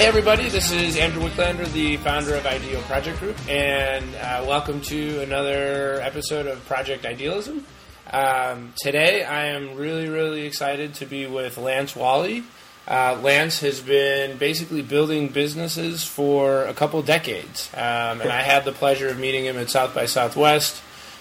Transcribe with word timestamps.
Hey, 0.00 0.06
everybody, 0.06 0.48
this 0.48 0.72
is 0.72 0.96
Andrew 0.96 1.22
Wicklander, 1.22 1.70
the 1.72 1.98
founder 1.98 2.34
of 2.34 2.46
Ideal 2.46 2.80
Project 2.84 3.20
Group, 3.20 3.36
and 3.50 4.14
uh, 4.14 4.42
welcome 4.48 4.80
to 4.80 5.20
another 5.20 6.00
episode 6.00 6.46
of 6.46 6.64
Project 6.64 7.04
Idealism. 7.04 7.66
Um, 8.10 8.72
today, 8.78 9.24
I 9.24 9.48
am 9.48 9.74
really, 9.74 10.08
really 10.08 10.46
excited 10.46 10.94
to 10.94 11.04
be 11.04 11.26
with 11.26 11.58
Lance 11.58 11.94
Walley. 11.94 12.44
Uh, 12.88 13.20
Lance 13.22 13.60
has 13.60 13.80
been 13.82 14.38
basically 14.38 14.80
building 14.80 15.28
businesses 15.28 16.02
for 16.02 16.64
a 16.64 16.72
couple 16.72 17.02
decades, 17.02 17.68
um, 17.74 18.22
and 18.22 18.32
I 18.32 18.40
had 18.40 18.64
the 18.64 18.72
pleasure 18.72 19.08
of 19.08 19.18
meeting 19.18 19.44
him 19.44 19.58
at 19.58 19.68
South 19.68 19.94
by 19.94 20.06
Southwest 20.06 20.80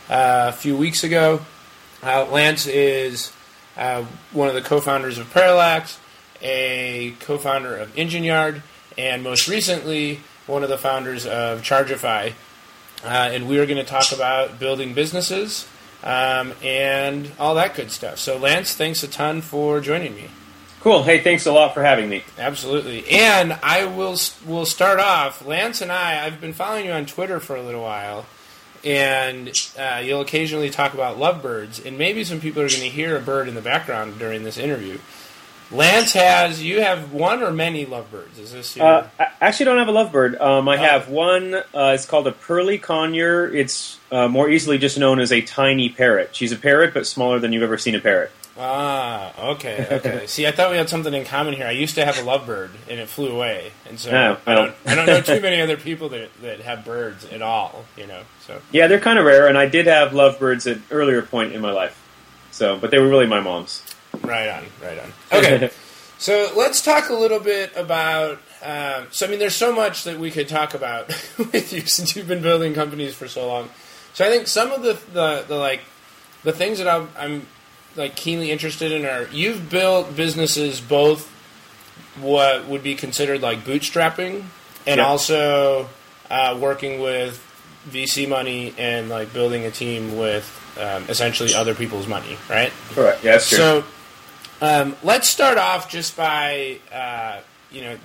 uh, 0.10 0.52
a 0.52 0.54
few 0.54 0.78
weeks 0.78 1.04
ago. 1.04 1.42
Uh, 2.02 2.26
Lance 2.32 2.66
is 2.66 3.34
uh, 3.76 4.06
one 4.32 4.48
of 4.48 4.54
the 4.54 4.62
co-founders 4.62 5.18
of 5.18 5.30
Parallax, 5.34 5.99
a 6.42 7.16
co-founder 7.20 7.76
of 7.76 7.98
Engine 7.98 8.24
Yard, 8.24 8.62
and 8.98 9.24
most 9.24 9.48
recently 9.48 10.20
one 10.48 10.64
of 10.64 10.70
the 10.70 10.78
founders 10.78 11.26
of 11.26 11.62
Chargify. 11.62 12.34
Uh, 13.04 13.08
and 13.08 13.48
we 13.48 13.60
are 13.60 13.66
going 13.66 13.78
to 13.78 13.84
talk 13.84 14.12
about 14.12 14.60
building 14.60 14.94
businesses 14.94 15.68
um, 16.04 16.54
and 16.64 17.32
all 17.40 17.56
that 17.56 17.76
good 17.76 17.92
stuff. 17.92 18.20
So, 18.20 18.38
Lance, 18.38 18.74
thanks 18.74 19.04
a 19.04 19.08
ton 19.08 19.42
for 19.42 19.80
joining 19.80 20.16
me. 20.16 20.30
Cool. 20.82 21.04
Hey, 21.04 21.20
thanks 21.20 21.46
a 21.46 21.52
lot 21.52 21.74
for 21.74 21.84
having 21.84 22.10
me. 22.10 22.24
Absolutely. 22.38 23.10
And 23.10 23.54
I 23.62 23.86
will 23.86 24.18
will 24.46 24.66
start 24.66 25.00
off. 25.00 25.46
Lance 25.46 25.82
and 25.82 25.92
I, 25.92 26.26
I've 26.26 26.40
been 26.40 26.54
following 26.54 26.86
you 26.86 26.92
on 26.92 27.06
Twitter 27.06 27.42
for 27.42 27.58
a 27.58 27.62
little 27.62 27.82
while, 27.82 28.26
and 28.86 29.52
uh, 29.78 30.02
you'll 30.02 30.22
occasionally 30.22 30.70
talk 30.70 30.94
about 30.94 31.20
lovebirds, 31.20 31.86
and 31.86 31.98
maybe 31.98 32.24
some 32.24 32.40
people 32.40 32.62
are 32.62 32.70
going 32.70 32.82
to 32.82 32.88
hear 32.90 33.18
a 33.18 33.22
bird 33.22 33.50
in 33.50 33.56
the 33.56 33.62
background 33.62 34.20
during 34.20 34.44
this 34.44 34.58
interview. 34.58 35.00
Lance 35.72 36.14
has 36.14 36.64
you 36.64 36.82
have 36.82 37.14
one 37.14 37.44
or 37.44 37.52
many 37.52 37.86
lovebirds? 37.86 38.40
Is 38.40 38.52
this 38.52 38.76
your... 38.76 38.86
Uh, 38.86 39.10
I 39.20 39.28
actually 39.40 39.66
don't 39.66 39.78
have 39.78 39.88
a 39.88 39.92
lovebird. 39.92 40.42
Um, 40.42 40.68
I 40.68 40.78
have 40.78 41.10
one. 41.10 41.54
Uh, 41.54 41.94
it's 41.94 42.06
called 42.06 42.26
a 42.28 42.32
pearly 42.32 42.80
conure. 42.80 43.54
It's 43.54 44.00
uh, 44.12 44.28
more 44.28 44.50
easily 44.50 44.80
just 44.80 44.98
known 44.98 45.20
as 45.20 45.32
a 45.32 45.42
tiny 45.42 45.90
parrot. 45.90 46.36
She's 46.36 46.52
a 46.52 46.58
parrot, 46.58 46.94
but 46.94 47.06
smaller 47.06 47.40
than 47.40 47.54
you've 47.54 47.64
ever 47.64 47.78
seen 47.78 47.94
a 47.94 48.00
parrot. 48.00 48.32
Ah, 48.62 49.52
okay, 49.52 49.88
okay. 49.90 50.24
See, 50.28 50.46
I 50.46 50.52
thought 50.52 50.70
we 50.72 50.78
had 50.78 50.90
something 50.90 51.14
in 51.14 51.24
common 51.24 51.54
here. 51.54 51.66
I 51.66 51.72
used 51.72 51.96
to 51.96 52.04
have 52.04 52.18
a 52.18 52.22
lovebird, 52.22 52.72
and 52.90 53.00
it 53.00 53.08
flew 53.08 53.30
away, 53.34 53.72
and 53.88 53.98
so 53.98 54.12
No, 54.12 54.38
I 54.46 54.52
I 54.52 54.56
don't. 54.56 54.76
I 54.86 54.96
don't 54.96 55.06
know 55.06 55.22
too 55.36 55.40
many 55.40 55.62
other 55.62 55.78
people 55.78 56.10
that 56.10 56.30
that 56.42 56.60
have 56.62 56.84
birds 56.84 57.24
at 57.26 57.42
all. 57.42 57.86
You 57.96 58.08
know, 58.08 58.24
so 58.46 58.62
Yeah, 58.74 58.88
they're 58.88 59.00
kind 59.00 59.18
of 59.18 59.24
rare, 59.24 59.48
and 59.48 59.58
I 59.58 59.68
did 59.68 59.88
have 59.88 60.14
lovebirds 60.14 60.68
at 60.68 60.78
an 60.78 60.84
earlier 60.92 61.22
point 61.22 61.54
in 61.54 61.62
my 61.62 61.72
life. 61.72 61.98
So, 62.52 62.78
but 62.78 62.92
they 62.92 63.00
were 63.00 63.08
really 63.08 63.28
my 63.28 63.40
mom's. 63.40 63.82
Right 64.24 64.48
on, 64.50 64.64
right 64.82 65.00
on. 65.00 65.14
Okay, 65.40 65.70
so 66.18 66.52
let's 66.56 66.82
talk 66.82 67.10
a 67.10 67.14
little 67.14 67.40
bit 67.40 67.72
about. 67.76 68.40
Um, 68.62 69.08
so, 69.12 69.26
I 69.26 69.30
mean, 69.30 69.40
there's 69.40 69.56
so 69.56 69.74
much 69.74 70.04
that 70.04 70.20
we 70.20 70.32
could 70.32 70.50
talk 70.50 70.74
about 70.74 71.08
with 71.38 71.72
you 71.72 71.82
since 71.82 72.16
you've 72.16 72.28
been 72.28 72.42
building 72.42 72.74
companies 72.74 73.16
for 73.16 73.28
so 73.28 73.48
long. 73.48 73.70
So, 74.14 74.26
I 74.26 74.30
think 74.30 74.48
some 74.48 74.72
of 74.72 74.82
the 74.82 74.94
the, 75.14 75.46
the 75.48 75.56
like 75.56 75.82
the 76.44 76.52
things 76.52 76.78
that 76.80 76.88
I'm, 76.88 77.10
I'm 77.18 77.48
like 77.96 78.16
keenly 78.16 78.52
interested 78.52 78.92
in 78.92 79.06
are 79.06 79.28
you've 79.32 79.70
built 79.70 80.16
businesses 80.16 80.80
both 80.82 81.28
what 82.20 82.66
would 82.68 82.84
be 82.84 82.96
considered 82.96 83.42
like 83.42 83.60
bootstrapping 83.60 84.44
and 84.88 84.98
Yeah. 84.98 85.06
also 85.06 85.90
uh, 86.30 86.58
working 86.60 87.00
with 87.02 87.42
VC 87.90 88.28
money 88.28 88.74
and 88.78 89.10
like 89.10 89.34
building 89.34 89.66
a 89.66 89.72
team 89.72 90.18
with 90.18 90.46
um, 90.80 91.06
essentially 91.10 91.54
other 91.54 91.74
people's 91.74 92.08
money, 92.08 92.38
right? 92.50 92.72
Correct. 92.92 93.24
Yeah, 93.24 93.34
that's 93.34 93.50
true. 93.50 93.58
So 93.58 93.84
um, 94.62 94.96
let's 95.04 95.28
start 95.28 95.58
off 95.58 95.90
just 95.90 96.18
by 96.18 96.80
uh, 96.92 97.40
you 97.72 97.82
know 97.82 97.98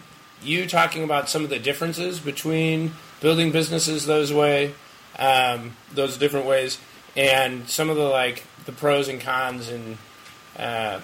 you 0.42 0.66
talking 0.69 1.03
about 1.03 1.28
some 1.28 1.44
of 1.44 1.50
the 1.50 1.59
differences 1.59 2.20
between 2.20 2.92
building 3.20 3.50
businesses 3.50 4.06
those 4.06 4.32
way, 4.32 4.75
um, 5.19 5.76
those 5.92 6.19
different 6.19 6.47
ways, 6.47 6.78
and 7.16 7.69
some 7.69 7.91
of 7.91 7.97
the 7.97 8.04
like 8.04 8.44
the 8.66 8.72
pros 8.72 9.09
and 9.09 9.20
cons 9.20 9.69
and 9.69 9.98
um, 10.59 11.03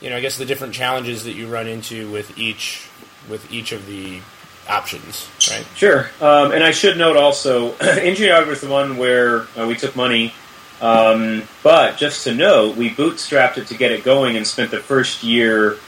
you 0.00 0.10
know 0.10 0.16
I 0.16 0.20
guess 0.20 0.38
the 0.38 0.46
different 0.46 0.74
challenges 0.74 1.24
that 1.24 1.32
you 1.32 1.46
run 1.48 1.66
into 1.66 2.10
with 2.10 2.38
each 2.38 2.88
with 3.28 3.50
each 3.52 3.72
of 3.72 3.86
the 3.86 4.20
options, 4.68 5.28
right? 5.50 5.66
Sure. 5.76 6.08
Um, 6.20 6.52
and 6.52 6.62
I 6.62 6.70
should 6.70 6.96
note 6.96 7.16
also, 7.16 7.74
Engine 7.80 8.26
Yard 8.26 8.48
was 8.48 8.60
the 8.60 8.68
one 8.68 8.96
where 8.96 9.46
uh, 9.58 9.66
we 9.66 9.74
took 9.74 9.96
money. 9.96 10.32
Um, 10.80 11.44
but 11.62 11.96
just 11.96 12.24
to 12.24 12.34
note, 12.34 12.76
we 12.76 12.90
bootstrapped 12.90 13.56
it 13.56 13.66
to 13.68 13.74
get 13.76 13.92
it 13.92 14.04
going 14.04 14.36
and 14.36 14.46
spent 14.46 14.70
the 14.70 14.78
first 14.80 15.22
year 15.22 15.78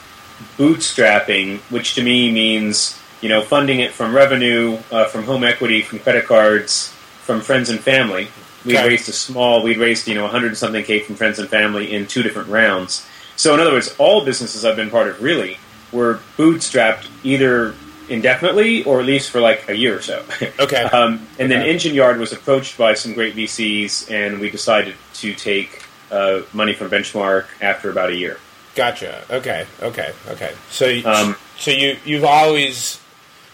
bootstrapping, 0.57 1.59
which 1.71 1.95
to 1.95 2.03
me 2.03 2.31
means 2.33 2.99
you 3.21 3.29
know 3.29 3.43
funding 3.43 3.81
it 3.81 3.93
from 3.93 4.15
revenue, 4.15 4.79
uh, 4.91 5.05
from 5.07 5.25
home 5.25 5.45
equity, 5.45 5.83
from 5.83 5.99
credit 5.99 6.27
cards, 6.27 6.89
from 7.23 7.41
friends 7.41 7.71
and 7.71 7.81
family. 7.81 8.29
We 8.65 8.77
Okay. 8.77 8.89
raised 8.89 9.09
a 9.09 9.13
small. 9.13 9.63
We'd 9.63 9.79
raised 9.79 10.09
you 10.09 10.15
know 10.15 10.25
100 10.25 10.49
and 10.49 10.57
something 10.57 10.85
k 10.85 11.01
from 11.01 11.15
friends 11.17 11.39
and 11.39 11.49
family 11.49 11.93
in 11.93 12.07
two 12.07 12.23
different 12.23 12.49
rounds. 12.49 13.05
So 13.37 13.55
in 13.55 13.61
other 13.61 13.73
words, 13.73 13.95
all 13.99 14.25
businesses 14.25 14.65
I've 14.65 14.77
been 14.77 14.91
part 14.91 15.07
of 15.09 15.23
really 15.23 15.59
were 15.93 16.21
bootstrapped 16.37 17.07
either 17.23 17.75
indefinitely 18.11 18.85
or 18.85 19.01
at 19.01 19.07
least 19.07 19.31
for 19.31 19.41
like 19.41 19.69
a 19.69 19.77
year 19.77 19.97
or 19.99 20.03
so. 20.03 20.25
Okay. 20.61 20.83
um, 20.83 21.27
and 21.39 21.51
then 21.51 21.67
Engine 21.67 21.95
Yard 21.95 22.19
was 22.19 22.33
approached 22.33 22.77
by 22.77 22.95
some 22.95 23.15
great 23.15 23.35
VCs, 23.35 24.11
and 24.11 24.41
we 24.41 24.51
decided 24.51 24.95
to 25.15 25.35
take 25.35 25.83
uh, 26.11 26.41
money 26.53 26.73
from 26.75 26.91
Benchmark 26.91 27.47
after 27.61 27.91
about 27.91 28.11
a 28.11 28.15
year. 28.17 28.39
Gotcha. 28.75 29.25
Okay. 29.31 29.67
Okay. 29.83 30.13
Okay. 30.29 30.53
So, 30.71 31.01
Um, 31.05 31.37
so 31.59 31.71
you 31.71 31.97
you've 32.05 32.25
always 32.25 33.01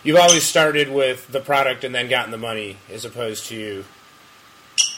you've 0.02 0.18
always 0.18 0.44
started 0.44 0.90
with 0.90 1.26
the 1.28 1.40
product 1.40 1.84
and 1.84 1.94
then 1.94 2.08
gotten 2.08 2.30
the 2.30 2.38
money, 2.38 2.76
as 2.92 3.04
opposed 3.04 3.46
to 3.46 3.84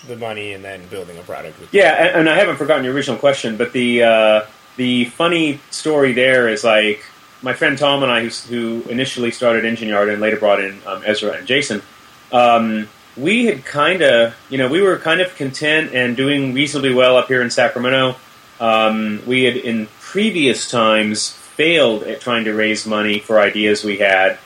the 0.06 0.16
money 0.16 0.52
and 0.52 0.64
then 0.64 0.86
building 0.88 1.18
a 1.18 1.22
product. 1.22 1.60
With 1.60 1.72
Yeah, 1.72 1.92
and, 1.92 2.20
and 2.20 2.28
I 2.28 2.36
haven't 2.36 2.56
forgotten 2.56 2.84
your 2.84 2.94
original 2.94 3.18
question, 3.18 3.56
but 3.56 3.72
the 3.72 4.02
uh, 4.02 4.40
the 4.76 5.06
funny 5.06 5.60
story 5.70 6.12
there 6.12 6.48
is 6.48 6.64
like 6.64 7.04
my 7.46 7.52
friend 7.52 7.78
Tom 7.78 8.02
and 8.02 8.10
I, 8.10 8.24
who, 8.24 8.80
who 8.80 8.90
initially 8.90 9.30
started 9.30 9.64
Engine 9.64 9.86
Yard 9.86 10.08
and 10.08 10.20
later 10.20 10.36
brought 10.36 10.58
in 10.58 10.80
um, 10.84 11.02
Ezra 11.06 11.30
and 11.30 11.46
Jason. 11.46 11.80
Um, 12.32 12.88
we 13.16 13.46
had 13.46 13.64
kind 13.64 14.02
of, 14.02 14.34
you 14.50 14.58
know, 14.58 14.66
we 14.68 14.82
were 14.82 14.98
kind 14.98 15.20
of 15.20 15.32
content 15.36 15.94
and 15.94 16.16
doing 16.16 16.54
reasonably 16.54 16.92
well 16.92 17.16
up 17.16 17.28
here 17.28 17.40
in 17.40 17.50
Sacramento. 17.50 18.16
Um, 18.58 19.22
we 19.26 19.44
had 19.44 19.56
in 19.56 19.86
previous 20.00 20.68
times 20.68 21.30
failed 21.30 22.02
at 22.02 22.20
trying 22.20 22.44
to 22.46 22.52
raise 22.52 22.84
money 22.84 23.20
for 23.20 23.38
ideas 23.38 23.84
we 23.84 23.98
had. 23.98 24.38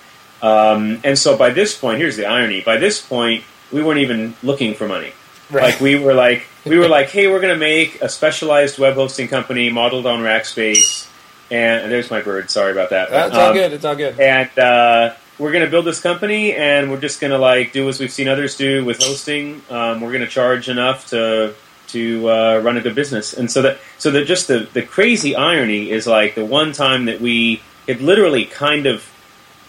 Um, 0.42 1.00
and 1.02 1.18
so 1.18 1.38
by 1.38 1.50
this 1.50 1.76
point, 1.76 1.98
here's 1.98 2.16
the 2.16 2.26
irony: 2.26 2.60
by 2.60 2.76
this 2.76 3.00
point, 3.00 3.44
we 3.72 3.82
weren't 3.82 4.00
even 4.00 4.34
looking 4.42 4.74
for 4.74 4.86
money. 4.86 5.12
Like 5.50 5.80
we 5.80 5.98
were 5.98 6.14
like 6.14 6.46
we 6.64 6.78
were 6.78 6.88
like, 6.88 7.08
hey, 7.08 7.28
we're 7.28 7.40
going 7.40 7.54
to 7.54 7.58
make 7.58 8.00
a 8.02 8.08
specialized 8.08 8.78
web 8.78 8.94
hosting 8.94 9.28
company 9.28 9.70
modeled 9.70 10.06
on 10.06 10.20
Rackspace. 10.20 11.09
And 11.50 11.90
there's 11.90 12.10
my 12.10 12.20
bird. 12.22 12.50
Sorry 12.50 12.72
about 12.72 12.90
that. 12.90 13.10
That's 13.10 13.34
all 13.34 13.48
Um, 13.48 13.54
good. 13.54 13.72
It's 13.72 13.84
all 13.84 13.96
good. 13.96 14.20
And 14.20 14.56
uh, 14.58 15.14
we're 15.38 15.50
going 15.52 15.64
to 15.64 15.70
build 15.70 15.84
this 15.84 16.00
company, 16.00 16.54
and 16.54 16.90
we're 16.90 17.00
just 17.00 17.20
going 17.20 17.32
to 17.32 17.38
like 17.38 17.72
do 17.72 17.88
as 17.88 17.98
we've 17.98 18.12
seen 18.12 18.28
others 18.28 18.56
do 18.56 18.84
with 18.84 19.02
hosting. 19.02 19.62
Um, 19.68 20.00
we're 20.00 20.12
going 20.12 20.20
to 20.20 20.28
charge 20.28 20.68
enough 20.68 21.08
to 21.08 21.54
to 21.88 22.30
uh, 22.30 22.58
run 22.62 22.76
a 22.76 22.80
good 22.80 22.94
business. 22.94 23.32
And 23.32 23.50
so 23.50 23.62
that 23.62 23.78
so 23.98 24.12
that 24.12 24.26
just 24.26 24.46
the 24.48 24.68
the 24.72 24.82
crazy 24.82 25.34
irony 25.34 25.90
is 25.90 26.06
like 26.06 26.36
the 26.36 26.44
one 26.44 26.72
time 26.72 27.06
that 27.06 27.20
we 27.20 27.62
had 27.88 28.00
literally 28.00 28.44
kind 28.44 28.86
of 28.86 29.04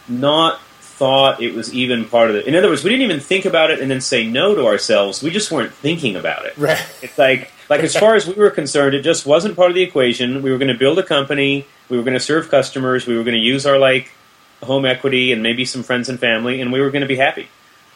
not 0.07 0.59
thought 1.01 1.41
it 1.41 1.55
was 1.55 1.73
even 1.73 2.05
part 2.05 2.29
of 2.29 2.35
it. 2.35 2.45
In 2.45 2.53
other 2.53 2.69
words, 2.69 2.83
we 2.83 2.91
didn't 2.91 3.01
even 3.01 3.19
think 3.19 3.45
about 3.45 3.71
it 3.71 3.79
and 3.79 3.89
then 3.89 4.01
say 4.01 4.23
no 4.23 4.53
to 4.53 4.67
ourselves. 4.67 5.23
We 5.23 5.31
just 5.31 5.51
weren't 5.51 5.73
thinking 5.73 6.15
about 6.15 6.45
it. 6.45 6.55
Right. 6.59 6.77
It's 7.01 7.17
like 7.17 7.51
like 7.71 7.81
as 7.81 7.97
far 7.97 8.13
as 8.13 8.27
we 8.27 8.35
were 8.35 8.51
concerned, 8.51 8.93
it 8.93 9.01
just 9.01 9.25
wasn't 9.25 9.55
part 9.55 9.71
of 9.71 9.75
the 9.75 9.81
equation. 9.81 10.43
We 10.43 10.51
were 10.51 10.59
going 10.59 10.71
to 10.71 10.77
build 10.77 10.99
a 10.99 11.03
company. 11.03 11.65
We 11.89 11.97
were 11.97 12.03
going 12.03 12.13
to 12.13 12.19
serve 12.19 12.51
customers. 12.51 13.07
We 13.07 13.17
were 13.17 13.23
going 13.23 13.33
to 13.33 13.41
use 13.41 13.65
our 13.65 13.79
like 13.79 14.11
home 14.61 14.85
equity 14.85 15.31
and 15.31 15.41
maybe 15.41 15.65
some 15.65 15.81
friends 15.81 16.07
and 16.07 16.19
family, 16.19 16.61
and 16.61 16.71
we 16.71 16.79
were 16.79 16.91
going 16.91 17.01
to 17.01 17.07
be 17.07 17.15
happy. 17.15 17.47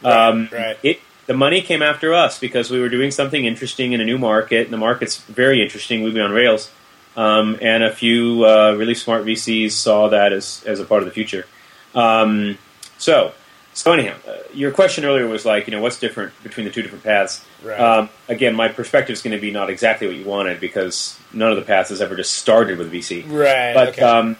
Right, 0.04 0.28
um, 0.28 0.50
right. 0.51 0.78
It 0.81 1.00
the 1.28 1.36
money 1.36 1.62
came 1.62 1.84
after 1.84 2.12
us 2.12 2.40
because 2.40 2.72
we 2.72 2.80
were 2.80 2.90
doing 2.90 3.12
something 3.12 3.46
interesting 3.46 3.94
in 3.94 4.01
a 4.01 4.06
new 4.06 4.18
market. 4.18 4.66
And 4.66 4.74
the 4.74 4.78
market's 4.78 5.18
very 5.18 5.62
interesting, 5.62 6.01
moving 6.01 6.24
on 6.24 6.31
rails. 6.31 6.72
Um, 7.16 7.60
and 7.62 7.84
a 7.84 7.94
few 7.94 8.44
uh, 8.46 8.74
really 8.75 8.96
smart 8.96 9.25
VCs 9.25 9.74
saw 9.74 10.10
that 10.10 10.34
as 10.34 10.63
as 10.66 10.80
a 10.80 10.86
part 10.86 11.04
of 11.04 11.06
the 11.06 11.13
future. 11.13 11.46
Um, 11.94 12.58
so, 12.97 13.33
so 13.74 13.92
anyhow, 13.92 14.15
uh, 14.27 14.38
your 14.53 14.71
question 14.71 15.06
earlier 15.06 15.27
was 15.27 15.45
like, 15.45 15.68
you 15.68 15.71
know, 15.71 15.81
what's 15.81 16.00
different 16.00 16.31
between 16.44 16.65
the 16.65 16.71
two 16.71 16.81
different 16.81 17.03
paths? 17.03 17.45
Right. 17.63 17.80
Um, 17.80 18.09
again, 18.30 18.56
my 18.56 18.69
perspective 18.69 19.13
is 19.13 19.21
going 19.21 19.36
to 19.36 19.42
be 19.42 19.51
not 19.51 19.69
exactly 19.69 20.07
what 20.07 20.15
you 20.15 20.25
wanted 20.25 20.59
because 20.59 21.19
none 21.33 21.51
of 21.51 21.57
the 21.57 21.63
paths 21.63 21.89
has 21.89 22.01
ever 22.01 22.15
just 22.15 22.33
started 22.33 22.77
with 22.77 22.92
VC. 22.92 23.24
Right. 23.30 23.74
But 23.74 23.89
okay. 23.89 24.01
um, 24.01 24.38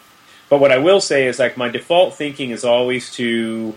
but 0.50 0.60
what 0.60 0.72
I 0.72 0.78
will 0.78 1.02
say 1.02 1.28
is 1.28 1.40
like 1.40 1.57
my 1.57 1.69
default 1.69 2.16
thinking 2.16 2.52
is 2.52 2.63
always 2.63 3.12
to 3.16 3.74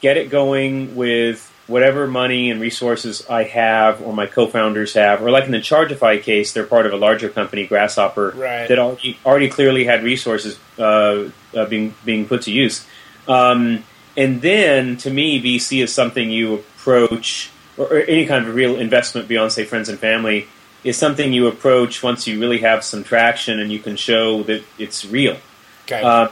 get 0.00 0.16
it 0.16 0.30
going 0.30 0.96
with 0.96 1.48
whatever 1.66 2.06
money 2.06 2.50
and 2.50 2.60
resources 2.60 3.26
I 3.28 3.44
have 3.44 4.02
or 4.02 4.12
my 4.12 4.26
co-founders 4.26 4.94
have, 4.94 5.22
or 5.22 5.30
like 5.30 5.44
in 5.44 5.52
the 5.52 5.58
Chargify 5.58 6.22
case, 6.22 6.52
they're 6.52 6.66
part 6.66 6.86
of 6.86 6.92
a 6.92 6.96
larger 6.96 7.28
company, 7.28 7.66
Grasshopper, 7.66 8.32
Right. 8.36 8.68
that 8.68 8.78
already, 8.78 9.18
already 9.24 9.48
clearly 9.48 9.84
had 9.84 10.02
resources 10.02 10.58
uh, 10.78 11.30
uh, 11.54 11.66
being 11.66 11.94
being 12.04 12.26
put 12.26 12.42
to 12.42 12.52
use. 12.52 12.86
Um, 13.28 13.84
and 14.16 14.42
then, 14.42 14.96
to 14.98 15.10
me, 15.10 15.42
VC 15.42 15.82
is 15.82 15.92
something 15.92 16.30
you 16.30 16.54
approach, 16.54 17.50
or, 17.76 17.86
or 17.86 17.98
any 18.00 18.26
kind 18.26 18.46
of 18.46 18.54
real 18.54 18.76
investment 18.76 19.28
beyond, 19.28 19.52
say, 19.52 19.64
friends 19.64 19.88
and 19.88 19.98
family, 19.98 20.48
is 20.84 20.96
something 20.98 21.32
you 21.32 21.46
approach 21.46 22.02
once 22.02 22.26
you 22.26 22.40
really 22.40 22.58
have 22.58 22.84
some 22.84 23.04
traction 23.04 23.60
and 23.60 23.70
you 23.70 23.78
can 23.78 23.96
show 23.96 24.42
that 24.42 24.62
it's 24.78 25.04
real. 25.04 25.36
Okay. 25.84 26.02
Um, 26.02 26.30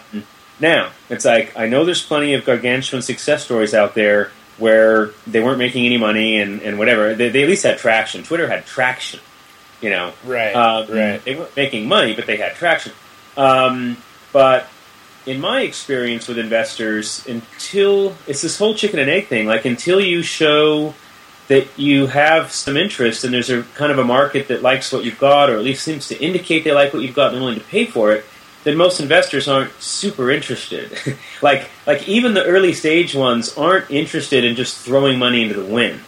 now, 0.59 0.91
it's 1.09 1.25
like, 1.25 1.57
I 1.57 1.67
know 1.67 1.85
there's 1.85 2.03
plenty 2.03 2.35
of 2.35 2.45
gargantuan 2.45 3.03
success 3.03 3.45
stories 3.45 3.75
out 3.75 3.95
there 3.95 4.31
where 4.59 5.11
they 5.27 5.41
weren't 5.41 5.59
making 5.59 5.87
any 5.87 5.97
money 5.97 6.39
and, 6.39 6.61
and 6.63 6.79
whatever. 6.79 7.15
They, 7.15 7.31
they 7.31 7.43
at 7.45 7.49
least 7.49 7.63
had 7.63 7.79
traction. 7.79 8.23
Twitter 8.25 8.47
had 8.47 8.67
traction, 8.67 9.21
you 9.81 9.89
know. 9.89 10.13
right. 10.25 10.53
Um, 10.55 10.87
right. 10.95 11.25
They 11.25 11.35
weren't 11.35 11.57
making 11.57 11.89
money, 11.89 12.15
but 12.15 12.27
they 12.27 12.37
had 12.37 12.57
traction. 12.57 12.93
Um, 13.37 13.97
but 14.33 14.69
in 15.27 15.41
my 15.41 15.63
experience 15.63 16.29
with 16.29 16.39
investors, 16.39 17.27
until 17.27 18.17
it's 18.27 18.43
this 18.43 18.59
whole 18.59 18.75
chicken 18.75 18.99
and 18.99 19.11
egg 19.11 19.27
thing, 19.27 19.47
like 19.47 19.65
until 19.65 20.01
you 20.01 20.23
show 20.23 20.95
that 21.49 21.67
you 21.77 22.07
have 22.07 22.53
some 22.53 22.77
interest 22.77 23.25
and 23.25 23.35
there's 23.35 23.51
a 23.51 23.65
kind 23.75 23.91
of 23.91 23.99
a 23.99 24.05
market 24.05 24.49
that 24.49 24.63
likes 24.63 24.93
what 24.93 25.05
you've 25.05 25.19
got, 25.19 25.51
or 25.51 25.57
at 25.57 25.65
least 25.65 25.83
seems 25.85 26.09
to 26.09 26.19
indicate 26.23 26.65
they 26.65 26.73
like 26.73 26.93
what 26.93 27.03
you've 27.03 27.15
got 27.15 27.33
and 27.33 27.43
willing 27.43 27.59
to 27.59 27.65
pay 27.67 27.85
for 27.85 28.13
it, 28.13 28.25
then 28.63 28.77
most 28.77 29.01
investors 29.01 29.49
aren't 29.49 29.73
super 29.81 30.31
interested. 30.31 30.97
like 31.43 31.69
like 31.87 32.09
even 32.09 32.35
the 32.35 32.45
early 32.45 32.73
stage 32.73 33.15
ones 33.15 33.57
aren't 33.59 33.91
interested 33.91 34.45
in 34.45 34.55
just 34.55 34.79
throwing 34.79 35.19
money 35.19 35.43
into 35.43 35.55
the 35.55 35.65
wind. 35.65 36.01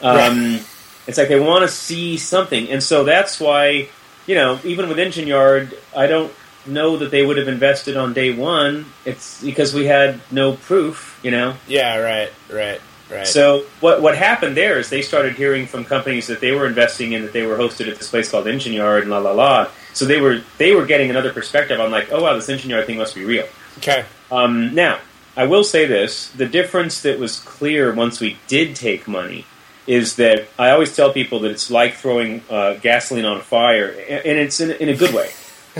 Um, 0.00 0.60
It's 1.06 1.18
like 1.18 1.28
they 1.28 1.38
want 1.38 1.62
to 1.62 1.68
see 1.68 2.16
something, 2.16 2.68
and 2.68 2.82
so 2.82 3.04
that's 3.04 3.38
why 3.38 3.88
you 4.26 4.34
know 4.34 4.58
even 4.64 4.88
with 4.88 4.98
Engine 4.98 5.26
Yard, 5.28 5.76
I 5.96 6.06
don't 6.06 6.32
know 6.68 6.96
that 6.98 7.10
they 7.10 7.24
would 7.24 7.36
have 7.36 7.48
invested 7.48 7.96
on 7.96 8.12
day 8.12 8.32
one. 8.32 8.86
It's 9.04 9.42
because 9.42 9.74
we 9.74 9.86
had 9.86 10.20
no 10.30 10.54
proof, 10.54 11.18
you 11.22 11.30
know. 11.30 11.56
Yeah. 11.66 11.98
Right. 11.98 12.32
Right. 12.50 12.80
Right. 13.10 13.26
So 13.26 13.66
what 13.80 14.02
what 14.02 14.16
happened 14.16 14.56
there 14.56 14.78
is 14.78 14.90
they 14.90 15.02
started 15.02 15.34
hearing 15.34 15.66
from 15.66 15.84
companies 15.84 16.26
that 16.26 16.40
they 16.40 16.50
were 16.50 16.66
investing 16.66 17.12
in 17.12 17.22
that 17.22 17.32
they 17.32 17.46
were 17.46 17.56
hosted 17.56 17.88
at 17.88 17.98
this 17.98 18.10
place 18.10 18.30
called 18.30 18.48
Engine 18.48 18.72
Yard 18.72 19.02
and 19.02 19.10
la 19.10 19.18
la 19.18 19.30
la. 19.30 19.68
So 19.92 20.06
they 20.06 20.20
were 20.20 20.42
they 20.58 20.74
were 20.74 20.86
getting 20.86 21.10
another 21.10 21.32
perspective 21.32 21.78
on 21.78 21.92
like, 21.92 22.10
oh 22.10 22.22
wow, 22.22 22.34
this 22.34 22.48
Engine 22.48 22.70
Yard 22.70 22.86
thing 22.86 22.98
must 22.98 23.14
be 23.14 23.24
real. 23.24 23.46
okay. 23.78 24.04
Um, 24.30 24.74
now 24.74 24.98
I 25.36 25.46
will 25.46 25.62
say 25.62 25.86
this: 25.86 26.30
the 26.30 26.46
difference 26.46 27.02
that 27.02 27.20
was 27.20 27.38
clear 27.38 27.94
once 27.94 28.18
we 28.18 28.38
did 28.48 28.74
take 28.74 29.06
money 29.06 29.46
is 29.86 30.16
that 30.16 30.48
I 30.58 30.70
always 30.70 30.96
tell 30.96 31.12
people 31.12 31.40
that 31.40 31.52
it's 31.52 31.70
like 31.70 31.94
throwing 31.94 32.42
uh, 32.50 32.74
gasoline 32.74 33.24
on 33.24 33.36
a 33.36 33.42
fire, 33.42 33.88
and 34.08 34.26
and 34.26 34.38
it's 34.38 34.60
in, 34.60 34.72
in 34.72 34.88
a 34.88 34.96
good 34.96 35.14
way. 35.14 35.30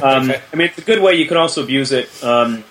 Um, 0.03 0.31
Okay. 0.31 0.43
I 0.53 0.57
mean, 0.57 0.69
it's 0.69 0.79
a 0.79 0.83
good 0.83 1.03
way. 1.03 1.15
You 1.15 1.27
can 1.27 1.37
also 1.37 1.63
abuse 1.63 1.93
it, 1.93 2.09
um, 2.23 2.65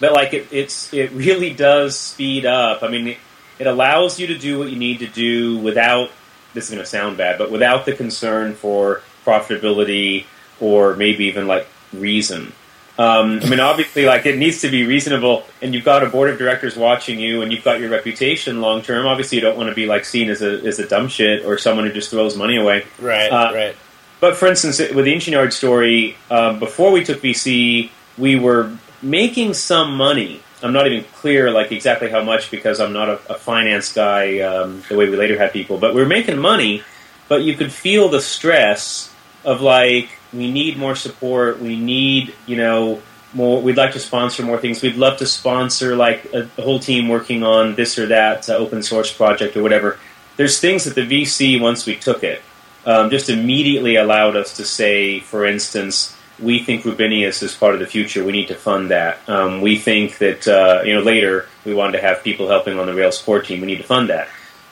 but 0.00 0.12
like 0.12 0.34
it, 0.34 0.48
it's 0.52 0.92
it 0.94 1.10
really 1.12 1.52
does 1.52 1.98
speed 1.98 2.46
up. 2.46 2.82
I 2.82 2.88
mean, 2.88 3.08
it, 3.08 3.18
it 3.58 3.66
allows 3.66 4.20
you 4.20 4.28
to 4.28 4.38
do 4.38 4.58
what 4.58 4.70
you 4.70 4.78
need 4.78 5.00
to 5.00 5.06
do 5.06 5.58
without. 5.58 6.10
This 6.54 6.64
is 6.64 6.70
going 6.70 6.82
to 6.82 6.88
sound 6.88 7.16
bad, 7.18 7.38
but 7.38 7.50
without 7.50 7.84
the 7.84 7.92
concern 7.92 8.54
for 8.54 9.02
profitability 9.24 10.24
or 10.60 10.96
maybe 10.96 11.26
even 11.26 11.46
like 11.46 11.66
reason. 11.92 12.52
Um, 12.98 13.38
I 13.44 13.48
mean, 13.48 13.60
obviously, 13.60 14.06
like 14.06 14.26
it 14.26 14.38
needs 14.38 14.60
to 14.62 14.70
be 14.70 14.84
reasonable, 14.84 15.44
and 15.62 15.72
you've 15.72 15.84
got 15.84 16.02
a 16.02 16.08
board 16.08 16.30
of 16.30 16.38
directors 16.38 16.76
watching 16.76 17.20
you, 17.20 17.42
and 17.42 17.52
you've 17.52 17.62
got 17.62 17.78
your 17.78 17.90
reputation 17.90 18.60
long 18.60 18.82
term. 18.82 19.06
Obviously, 19.06 19.36
you 19.36 19.42
don't 19.42 19.56
want 19.56 19.68
to 19.68 19.74
be 19.74 19.86
like 19.86 20.04
seen 20.04 20.30
as 20.30 20.42
a 20.42 20.64
as 20.66 20.80
a 20.80 20.88
dumb 20.88 21.06
shit 21.06 21.44
or 21.44 21.58
someone 21.58 21.86
who 21.86 21.92
just 21.92 22.10
throws 22.10 22.36
money 22.36 22.56
away. 22.56 22.84
Right. 23.00 23.28
Uh, 23.28 23.52
right. 23.54 23.76
But 24.20 24.36
for 24.36 24.46
instance, 24.46 24.78
with 24.78 25.04
the 25.04 25.12
Engine 25.12 25.32
Yard 25.32 25.52
story, 25.52 26.16
um, 26.30 26.58
before 26.58 26.90
we 26.90 27.04
took 27.04 27.20
VC, 27.20 27.90
we 28.16 28.36
were 28.36 28.76
making 29.00 29.54
some 29.54 29.96
money. 29.96 30.42
I'm 30.62 30.72
not 30.72 30.88
even 30.88 31.04
clear 31.14 31.52
like 31.52 31.70
exactly 31.70 32.10
how 32.10 32.24
much 32.24 32.50
because 32.50 32.80
I'm 32.80 32.92
not 32.92 33.08
a, 33.08 33.20
a 33.30 33.34
finance 33.34 33.92
guy 33.92 34.40
um, 34.40 34.82
the 34.88 34.96
way 34.96 35.08
we 35.08 35.16
later 35.16 35.38
had 35.38 35.52
people. 35.52 35.78
But 35.78 35.94
we 35.94 36.00
were 36.00 36.08
making 36.08 36.38
money, 36.38 36.82
but 37.28 37.42
you 37.42 37.54
could 37.54 37.72
feel 37.72 38.08
the 38.08 38.20
stress 38.20 39.14
of 39.44 39.60
like 39.60 40.08
we 40.32 40.50
need 40.50 40.76
more 40.76 40.96
support. 40.96 41.60
We 41.60 41.78
need 41.78 42.34
you 42.46 42.56
know 42.56 43.00
more. 43.34 43.62
We'd 43.62 43.76
like 43.76 43.92
to 43.92 44.00
sponsor 44.00 44.42
more 44.42 44.58
things. 44.58 44.82
We'd 44.82 44.96
love 44.96 45.18
to 45.18 45.26
sponsor 45.26 45.94
like 45.94 46.24
a, 46.34 46.50
a 46.58 46.62
whole 46.62 46.80
team 46.80 47.06
working 47.08 47.44
on 47.44 47.76
this 47.76 47.96
or 47.96 48.06
that 48.06 48.50
uh, 48.50 48.56
open 48.56 48.82
source 48.82 49.12
project 49.12 49.56
or 49.56 49.62
whatever. 49.62 50.00
There's 50.36 50.58
things 50.60 50.84
that 50.84 50.96
the 50.96 51.02
VC 51.02 51.60
once 51.60 51.86
we 51.86 51.94
took 51.94 52.24
it 52.24 52.42
um, 52.88 53.10
just 53.10 53.28
immediately 53.28 53.96
allowed 53.96 54.34
us 54.34 54.56
to 54.56 54.64
say, 54.64 55.20
for 55.20 55.44
instance, 55.44 56.16
we 56.40 56.60
think 56.60 56.84
Rubinius 56.84 57.42
is 57.42 57.54
part 57.54 57.74
of 57.74 57.80
the 57.80 57.86
future. 57.86 58.24
We 58.24 58.32
need 58.32 58.48
to 58.48 58.54
fund 58.54 58.90
that. 58.90 59.28
Um, 59.28 59.60
we 59.60 59.76
think 59.76 60.16
that 60.18 60.48
uh, 60.48 60.82
you 60.84 60.94
know 60.94 61.02
later 61.02 61.46
we 61.66 61.74
wanted 61.74 61.92
to 61.92 62.00
have 62.00 62.24
people 62.24 62.48
helping 62.48 62.78
on 62.78 62.86
the 62.86 62.94
Rails 62.94 63.20
core 63.20 63.42
team. 63.42 63.60
We 63.60 63.66
need 63.66 63.76
to 63.76 63.84
fund 63.84 64.08
that. 64.08 64.28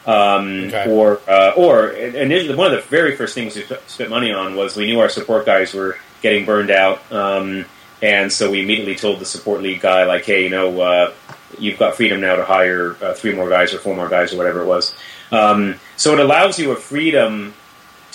Um, 0.07 0.69
Okay. 0.69 0.91
Or 0.91 1.21
uh, 1.29 1.53
or 1.57 1.89
and 1.89 2.15
initially, 2.15 2.55
one 2.55 2.73
of 2.73 2.83
the 2.83 2.89
very 2.89 3.17
first 3.17 3.35
things 3.35 3.55
we 3.55 3.65
spent 3.87 4.09
money 4.09 4.33
on 4.33 4.57
was 4.57 4.77
we 4.77 4.87
knew 4.87 5.01
our 5.01 5.11
support 5.11 5.45
guys 5.45 5.75
were 5.75 5.99
getting 6.23 6.47
burned 6.47 6.71
out, 6.71 7.01
um, 7.13 7.67
and 8.01 8.33
so 8.33 8.51
we 8.51 8.63
immediately 8.63 8.95
told 8.95 9.19
the 9.19 9.27
support 9.27 9.61
lead 9.61 9.81
guy 9.83 10.05
like, 10.05 10.25
hey, 10.25 10.45
you 10.45 10.51
know, 10.51 10.81
uh, 10.81 11.13
you've 11.59 11.79
got 11.79 11.97
freedom 11.97 12.21
now 12.23 12.37
to 12.37 12.45
hire 12.45 12.97
uh, 13.03 13.13
three 13.13 13.35
more 13.35 13.51
guys 13.51 13.75
or 13.75 13.79
four 13.79 13.95
more 13.95 14.09
guys 14.09 14.33
or 14.33 14.39
whatever 14.39 14.63
it 14.63 14.67
was. 14.67 14.95
Um, 15.33 15.75
so 15.97 16.15
it 16.15 16.21
allows 16.21 16.59
you 16.59 16.71
a 16.71 16.77
freedom 16.77 17.53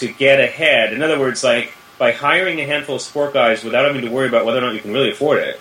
to 0.02 0.12
get 0.12 0.40
ahead. 0.40 0.94
In 0.94 1.02
other 1.02 1.18
words, 1.20 1.44
like 1.44 1.74
by 1.98 2.12
hiring 2.12 2.60
a 2.60 2.66
handful 2.66 2.96
of 2.98 3.02
sport 3.02 3.34
guys 3.34 3.64
without 3.64 3.86
having 3.86 4.02
to 4.02 4.10
worry 4.12 4.28
about 4.28 4.46
whether 4.46 4.60
or 4.60 4.62
not 4.62 4.74
you 4.74 4.82
can 4.82 4.92
really 4.94 5.12
afford 5.12 5.40
it, 5.40 5.60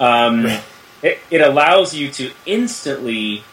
um, 0.00 0.44
Right. 0.44 0.62
it, 1.02 1.18
it 1.30 1.40
allows 1.40 1.94
you 1.94 2.10
to 2.12 2.30
instantly, 2.46 3.44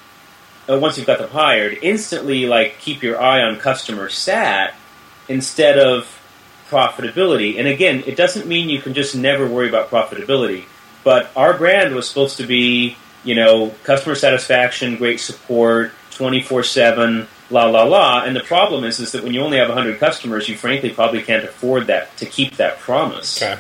uh, 0.70 0.78
once 0.80 0.98
you've 0.98 1.08
got 1.08 1.20
them 1.20 1.30
hired, 1.30 1.78
instantly 1.82 2.46
like 2.46 2.80
keep 2.80 3.04
your 3.04 3.22
eye 3.22 3.42
on 3.42 3.58
customer 3.58 4.10
sat 4.10 4.74
instead 5.28 5.78
of 5.78 6.08
profitability. 6.70 7.58
And 7.60 7.68
again, 7.68 8.04
it 8.06 8.16
doesn't 8.16 8.48
mean 8.48 8.70
you 8.70 8.82
can 8.82 8.94
just 8.94 9.16
never 9.16 9.46
worry 9.48 9.70
about 9.70 9.90
profitability. 9.90 10.64
But 11.04 11.32
our 11.36 11.54
brand 11.58 11.96
was 11.96 12.08
supposed 12.08 12.38
to 12.38 12.46
be, 12.46 12.96
you 13.24 13.36
know, 13.36 13.74
customer 13.84 14.16
satisfaction, 14.16 14.96
great 14.98 15.20
support, 15.20 15.92
twenty 16.12 16.42
four 16.42 16.64
seven, 16.64 17.28
la 17.50 17.66
la 17.66 17.84
la. 17.84 18.24
And 18.24 18.36
the 18.36 18.42
problem 18.42 18.84
is, 18.84 19.00
is 19.00 19.12
that 19.12 19.24
when 19.24 19.34
you 19.34 19.42
only 19.42 19.58
have 19.58 19.70
hundred 19.70 20.00
customers, 20.00 20.48
you 20.48 20.58
frankly 20.58 20.92
probably 20.92 21.22
can't 21.22 21.44
afford 21.44 21.88
that 21.88 22.16
to 22.18 22.26
keep 22.26 22.58
that 22.58 22.80
promise. 22.80 23.42
Okay. 23.42 23.60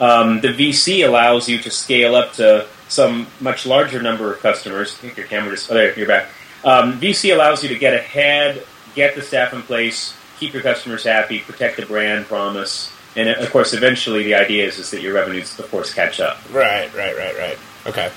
Um, 0.00 0.40
the 0.40 0.48
VC 0.48 1.06
allows 1.06 1.48
you 1.48 1.58
to 1.58 1.70
scale 1.70 2.14
up 2.14 2.34
to 2.34 2.66
some 2.88 3.26
much 3.40 3.66
larger 3.66 4.00
number 4.00 4.32
of 4.32 4.40
customers. 4.40 4.94
I 4.94 4.98
think 4.98 5.16
your 5.16 5.26
camera 5.26 5.50
just, 5.50 5.70
oh, 5.70 5.74
there, 5.74 5.96
you're 5.98 6.08
back. 6.08 6.28
Um, 6.64 7.00
VC 7.00 7.34
allows 7.34 7.62
you 7.62 7.68
to 7.70 7.78
get 7.78 7.94
ahead, 7.94 8.64
get 8.94 9.14
the 9.14 9.22
staff 9.22 9.52
in 9.52 9.62
place, 9.62 10.16
keep 10.38 10.52
your 10.52 10.62
customers 10.62 11.04
happy, 11.04 11.40
protect 11.40 11.76
the 11.76 11.86
brand 11.86 12.26
promise, 12.26 12.92
and 13.16 13.28
of 13.28 13.50
course, 13.50 13.72
eventually 13.74 14.22
the 14.22 14.34
idea 14.34 14.66
is, 14.66 14.78
is 14.78 14.90
that 14.92 15.02
your 15.02 15.14
revenues, 15.14 15.58
of 15.58 15.68
course, 15.70 15.92
catch 15.92 16.20
up. 16.20 16.38
Right, 16.52 16.92
right, 16.94 17.16
right, 17.16 17.36
right. 17.36 17.58
Okay. 17.86 18.10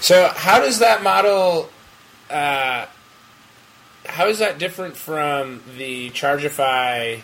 So, 0.00 0.30
how 0.34 0.60
does 0.60 0.78
that 0.78 1.02
model? 1.02 1.68
Uh, 2.30 2.86
how 4.08 4.26
is 4.26 4.38
that 4.40 4.58
different 4.58 4.96
from 4.96 5.62
the 5.76 6.10
Chargify 6.10 7.22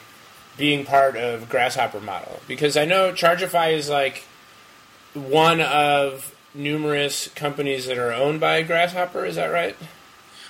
being 0.57 0.85
part 0.85 1.17
of 1.17 1.49
Grasshopper 1.49 2.01
model? 2.01 2.41
Because 2.47 2.77
I 2.77 2.85
know 2.85 3.13
Chargify 3.13 3.73
is 3.73 3.89
like 3.89 4.25
one 5.15 5.61
of 5.61 6.35
numerous 6.55 7.29
companies 7.35 7.87
that 7.87 7.99
are 7.99 8.13
owned 8.13 8.41
by 8.41 8.63
Grasshopper. 8.63 9.25
Is 9.25 9.37
that 9.37 9.49
right? 9.49 9.77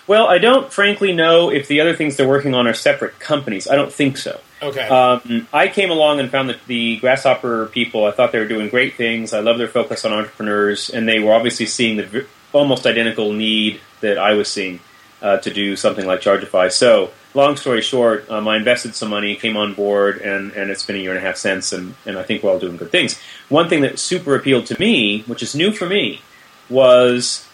Well, 0.06 0.26
I 0.26 0.36
don't 0.38 0.70
frankly 0.70 1.12
know 1.12 1.50
if 1.50 1.66
the 1.66 1.80
other 1.80 1.96
things 1.96 2.16
they're 2.16 2.28
working 2.28 2.54
on 2.54 2.66
are 2.66 2.74
separate 2.74 3.18
companies. 3.18 3.66
I 3.66 3.74
don't 3.74 3.92
think 3.92 4.18
so. 4.18 4.38
Okay. 4.60 4.86
Um, 4.86 5.48
I 5.52 5.68
came 5.68 5.90
along 5.90 6.20
and 6.20 6.30
found 6.30 6.50
that 6.50 6.64
the 6.66 6.98
Grasshopper 6.98 7.66
people, 7.66 8.04
I 8.04 8.10
thought 8.10 8.32
they 8.32 8.38
were 8.38 8.48
doing 8.48 8.68
great 8.68 8.96
things. 8.96 9.32
I 9.32 9.40
love 9.40 9.56
their 9.56 9.68
focus 9.68 10.04
on 10.04 10.12
entrepreneurs, 10.12 10.90
and 10.90 11.08
they 11.08 11.20
were 11.20 11.32
obviously 11.32 11.66
seeing 11.66 11.96
the 11.96 12.04
v- 12.04 12.26
almost 12.52 12.86
identical 12.86 13.32
need 13.32 13.80
that 14.00 14.18
I 14.18 14.34
was 14.34 14.48
seeing 14.48 14.80
uh, 15.24 15.38
to 15.38 15.50
do 15.50 15.74
something 15.74 16.06
like 16.06 16.20
Chargify. 16.20 16.70
So, 16.70 17.10
long 17.32 17.56
story 17.56 17.80
short, 17.80 18.30
um, 18.30 18.46
I 18.46 18.56
invested 18.56 18.94
some 18.94 19.08
money, 19.08 19.34
came 19.36 19.56
on 19.56 19.72
board, 19.72 20.18
and, 20.18 20.52
and 20.52 20.70
it's 20.70 20.84
been 20.84 20.96
a 20.96 20.98
year 20.98 21.12
and 21.12 21.18
a 21.18 21.26
half 21.26 21.38
since, 21.38 21.72
and, 21.72 21.94
and 22.04 22.18
I 22.18 22.22
think 22.22 22.42
we're 22.42 22.50
all 22.50 22.58
doing 22.58 22.76
good 22.76 22.90
things. 22.90 23.18
One 23.48 23.70
thing 23.70 23.80
that 23.80 23.98
super 23.98 24.36
appealed 24.36 24.66
to 24.66 24.78
me, 24.78 25.22
which 25.22 25.42
is 25.42 25.54
new 25.54 25.72
for 25.72 25.88
me, 25.88 26.20
was 26.68 27.48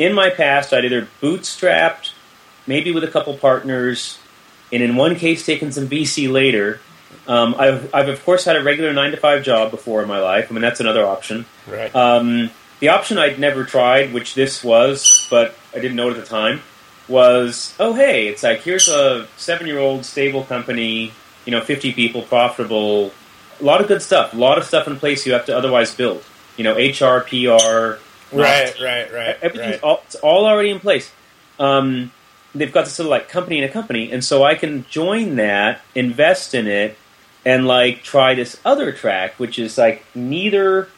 in 0.00 0.12
my 0.12 0.30
past, 0.30 0.72
I'd 0.72 0.84
either 0.84 1.06
bootstrapped, 1.22 2.10
maybe 2.66 2.90
with 2.90 3.04
a 3.04 3.08
couple 3.08 3.36
partners, 3.36 4.18
and 4.72 4.82
in 4.82 4.96
one 4.96 5.14
case 5.14 5.46
taken 5.46 5.70
some 5.70 5.88
VC 5.88 6.30
later. 6.30 6.80
Um, 7.28 7.54
I've, 7.56 7.94
I've 7.94 8.08
of 8.08 8.24
course 8.24 8.46
had 8.46 8.56
a 8.56 8.62
regular 8.64 8.92
nine 8.92 9.12
to 9.12 9.16
five 9.16 9.44
job 9.44 9.70
before 9.70 10.02
in 10.02 10.08
my 10.08 10.18
life. 10.18 10.48
I 10.50 10.54
mean 10.54 10.62
that's 10.62 10.80
another 10.80 11.06
option. 11.06 11.46
right. 11.68 11.94
Um, 11.94 12.50
the 12.80 12.88
option 12.88 13.16
I'd 13.16 13.38
never 13.38 13.62
tried, 13.62 14.12
which 14.12 14.34
this 14.34 14.64
was, 14.64 15.28
but 15.30 15.54
I 15.72 15.78
didn't 15.78 15.94
know 15.94 16.08
it 16.08 16.16
at 16.16 16.24
the 16.24 16.26
time, 16.26 16.62
was 17.08 17.74
oh 17.78 17.94
hey, 17.94 18.28
it's 18.28 18.42
like 18.42 18.62
here's 18.62 18.88
a 18.88 19.26
seven 19.36 19.66
year 19.66 19.78
old 19.78 20.04
stable 20.04 20.44
company, 20.44 21.12
you 21.44 21.50
know, 21.50 21.60
fifty 21.60 21.92
people, 21.92 22.22
profitable, 22.22 23.12
a 23.60 23.64
lot 23.64 23.80
of 23.80 23.88
good 23.88 24.02
stuff, 24.02 24.32
a 24.32 24.36
lot 24.36 24.58
of 24.58 24.64
stuff 24.64 24.86
in 24.86 24.96
place 24.96 25.26
you 25.26 25.32
have 25.32 25.46
to 25.46 25.56
otherwise 25.56 25.94
build. 25.94 26.22
You 26.56 26.64
know, 26.64 26.74
HR, 26.74 27.20
PR, 27.22 27.98
Right, 28.32 28.80
right, 28.80 29.12
right, 29.12 29.36
Everything's 29.42 29.74
right. 29.74 29.82
all, 29.82 30.02
it's 30.06 30.14
all 30.16 30.46
already 30.46 30.70
in 30.70 30.80
place. 30.80 31.12
Um, 31.58 32.12
they've 32.54 32.72
got 32.72 32.84
this 32.84 32.98
of 32.98 33.06
like 33.06 33.28
company 33.28 33.58
in 33.58 33.64
a 33.64 33.68
company, 33.68 34.10
and 34.10 34.24
so 34.24 34.42
I 34.42 34.54
can 34.54 34.86
join 34.88 35.36
that, 35.36 35.82
invest 35.94 36.54
in 36.54 36.66
it, 36.66 36.96
and 37.44 37.66
like 37.66 38.02
try 38.02 38.34
this 38.34 38.58
other 38.64 38.92
track, 38.92 39.34
which 39.38 39.58
is 39.58 39.76
like 39.76 40.04
neither 40.14 40.88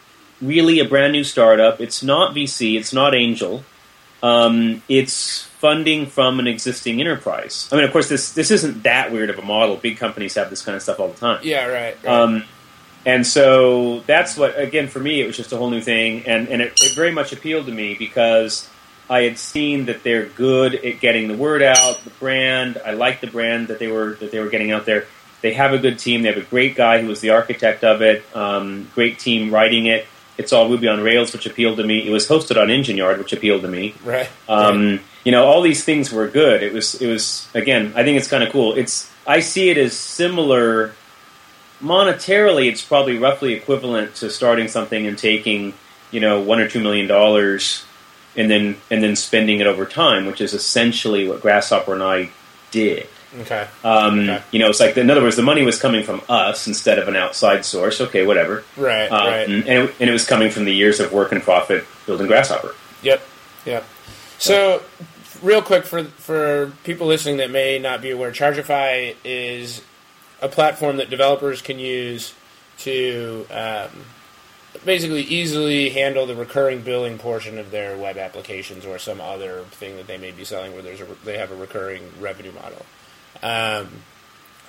really 0.40 0.78
a 0.78 0.84
brand 0.84 1.12
new 1.12 1.24
startup. 1.24 1.80
It's 1.80 2.02
not 2.02 2.34
VC. 2.34 2.78
It's 2.78 2.92
not 2.92 3.14
angel. 3.14 3.64
Um, 4.24 4.82
it's 4.88 5.42
funding 5.42 6.06
from 6.06 6.40
an 6.40 6.46
existing 6.46 6.98
enterprise. 6.98 7.68
I 7.70 7.76
mean, 7.76 7.84
of 7.84 7.92
course, 7.92 8.08
this 8.08 8.32
this 8.32 8.50
isn't 8.50 8.84
that 8.84 9.12
weird 9.12 9.28
of 9.28 9.38
a 9.38 9.42
model. 9.42 9.76
Big 9.76 9.98
companies 9.98 10.34
have 10.34 10.48
this 10.48 10.62
kind 10.62 10.74
of 10.74 10.82
stuff 10.82 10.98
all 10.98 11.08
the 11.08 11.18
time. 11.20 11.40
Yeah, 11.42 11.66
right. 11.66 11.96
right. 12.02 12.06
Um, 12.06 12.44
and 13.04 13.26
so 13.26 14.00
that's 14.00 14.38
what, 14.38 14.58
again, 14.58 14.88
for 14.88 14.98
me, 14.98 15.20
it 15.20 15.26
was 15.26 15.36
just 15.36 15.52
a 15.52 15.58
whole 15.58 15.68
new 15.68 15.82
thing, 15.82 16.26
and, 16.26 16.48
and 16.48 16.62
it, 16.62 16.72
it 16.80 16.94
very 16.94 17.12
much 17.12 17.34
appealed 17.34 17.66
to 17.66 17.72
me 17.72 17.94
because 17.98 18.66
I 19.10 19.24
had 19.24 19.36
seen 19.36 19.84
that 19.86 20.02
they're 20.02 20.24
good 20.24 20.74
at 20.74 21.00
getting 21.00 21.28
the 21.28 21.36
word 21.36 21.62
out, 21.62 22.02
the 22.04 22.10
brand. 22.10 22.80
I 22.84 22.92
liked 22.92 23.20
the 23.20 23.26
brand 23.26 23.68
that 23.68 23.78
they 23.78 23.88
were 23.88 24.14
that 24.14 24.30
they 24.30 24.38
were 24.38 24.48
getting 24.48 24.70
out 24.70 24.86
there. 24.86 25.04
They 25.42 25.52
have 25.52 25.74
a 25.74 25.78
good 25.78 25.98
team. 25.98 26.22
They 26.22 26.32
have 26.32 26.42
a 26.42 26.48
great 26.48 26.74
guy 26.74 27.02
who 27.02 27.08
was 27.08 27.20
the 27.20 27.30
architect 27.30 27.84
of 27.84 28.00
it. 28.00 28.24
Um, 28.34 28.88
great 28.94 29.18
team 29.18 29.52
writing 29.52 29.84
it. 29.84 30.06
It's 30.36 30.52
all 30.52 30.68
Ruby 30.68 30.88
on 30.88 31.00
Rails, 31.00 31.32
which 31.32 31.46
appealed 31.46 31.76
to 31.78 31.84
me. 31.84 32.06
It 32.06 32.10
was 32.10 32.26
hosted 32.26 32.60
on 32.60 32.70
Engine 32.70 32.96
Yard, 32.96 33.18
which 33.18 33.32
appealed 33.32 33.62
to 33.62 33.68
me. 33.68 33.94
right. 34.04 34.28
Um, 34.48 35.00
you 35.24 35.32
know, 35.32 35.44
all 35.46 35.62
these 35.62 35.84
things 35.84 36.12
were 36.12 36.28
good. 36.28 36.62
It 36.62 36.72
was, 36.72 37.00
it 37.00 37.06
was 37.06 37.48
again. 37.54 37.92
I 37.96 38.02
think 38.02 38.18
it's 38.18 38.28
kind 38.28 38.42
of 38.42 38.50
cool. 38.52 38.74
It's, 38.74 39.10
I 39.26 39.40
see 39.40 39.70
it 39.70 39.78
as 39.78 39.96
similar. 39.96 40.92
Monetarily, 41.80 42.68
it's 42.68 42.84
probably 42.84 43.18
roughly 43.18 43.54
equivalent 43.54 44.16
to 44.16 44.30
starting 44.30 44.68
something 44.68 45.06
and 45.06 45.16
taking, 45.18 45.74
you 46.10 46.20
know, 46.20 46.40
one 46.40 46.60
or 46.60 46.68
two 46.68 46.80
million 46.80 47.06
dollars, 47.06 47.84
and 48.36 48.50
then 48.50 48.76
and 48.90 49.02
then 49.02 49.16
spending 49.16 49.60
it 49.60 49.66
over 49.66 49.86
time, 49.86 50.26
which 50.26 50.40
is 50.40 50.52
essentially 50.52 51.26
what 51.28 51.40
Grasshopper 51.40 51.94
and 51.94 52.02
I 52.02 52.30
did. 52.70 53.06
Okay. 53.40 53.66
Um, 53.82 54.20
Okay. 54.20 54.42
You 54.52 54.58
know, 54.60 54.70
it's 54.70 54.80
like 54.80 54.96
in 54.96 55.10
other 55.10 55.22
words, 55.22 55.36
the 55.36 55.42
money 55.42 55.62
was 55.62 55.78
coming 55.80 56.04
from 56.04 56.22
us 56.28 56.66
instead 56.66 56.98
of 56.98 57.08
an 57.08 57.16
outside 57.16 57.64
source. 57.64 58.00
Okay, 58.00 58.24
whatever. 58.24 58.64
Right, 58.76 59.08
Um, 59.08 59.26
right. 59.26 59.48
And, 59.48 59.64
it, 59.66 59.94
and 60.00 60.10
it 60.10 60.12
was 60.12 60.24
coming 60.26 60.50
from 60.50 60.64
the 60.64 60.72
years 60.74 61.00
of 61.00 61.12
work 61.12 61.32
and 61.32 61.42
profit 61.42 61.84
building 62.06 62.26
Grasshopper. 62.26 62.74
Yep, 63.02 63.22
yep. 63.66 63.84
So, 64.38 64.82
real 65.42 65.62
quick 65.62 65.84
for 65.84 66.04
for 66.04 66.72
people 66.84 67.06
listening 67.06 67.38
that 67.38 67.50
may 67.50 67.78
not 67.78 68.02
be 68.02 68.10
aware, 68.10 68.30
Chargify 68.30 69.16
is 69.24 69.82
a 70.40 70.48
platform 70.48 70.98
that 70.98 71.10
developers 71.10 71.62
can 71.62 71.78
use 71.78 72.34
to 72.78 73.46
um, 73.50 73.88
basically 74.84 75.22
easily 75.22 75.90
handle 75.90 76.26
the 76.26 76.34
recurring 76.34 76.82
billing 76.82 77.18
portion 77.18 77.58
of 77.58 77.70
their 77.70 77.96
web 77.96 78.16
applications 78.16 78.84
or 78.84 78.98
some 78.98 79.20
other 79.20 79.62
thing 79.70 79.96
that 79.96 80.06
they 80.06 80.18
may 80.18 80.30
be 80.32 80.44
selling 80.44 80.72
where 80.72 80.82
there's 80.82 81.00
a, 81.00 81.06
they 81.24 81.38
have 81.38 81.50
a 81.50 81.56
recurring 81.56 82.02
revenue 82.20 82.52
model. 82.52 82.84
Um, 83.42 83.88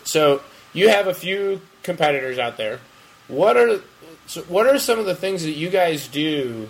so 0.03 0.41
you 0.73 0.89
have 0.89 1.07
a 1.07 1.13
few 1.13 1.61
competitors 1.83 2.37
out 2.37 2.57
there. 2.57 2.79
What 3.27 3.57
are 3.57 3.79
so 4.27 4.41
what 4.43 4.67
are 4.67 4.77
some 4.79 4.99
of 4.99 5.05
the 5.05 5.15
things 5.15 5.43
that 5.43 5.51
you 5.51 5.69
guys 5.69 6.07
do 6.07 6.69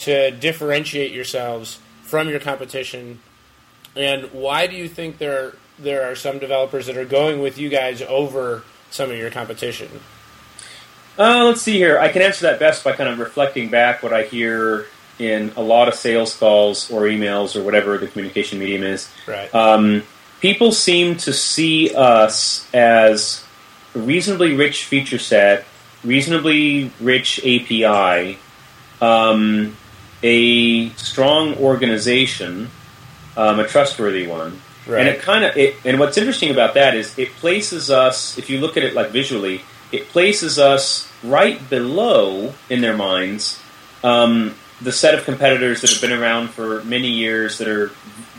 to 0.00 0.30
differentiate 0.30 1.12
yourselves 1.12 1.80
from 2.02 2.28
your 2.28 2.40
competition? 2.40 3.20
And 3.96 4.24
why 4.32 4.66
do 4.66 4.76
you 4.76 4.88
think 4.88 5.18
there 5.18 5.54
there 5.78 6.10
are 6.10 6.14
some 6.14 6.38
developers 6.38 6.86
that 6.86 6.96
are 6.96 7.04
going 7.04 7.40
with 7.40 7.58
you 7.58 7.68
guys 7.68 8.02
over 8.02 8.64
some 8.90 9.10
of 9.10 9.16
your 9.16 9.30
competition? 9.30 9.88
Uh, 11.18 11.44
let's 11.46 11.62
see 11.62 11.74
here. 11.74 11.98
I 11.98 12.10
can 12.10 12.22
answer 12.22 12.46
that 12.46 12.60
best 12.60 12.84
by 12.84 12.92
kind 12.92 13.08
of 13.08 13.18
reflecting 13.18 13.70
back 13.70 14.02
what 14.02 14.12
I 14.12 14.22
hear 14.22 14.86
in 15.18 15.52
a 15.56 15.62
lot 15.62 15.88
of 15.88 15.94
sales 15.94 16.36
calls 16.36 16.90
or 16.92 17.02
emails 17.02 17.56
or 17.56 17.62
whatever 17.64 17.98
the 17.98 18.06
communication 18.06 18.60
medium 18.60 18.84
is. 18.84 19.12
Right. 19.26 19.52
Um, 19.52 20.04
people 20.40 20.72
seem 20.72 21.16
to 21.18 21.32
see 21.32 21.94
us 21.94 22.68
as 22.74 23.44
a 23.94 23.98
reasonably 23.98 24.54
rich 24.54 24.84
feature 24.84 25.18
set, 25.18 25.64
reasonably 26.04 26.92
rich 27.00 27.38
API, 27.40 28.38
um, 29.00 29.76
a 30.22 30.90
strong 30.90 31.54
organization, 31.56 32.70
um, 33.36 33.60
a 33.60 33.66
trustworthy 33.66 34.26
one. 34.26 34.60
Right. 34.86 35.00
And 35.00 35.08
it 35.08 35.20
kind 35.20 35.44
of 35.44 35.56
it, 35.56 35.76
and 35.84 35.98
what's 35.98 36.16
interesting 36.16 36.50
about 36.50 36.74
that 36.74 36.94
is 36.94 37.18
it 37.18 37.32
places 37.32 37.90
us. 37.90 38.38
If 38.38 38.48
you 38.48 38.58
look 38.58 38.76
at 38.76 38.82
it 38.82 38.94
like 38.94 39.10
visually, 39.10 39.60
it 39.92 40.08
places 40.08 40.58
us 40.58 41.12
right 41.22 41.68
below 41.68 42.54
in 42.70 42.80
their 42.80 42.96
minds 42.96 43.60
um, 44.02 44.54
the 44.80 44.92
set 44.92 45.14
of 45.14 45.24
competitors 45.24 45.80
that 45.80 45.90
have 45.90 46.00
been 46.00 46.12
around 46.12 46.50
for 46.50 46.82
many 46.84 47.08
years 47.08 47.58
that 47.58 47.68
are 47.68 47.90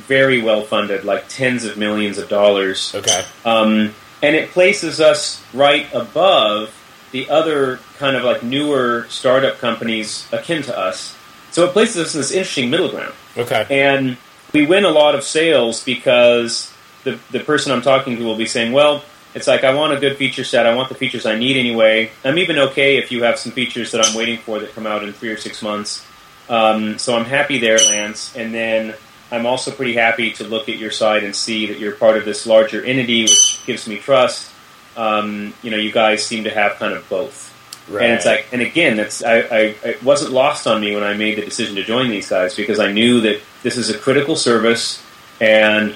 very 0.09 0.41
well 0.41 0.63
funded, 0.63 1.05
like 1.05 1.29
tens 1.29 1.63
of 1.63 1.77
millions 1.77 2.17
of 2.17 2.27
dollars. 2.27 2.93
okay. 2.95 3.23
Um, 3.45 3.93
and 4.21 4.35
it 4.35 4.49
places 4.49 4.99
us 4.99 5.41
right 5.53 5.87
above 5.93 6.75
the 7.11 7.29
other 7.29 7.79
kind 7.97 8.17
of 8.17 8.23
like 8.23 8.43
newer 8.43 9.05
startup 9.07 9.59
companies 9.59 10.27
akin 10.33 10.63
to 10.63 10.77
us. 10.77 11.15
So 11.51 11.65
it 11.65 11.71
places 11.71 12.07
us 12.07 12.15
in 12.15 12.21
this 12.21 12.31
interesting 12.31 12.69
middle 12.69 12.89
ground. 12.89 13.13
Okay. 13.37 13.65
And 13.69 14.17
we 14.53 14.65
win 14.65 14.83
a 14.83 14.89
lot 14.89 15.15
of 15.15 15.23
sales 15.23 15.83
because 15.83 16.73
the, 17.03 17.17
the 17.31 17.39
person 17.39 17.71
I'm 17.71 17.81
talking 17.81 18.17
to 18.17 18.23
will 18.23 18.35
be 18.35 18.45
saying, 18.45 18.73
well, 18.73 19.03
it's 19.33 19.47
like, 19.47 19.63
I 19.63 19.73
want 19.73 19.93
a 19.93 19.99
good 19.99 20.17
feature 20.17 20.43
set. 20.43 20.65
I 20.65 20.75
want 20.75 20.89
the 20.89 20.95
features 20.95 21.25
I 21.25 21.37
need 21.37 21.55
anyway. 21.55 22.11
I'm 22.25 22.37
even 22.39 22.57
okay 22.59 22.97
if 22.97 23.11
you 23.11 23.23
have 23.23 23.37
some 23.37 23.51
features 23.51 23.91
that 23.91 24.05
I'm 24.05 24.15
waiting 24.15 24.39
for 24.39 24.59
that 24.59 24.73
come 24.73 24.87
out 24.87 25.03
in 25.03 25.13
three 25.13 25.29
or 25.29 25.37
six 25.37 25.61
months. 25.61 26.05
Um, 26.49 26.97
so 26.97 27.15
I'm 27.15 27.25
happy 27.25 27.59
there, 27.59 27.77
Lance. 27.77 28.35
And 28.35 28.53
then 28.53 28.95
I'm 29.31 29.45
also 29.45 29.71
pretty 29.71 29.93
happy 29.93 30.31
to 30.33 30.43
look 30.43 30.69
at 30.69 30.77
your 30.77 30.91
side 30.91 31.23
and 31.23 31.35
see 31.35 31.67
that 31.67 31.79
you're 31.79 31.95
part 31.95 32.17
of 32.17 32.25
this 32.25 32.45
larger 32.45 32.83
entity, 32.83 33.23
which 33.23 33.63
gives 33.65 33.87
me 33.87 33.97
trust. 33.97 34.51
Um, 34.97 35.53
you 35.61 35.71
know, 35.71 35.77
you 35.77 35.91
guys 35.91 36.25
seem 36.25 36.45
to 36.45 36.49
have 36.49 36.75
kind 36.77 36.93
of 36.93 37.07
both. 37.09 37.55
Right. 37.89 38.03
And 38.03 38.13
it's 38.13 38.25
like, 38.25 38.47
and 38.51 38.61
again, 38.61 38.97
that's 38.97 39.23
I, 39.23 39.37
I 39.37 39.59
it 39.83 40.03
wasn't 40.03 40.31
lost 40.31 40.67
on 40.67 40.79
me 40.81 40.93
when 40.93 41.03
I 41.03 41.15
made 41.15 41.37
the 41.37 41.45
decision 41.45 41.75
to 41.75 41.83
join 41.83 42.09
these 42.09 42.29
guys 42.29 42.55
because 42.55 42.79
I 42.79 42.91
knew 42.91 43.21
that 43.21 43.41
this 43.63 43.77
is 43.77 43.89
a 43.89 43.97
critical 43.97 44.35
service, 44.35 45.03
and 45.41 45.95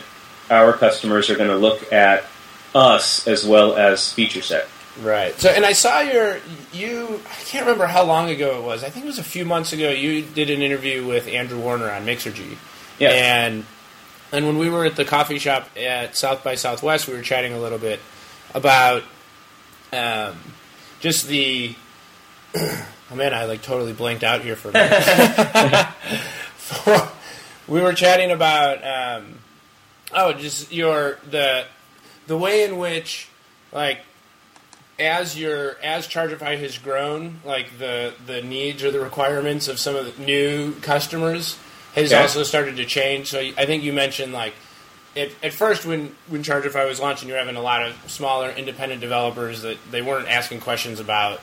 our 0.49 0.73
customers 0.73 1.29
are 1.29 1.35
going 1.35 1.49
to 1.49 1.57
look 1.57 1.91
at 1.93 2.25
us 2.73 3.27
as 3.27 3.45
well 3.45 3.75
as 3.75 4.11
feature 4.11 4.41
set. 4.41 4.67
Right. 5.01 5.33
So, 5.39 5.49
and 5.49 5.65
I 5.65 5.73
saw 5.73 6.01
your 6.01 6.39
you. 6.71 7.19
I 7.29 7.43
can't 7.43 7.65
remember 7.65 7.85
how 7.85 8.03
long 8.03 8.29
ago 8.29 8.57
it 8.59 8.63
was. 8.63 8.83
I 8.83 8.89
think 8.89 9.05
it 9.05 9.07
was 9.07 9.19
a 9.19 9.23
few 9.23 9.45
months 9.45 9.73
ago. 9.73 9.89
You 9.89 10.23
did 10.23 10.49
an 10.49 10.61
interview 10.61 11.05
with 11.05 11.27
Andrew 11.27 11.59
Warner 11.59 11.91
on 11.91 12.05
Mixergy. 12.05 12.57
Yeah. 12.99 13.09
And 13.09 13.65
and 14.31 14.47
when 14.47 14.57
we 14.57 14.69
were 14.69 14.83
at 14.83 14.95
the 14.95 15.05
coffee 15.05 15.37
shop 15.37 15.69
at 15.77 16.15
South 16.17 16.43
by 16.43 16.55
Southwest, 16.55 17.07
we 17.07 17.13
were 17.13 17.21
chatting 17.21 17.53
a 17.53 17.59
little 17.59 17.77
bit 17.77 17.99
about 18.53 19.03
um, 19.93 20.35
just 20.99 21.27
the. 21.27 21.75
oh 22.55 23.15
man, 23.15 23.33
I 23.33 23.45
like 23.45 23.61
totally 23.61 23.93
blanked 23.93 24.23
out 24.23 24.41
here 24.41 24.55
for 24.55 24.69
a 24.69 24.73
minute. 24.73 25.87
we 27.67 27.81
were 27.81 27.93
chatting 27.93 28.31
about 28.31 28.83
um, 28.83 29.39
oh, 30.11 30.33
just 30.33 30.71
your 30.71 31.19
the 31.29 31.65
the 32.25 32.37
way 32.37 32.63
in 32.63 32.77
which 32.77 33.27
like 33.71 33.99
as 34.97 35.37
your 35.37 35.77
as 35.83 36.07
Chargify 36.07 36.57
has 36.59 36.77
grown, 36.79 37.39
like 37.45 37.77
the 37.77 38.13
the 38.25 38.41
needs 38.41 38.83
or 38.83 38.89
the 38.89 38.99
requirements 38.99 39.67
of 39.67 39.77
some 39.79 39.95
of 39.95 40.17
the 40.17 40.23
new 40.23 40.73
customers 40.81 41.57
has 41.95 42.11
Okay. 42.11 42.21
also 42.21 42.43
started 42.43 42.77
to 42.77 42.85
change. 42.85 43.29
So 43.29 43.39
I 43.39 43.65
think 43.65 43.83
you 43.83 43.93
mentioned 43.93 44.33
like 44.33 44.53
at, 45.15 45.29
at 45.43 45.53
first 45.53 45.85
when 45.85 46.15
when 46.27 46.43
Chargify 46.43 46.87
was 46.87 46.99
launching, 46.99 47.27
you 47.27 47.33
were 47.35 47.39
having 47.39 47.55
a 47.55 47.61
lot 47.61 47.83
of 47.83 47.95
smaller 48.11 48.49
independent 48.49 49.01
developers 49.01 49.61
that 49.61 49.77
they 49.91 50.01
weren't 50.01 50.27
asking 50.27 50.59
questions 50.61 50.99
about 50.99 51.39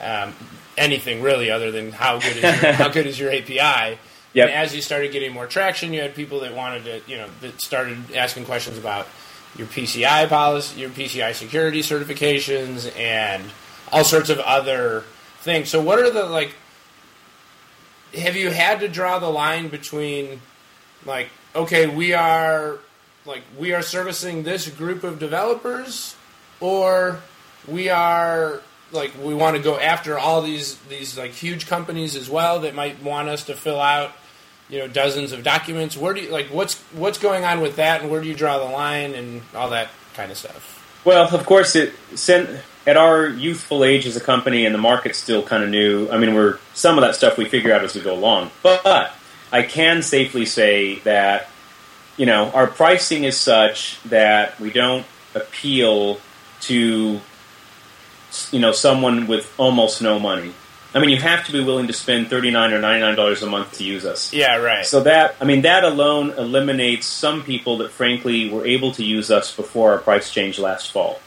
um, 0.00 0.32
anything 0.76 1.22
really 1.22 1.50
other 1.50 1.70
than 1.72 1.90
how 1.92 2.18
good 2.20 2.36
is 2.36 2.42
your, 2.42 2.72
how 2.72 2.88
good 2.88 3.06
is 3.06 3.18
your 3.18 3.32
API. 3.32 3.98
Yep. 4.34 4.50
And 4.50 4.56
as 4.58 4.76
you 4.76 4.82
started 4.82 5.10
getting 5.10 5.32
more 5.32 5.46
traction, 5.46 5.94
you 5.94 6.02
had 6.02 6.14
people 6.14 6.40
that 6.40 6.54
wanted 6.54 6.84
to, 6.84 7.00
you 7.10 7.16
know, 7.16 7.28
that 7.40 7.62
started 7.62 8.14
asking 8.14 8.44
questions 8.44 8.76
about 8.76 9.08
your 9.56 9.66
PCI 9.66 10.28
policy, 10.28 10.78
your 10.82 10.90
PCI 10.90 11.32
security 11.34 11.80
certifications, 11.80 12.94
and 12.96 13.42
all 13.90 14.04
sorts 14.04 14.28
of 14.28 14.38
other 14.40 15.04
things. 15.40 15.70
So, 15.70 15.80
what 15.80 15.98
are 15.98 16.10
the 16.10 16.26
like? 16.26 16.54
Have 18.14 18.36
you 18.36 18.50
had 18.50 18.80
to 18.80 18.88
draw 18.88 19.18
the 19.18 19.28
line 19.28 19.68
between, 19.68 20.40
like, 21.04 21.28
okay, 21.54 21.86
we 21.86 22.14
are, 22.14 22.78
like, 23.26 23.42
we 23.58 23.72
are 23.72 23.82
servicing 23.82 24.42
this 24.42 24.68
group 24.68 25.04
of 25.04 25.18
developers, 25.18 26.16
or 26.60 27.20
we 27.66 27.88
are 27.88 28.60
like 28.92 29.12
we 29.22 29.34
want 29.34 29.56
to 29.56 29.62
go 29.62 29.78
after 29.78 30.18
all 30.18 30.42
these 30.42 30.76
these 30.88 31.18
like 31.18 31.32
huge 31.32 31.66
companies 31.66 32.16
as 32.16 32.30
well 32.30 32.60
that 32.60 32.74
might 32.74 33.02
want 33.02 33.28
us 33.28 33.44
to 33.44 33.54
fill 33.54 33.80
out 33.80 34.12
you 34.68 34.78
know 34.78 34.88
dozens 34.88 35.32
of 35.32 35.42
documents? 35.42 35.96
Where 35.96 36.14
do 36.14 36.22
you 36.22 36.30
like 36.30 36.46
what's 36.46 36.76
what's 36.92 37.18
going 37.18 37.44
on 37.44 37.60
with 37.60 37.76
that 37.76 38.02
and 38.02 38.10
where 38.10 38.20
do 38.20 38.28
you 38.28 38.34
draw 38.34 38.58
the 38.58 38.72
line 38.72 39.14
and 39.14 39.42
all 39.54 39.70
that 39.70 39.88
kind 40.14 40.30
of 40.30 40.38
stuff? 40.38 40.74
Well, 41.04 41.32
of 41.34 41.46
course, 41.46 41.76
it 41.76 41.94
sent 42.14 42.50
at 42.88 42.96
our 42.96 43.26
youthful 43.28 43.84
age 43.84 44.06
as 44.06 44.16
a 44.16 44.20
company 44.20 44.64
and 44.64 44.74
the 44.74 44.78
market's 44.78 45.18
still 45.18 45.42
kind 45.42 45.62
of 45.62 45.68
new, 45.68 46.08
I 46.08 46.16
mean, 46.16 46.34
we're 46.34 46.58
some 46.72 46.96
of 46.96 47.02
that 47.02 47.14
stuff 47.14 47.36
we 47.36 47.44
figure 47.44 47.70
out 47.74 47.84
as 47.84 47.94
we 47.94 48.00
go 48.00 48.14
along. 48.14 48.50
But 48.62 49.12
I 49.52 49.62
can 49.62 50.00
safely 50.00 50.46
say 50.46 51.00
that 51.00 51.50
you 52.16 52.24
know 52.24 52.50
our 52.50 52.66
pricing 52.66 53.24
is 53.24 53.36
such 53.36 54.02
that 54.04 54.58
we 54.58 54.70
don't 54.70 55.06
appeal 55.34 56.18
to 56.62 57.20
you 58.50 58.58
know 58.58 58.72
someone 58.72 59.26
with 59.26 59.52
almost 59.58 60.00
no 60.00 60.18
money. 60.18 60.54
I 60.94 61.00
mean, 61.00 61.10
you 61.10 61.18
have 61.18 61.44
to 61.44 61.52
be 61.52 61.62
willing 61.62 61.88
to 61.88 61.92
spend 61.92 62.28
thirty 62.28 62.50
nine 62.50 62.72
or 62.72 62.80
ninety 62.80 63.02
nine 63.02 63.16
dollars 63.16 63.42
a 63.42 63.46
month 63.46 63.74
to 63.74 63.84
use 63.84 64.06
us. 64.06 64.32
Yeah, 64.32 64.56
right. 64.56 64.86
So 64.86 65.02
that 65.02 65.36
I 65.42 65.44
mean 65.44 65.60
that 65.62 65.84
alone 65.84 66.30
eliminates 66.30 67.06
some 67.06 67.42
people 67.42 67.76
that 67.78 67.90
frankly 67.90 68.48
were 68.48 68.66
able 68.66 68.92
to 68.92 69.04
use 69.04 69.30
us 69.30 69.54
before 69.54 69.92
our 69.92 69.98
price 69.98 70.32
change 70.32 70.58
last 70.58 70.90
fall. 70.90 71.20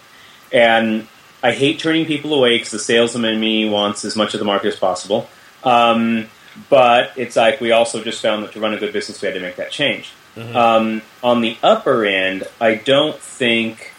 And 0.51 1.07
I 1.43 1.53
hate 1.53 1.79
turning 1.79 2.05
people 2.05 2.33
away 2.33 2.55
because 2.55 2.71
the 2.71 2.79
salesman 2.79 3.25
in 3.25 3.39
me 3.39 3.69
wants 3.69 4.05
as 4.05 4.15
much 4.15 4.33
of 4.33 4.39
the 4.39 4.45
market 4.45 4.67
as 4.67 4.75
possible. 4.75 5.29
Um, 5.63 6.27
but 6.69 7.11
it's 7.15 7.35
like 7.35 7.61
we 7.61 7.71
also 7.71 8.03
just 8.03 8.21
found 8.21 8.43
that 8.43 8.51
to 8.53 8.59
run 8.59 8.73
a 8.73 8.77
good 8.77 8.93
business, 8.93 9.21
we 9.21 9.27
had 9.27 9.35
to 9.35 9.41
make 9.41 9.55
that 9.55 9.71
change. 9.71 10.11
Mm-hmm. 10.35 10.55
Um, 10.55 11.01
on 11.23 11.41
the 11.41 11.57
upper 11.63 12.05
end, 12.05 12.43
I 12.59 12.75
don't 12.75 13.17
think 13.17 13.93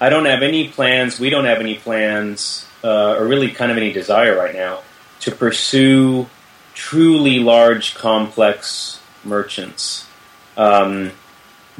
I 0.00 0.08
don't 0.08 0.26
have 0.26 0.42
any 0.42 0.68
plans. 0.68 1.18
We 1.18 1.30
don't 1.30 1.44
have 1.44 1.60
any 1.60 1.76
plans, 1.76 2.68
uh, 2.82 3.14
or 3.16 3.26
really 3.26 3.50
kind 3.50 3.70
of 3.70 3.78
any 3.78 3.92
desire 3.92 4.36
right 4.36 4.54
now 4.54 4.82
to 5.20 5.30
pursue 5.30 6.28
truly 6.74 7.38
large, 7.38 7.94
complex 7.94 9.00
merchants. 9.24 10.06
Um, 10.56 11.12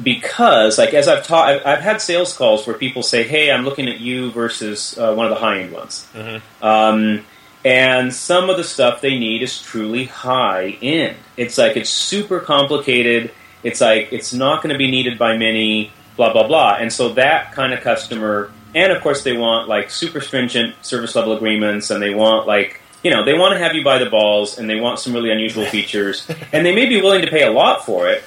because, 0.01 0.77
like, 0.77 0.93
as 0.93 1.07
I've 1.07 1.25
taught, 1.25 1.49
I've, 1.49 1.65
I've, 1.65 1.79
had 1.79 2.01
sales 2.01 2.35
calls 2.35 2.67
where 2.67 2.77
people 2.77 3.03
say, 3.03 3.23
"Hey, 3.23 3.51
I'm 3.51 3.63
looking 3.63 3.87
at 3.87 3.99
you 3.99 4.31
versus 4.31 4.97
uh, 4.97 5.13
one 5.13 5.25
of 5.25 5.29
the 5.29 5.39
high 5.39 5.61
end 5.61 5.71
ones," 5.71 6.07
mm-hmm. 6.13 6.65
um, 6.65 7.25
and 7.63 8.13
some 8.13 8.49
of 8.49 8.57
the 8.57 8.63
stuff 8.63 9.01
they 9.01 9.17
need 9.17 9.41
is 9.41 9.61
truly 9.61 10.05
high 10.05 10.77
end. 10.81 11.17
It's 11.37 11.57
like 11.57 11.77
it's 11.77 11.89
super 11.89 12.39
complicated. 12.39 13.31
It's 13.63 13.81
like 13.81 14.11
it's 14.11 14.33
not 14.33 14.61
going 14.61 14.73
to 14.73 14.77
be 14.77 14.91
needed 14.91 15.17
by 15.17 15.37
many. 15.37 15.91
Blah 16.17 16.31
blah 16.31 16.47
blah. 16.47 16.77
And 16.79 16.91
so 16.93 17.09
that 17.13 17.51
kind 17.51 17.73
of 17.73 17.81
customer, 17.81 18.49
and 18.73 18.91
of 18.93 19.01
course 19.01 19.23
they 19.23 19.35
want 19.35 19.67
like 19.67 19.89
super 19.89 20.21
stringent 20.21 20.75
service 20.85 21.13
level 21.15 21.33
agreements, 21.33 21.89
and 21.89 22.01
they 22.01 22.13
want 22.13 22.47
like 22.47 22.81
you 23.05 23.11
know, 23.11 23.23
they 23.23 23.37
want 23.37 23.53
to 23.53 23.59
have 23.59 23.75
you 23.75 23.83
by 23.83 23.99
the 23.99 24.09
balls 24.09 24.57
and 24.57 24.67
they 24.67 24.79
want 24.79 24.97
some 24.97 25.13
really 25.13 25.29
unusual 25.31 25.65
features, 25.77 26.27
and 26.51 26.65
they 26.65 26.73
may 26.73 26.87
be 26.87 26.99
willing 27.01 27.21
to 27.21 27.29
pay 27.29 27.43
a 27.43 27.51
lot 27.51 27.85
for 27.85 28.09
it. 28.09 28.23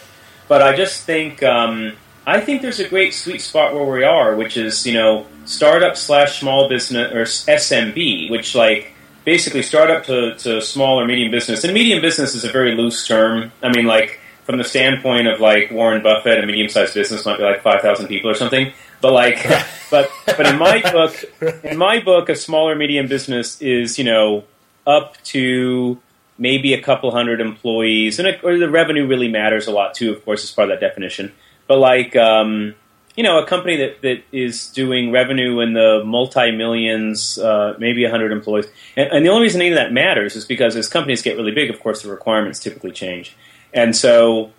But 0.49 0.63
I 0.63 0.75
just 0.75 1.05
think 1.05 1.43
um, 1.43 1.93
I 2.27 2.41
think 2.41 2.63
there's 2.63 2.81
a 2.81 2.89
great 2.89 3.15
sweet 3.15 3.41
spot 3.41 3.75
where 3.75 3.85
we 3.85 4.05
are, 4.05 4.35
which 4.35 4.57
is 4.57 4.87
you 4.87 4.95
know 4.95 5.27
startup 5.45 5.97
slash 5.97 6.41
small 6.41 6.69
business 6.69 7.13
or 7.13 7.23
SMB, 7.23 8.31
which 8.31 8.55
like 8.55 8.93
basically 9.25 9.63
startup 9.63 10.05
to, 10.05 10.35
to 10.37 10.61
small 10.61 10.99
or 11.01 11.07
medium 11.07 11.31
business. 11.31 11.65
And 11.65 11.75
medium 11.75 12.01
business 12.01 12.35
is 12.35 12.45
a 12.45 12.51
very 12.51 12.75
loose 12.75 13.07
term. 13.07 13.53
I 13.63 13.71
mean, 13.71 13.85
like 13.85 14.21
from 14.45 14.57
the 14.57 14.65
standpoint 14.65 15.27
of 15.27 15.41
like 15.41 15.71
Warren 15.71 16.03
Buffett, 16.03 16.43
a 16.43 16.47
medium 16.47 16.71
sized 16.71 16.95
business 16.95 17.27
might 17.27 17.37
be 17.37 17.45
like 17.45 17.63
five 17.63 17.83
thousand 17.83 18.09
people 18.09 18.31
or 18.31 18.35
something. 18.35 18.73
But 19.03 19.13
like, 19.13 19.47
but 19.91 20.11
but 20.25 20.47
in 20.47 20.59
my 20.59 20.81
book, 20.81 21.25
in 21.63 21.77
my 21.77 22.01
book, 22.01 22.31
a 22.31 22.35
smaller 22.35 22.75
medium 22.75 23.07
business 23.07 23.61
is 23.61 23.99
you 23.99 24.05
know 24.05 24.45
up 24.87 25.23
to 25.25 25.99
maybe 26.39 26.73
a 26.73 26.81
couple 26.81 27.11
hundred 27.11 27.41
employees, 27.41 28.19
and 28.19 28.29
it, 28.29 28.41
or 28.43 28.59
the 28.59 28.71
revenue 28.71 29.07
really 29.07 29.29
matters 29.29 29.67
a 29.67 29.73
lot 29.73 29.95
too, 29.95 30.13
of 30.13 30.25
course, 30.25 30.45
as 30.45 30.51
part 30.51 30.71
of 30.71 30.79
that 30.79 30.87
definition. 30.87 31.33
But 31.67 31.79
like, 31.79 32.17
um, 32.17 32.75
you 33.17 33.25
know, 33.25 33.43
a 33.43 33.47
company 33.47 33.77
that, 33.77 34.03
that 34.03 34.23
is 34.33 34.69
doing 34.69 35.11
revenue 35.11 35.61
in 35.61 35.75
the 35.75 36.03
multi 36.05 36.53
millions, 36.53 37.39
uh, 37.39 37.75
maybe 37.79 38.05
hundred 38.05 38.33
employees, 38.33 38.67
and, 38.97 39.11
and, 39.11 39.25
the 39.25 39.31
only 39.31 39.43
reason 39.43 39.61
any 39.61 39.71
of 39.71 39.77
that 39.77 39.93
matters 39.93 40.37
is 40.37 40.45
because 40.45 40.77
as 40.77 40.89
companies 40.89 41.21
get 41.21 41.37
really 41.37 41.53
big, 41.53 41.69
of 41.69 41.81
course, 41.81 42.03
the 42.03 42.11
requirements 42.11 42.61
typically 42.61 42.93
change, 42.93 43.37
and 43.75 43.97
so 43.97 44.53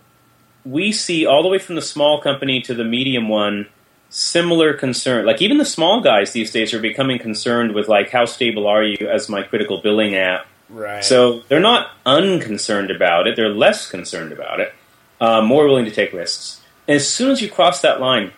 we 0.66 0.92
see 0.92 1.26
all 1.26 1.42
the 1.42 1.50
way 1.50 1.58
from 1.58 1.76
the 1.76 1.82
small 1.82 2.22
company 2.22 2.62
to 2.62 2.74
the 2.74 2.84
medium 2.84 3.30
one 3.30 3.68
similar 4.10 4.74
concern. 4.74 5.26
Like 5.26 5.42
even 5.42 5.58
the 5.58 5.66
small 5.66 6.02
guys 6.02 6.32
these 6.32 6.52
days 6.52 6.74
are 6.74 6.80
becoming 6.80 7.20
concerned 7.20 7.74
with 7.74 7.88
like 7.88 8.10
how 8.10 8.26
stable 8.26 8.68
are 8.68 8.84
you 8.84 9.08
as 9.08 9.30
my 9.30 9.44
critical 9.44 9.82
billing 9.82 10.16
app. 10.16 10.48
Right. 10.70 11.04
So 11.04 11.42
they're 11.48 11.60
not 11.60 11.92
unconcerned 12.06 12.92
about 12.92 13.28
it; 13.28 13.36
they're 13.36 13.50
less 13.50 13.90
concerned 13.90 14.32
about 14.32 14.60
it, 14.60 14.74
uh, 15.20 15.42
more 15.42 15.66
willing 15.66 15.86
to 15.86 15.92
take 15.92 16.14
risks. 16.14 16.62
And 16.88 16.96
as 16.96 17.08
soon 17.08 17.32
as 17.32 17.42
you 17.42 17.50
cross 17.50 17.82
that 17.82 18.00
line 18.00 18.32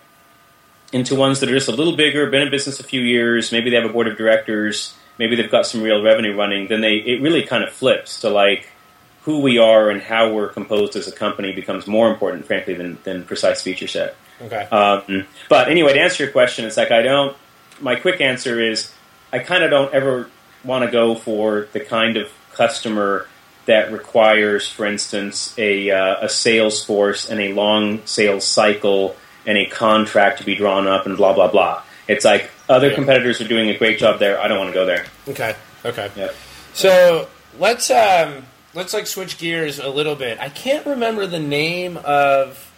into 0.93 1.15
ones 1.15 1.39
that 1.39 1.49
are 1.49 1.53
just 1.53 1.69
a 1.69 1.73
little 1.73 1.95
bigger, 1.95 2.29
been 2.29 2.41
in 2.41 2.51
business 2.51 2.79
a 2.79 2.83
few 2.83 3.01
years, 3.01 3.51
maybe 3.51 3.69
they 3.69 3.75
have 3.75 3.89
a 3.89 3.93
board 3.93 4.07
of 4.07 4.17
directors, 4.17 4.95
maybe 5.17 5.35
they've 5.35 5.51
got 5.51 5.65
some 5.65 5.81
real 5.81 6.01
revenue 6.03 6.35
running, 6.35 6.67
then 6.67 6.81
they 6.81 6.95
it 6.95 7.21
really 7.21 7.43
kind 7.43 7.63
of 7.63 7.71
flips 7.71 8.21
to 8.21 8.29
like 8.29 8.69
who 9.23 9.39
we 9.39 9.57
are 9.57 9.89
and 9.89 10.01
how 10.01 10.33
we're 10.33 10.49
composed 10.49 10.95
as 10.95 11.07
a 11.07 11.11
company 11.11 11.53
becomes 11.53 11.85
more 11.85 12.09
important, 12.09 12.45
frankly, 12.45 12.73
than, 12.73 12.97
than 13.03 13.23
precise 13.23 13.61
feature 13.61 13.87
set. 13.87 14.15
Okay. 14.41 14.63
Um, 14.63 15.27
but 15.47 15.69
anyway, 15.69 15.93
to 15.93 15.99
answer 15.99 16.23
your 16.23 16.31
question, 16.31 16.65
it's 16.65 16.77
like 16.77 16.91
I 16.91 17.03
don't. 17.03 17.37
My 17.79 17.95
quick 17.95 18.21
answer 18.21 18.59
is 18.59 18.91
I 19.31 19.39
kind 19.39 19.63
of 19.63 19.69
don't 19.69 19.93
ever 19.93 20.29
want 20.63 20.85
to 20.85 20.91
go 20.91 21.15
for 21.15 21.67
the 21.73 21.79
kind 21.79 22.17
of 22.17 22.29
customer 22.53 23.27
that 23.65 23.91
requires, 23.91 24.67
for 24.67 24.85
instance, 24.85 25.53
a, 25.57 25.91
uh, 25.91 26.25
a 26.25 26.29
sales 26.29 26.83
force 26.83 27.29
and 27.29 27.39
a 27.39 27.53
long 27.53 28.05
sales 28.05 28.45
cycle 28.45 29.15
and 29.45 29.57
a 29.57 29.65
contract 29.67 30.39
to 30.39 30.45
be 30.45 30.55
drawn 30.55 30.87
up 30.87 31.05
and 31.05 31.17
blah 31.17 31.33
blah 31.33 31.49
blah. 31.49 31.81
It's 32.07 32.25
like 32.25 32.49
other 32.67 32.89
yeah. 32.89 32.95
competitors 32.95 33.41
are 33.41 33.47
doing 33.47 33.69
a 33.69 33.77
great 33.77 33.99
job 33.99 34.19
there. 34.19 34.39
I 34.39 34.47
don't 34.47 34.57
want 34.57 34.69
to 34.69 34.73
go 34.73 34.85
there. 34.85 35.05
Okay. 35.27 35.55
Okay. 35.85 36.11
Yep. 36.15 36.35
So 36.73 37.27
let's 37.59 37.89
um, 37.89 38.45
let's 38.73 38.93
like 38.93 39.07
switch 39.07 39.37
gears 39.37 39.79
a 39.79 39.89
little 39.89 40.15
bit. 40.15 40.39
I 40.39 40.49
can't 40.49 40.85
remember 40.85 41.25
the 41.27 41.39
name 41.39 41.97
of 41.97 42.71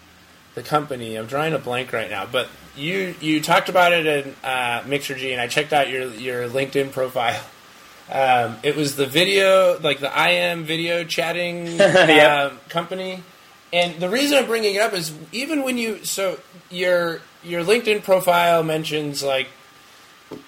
the 0.56 0.64
company. 0.64 1.16
I'm 1.16 1.26
drawing 1.26 1.54
a 1.54 1.60
blank 1.60 1.94
right 1.94 2.10
now, 2.10 2.26
but 2.26 2.48
you 2.76 3.16
you 3.20 3.42
talked 3.42 3.70
about 3.70 3.94
it 3.94 4.06
in 4.06 4.36
uh, 4.44 4.82
Mixergy, 4.82 5.32
and 5.32 5.42
I 5.42 5.48
checked 5.48 5.74
out 5.74 5.90
your 5.90 6.08
your 6.14 6.48
LinkedIn 6.48 6.92
profile. 6.92 7.42
Um, 8.12 8.58
it 8.64 8.76
was 8.76 8.96
the 8.96 9.06
video, 9.06 9.80
like 9.80 10.00
the 10.00 10.12
IM 10.12 10.64
video 10.66 11.04
chatting 11.04 11.66
yep. 11.78 12.52
Um, 12.52 12.60
company. 12.70 13.24
And 13.72 14.00
the 14.00 14.10
reason 14.10 14.38
I'm 14.38 14.46
bringing 14.46 14.76
it 14.76 14.82
up 14.82 14.94
is 14.94 15.14
even 15.32 15.64
when 15.64 15.78
you 15.78 16.04
so 16.06 16.40
your 16.70 17.22
your 17.44 17.64
LinkedIn 17.64 18.04
profile 18.04 18.64
mentions 18.64 19.24
like 19.24 19.48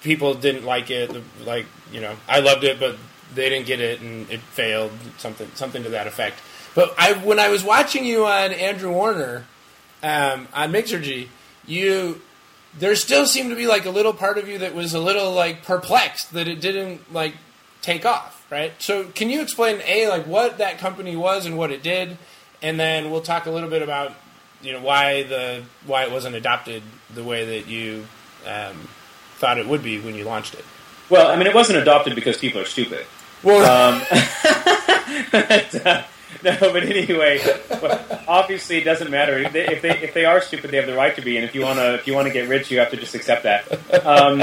people 0.02 0.34
didn't 0.34 0.64
like 0.64 0.90
it, 0.90 1.10
like 1.44 1.66
you 1.90 2.00
know 2.00 2.14
I 2.28 2.40
loved 2.40 2.62
it, 2.62 2.78
but 2.78 2.96
they 3.34 3.48
didn't 3.48 3.66
get 3.66 3.80
it 3.80 4.00
and 4.00 4.30
it 4.30 4.40
failed, 4.40 4.92
something 5.18 5.50
something 5.54 5.82
to 5.82 5.88
that 5.90 6.06
effect. 6.06 6.38
But 6.74 6.94
I 6.98 7.14
when 7.14 7.40
I 7.40 7.48
was 7.48 7.64
watching 7.64 8.04
you 8.04 8.26
on 8.26 8.52
Andrew 8.52 8.92
Warner 8.92 9.44
um, 10.02 10.46
on 10.54 10.72
Mixergy, 10.72 11.28
you 11.66 12.20
there 12.78 12.94
still 12.94 13.26
seemed 13.26 13.50
to 13.50 13.56
be 13.56 13.66
like 13.66 13.86
a 13.86 13.90
little 13.90 14.12
part 14.12 14.38
of 14.38 14.46
you 14.46 14.58
that 14.58 14.74
was 14.74 14.94
a 14.94 15.00
little 15.00 15.32
like 15.32 15.64
perplexed 15.64 16.32
that 16.34 16.46
it 16.46 16.60
didn't 16.60 17.12
like 17.12 17.34
take 17.86 18.04
off, 18.04 18.44
right? 18.50 18.72
So 18.80 19.04
can 19.04 19.30
you 19.30 19.40
explain 19.40 19.80
a 19.86 20.08
like 20.08 20.26
what 20.26 20.58
that 20.58 20.78
company 20.78 21.14
was 21.14 21.46
and 21.46 21.56
what 21.56 21.70
it 21.70 21.82
did, 21.82 22.18
and 22.60 22.78
then 22.78 23.10
we'll 23.10 23.22
talk 23.22 23.46
a 23.46 23.50
little 23.50 23.70
bit 23.70 23.80
about 23.80 24.12
you 24.60 24.72
know 24.72 24.80
why 24.80 25.22
the 25.22 25.62
why 25.86 26.04
it 26.04 26.10
wasn't 26.10 26.34
adopted 26.34 26.82
the 27.14 27.22
way 27.22 27.60
that 27.60 27.68
you 27.68 28.06
um, 28.46 28.88
thought 29.36 29.58
it 29.58 29.66
would 29.66 29.82
be 29.82 30.00
when 30.00 30.16
you 30.16 30.24
launched 30.24 30.54
it. 30.54 30.64
Well, 31.08 31.30
I 31.30 31.36
mean, 31.36 31.46
it 31.46 31.54
wasn't 31.54 31.78
adopted 31.78 32.16
because 32.16 32.36
people 32.36 32.60
are 32.60 32.66
stupid. 32.66 33.06
Well, 33.44 33.64
um, 33.64 34.02
but, 35.30 35.86
uh, 35.86 36.02
no, 36.42 36.56
but 36.58 36.82
anyway, 36.82 37.40
obviously 38.26 38.78
it 38.78 38.84
doesn't 38.84 39.10
matter 39.10 39.38
if 39.38 39.52
they, 39.52 39.66
if 39.68 39.82
they, 39.82 39.98
if 39.98 40.12
they 40.12 40.24
are 40.24 40.40
stupid, 40.40 40.72
they 40.72 40.76
have 40.76 40.86
the 40.86 40.96
right 40.96 41.14
to 41.14 41.22
be, 41.22 41.36
and 41.36 41.44
if 41.44 41.54
you 41.54 41.62
wanna 41.62 41.92
if 41.94 42.06
you 42.08 42.14
wanna 42.14 42.30
get 42.30 42.48
rich, 42.48 42.70
you 42.70 42.80
have 42.80 42.90
to 42.90 42.96
just 42.96 43.14
accept 43.14 43.44
that. 43.44 44.04
Um, 44.04 44.42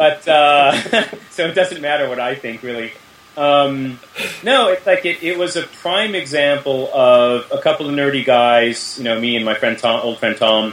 but 0.00 0.26
uh, 0.26 0.72
so 1.30 1.46
it 1.46 1.54
doesn't 1.54 1.82
matter 1.82 2.08
what 2.08 2.18
I 2.18 2.34
think 2.34 2.62
really. 2.62 2.90
Um, 3.36 4.00
no, 4.42 4.68
it's 4.68 4.86
like 4.86 5.04
it, 5.04 5.22
it 5.22 5.36
was 5.36 5.56
a 5.56 5.64
prime 5.64 6.14
example 6.14 6.88
of 6.94 7.52
a 7.52 7.60
couple 7.60 7.86
of 7.86 7.94
nerdy 7.94 8.24
guys, 8.24 8.96
you 8.96 9.04
know, 9.04 9.20
me 9.20 9.36
and 9.36 9.44
my 9.44 9.52
friend 9.52 9.78
Tom, 9.78 10.00
old 10.00 10.18
friend 10.18 10.38
Tom, 10.38 10.72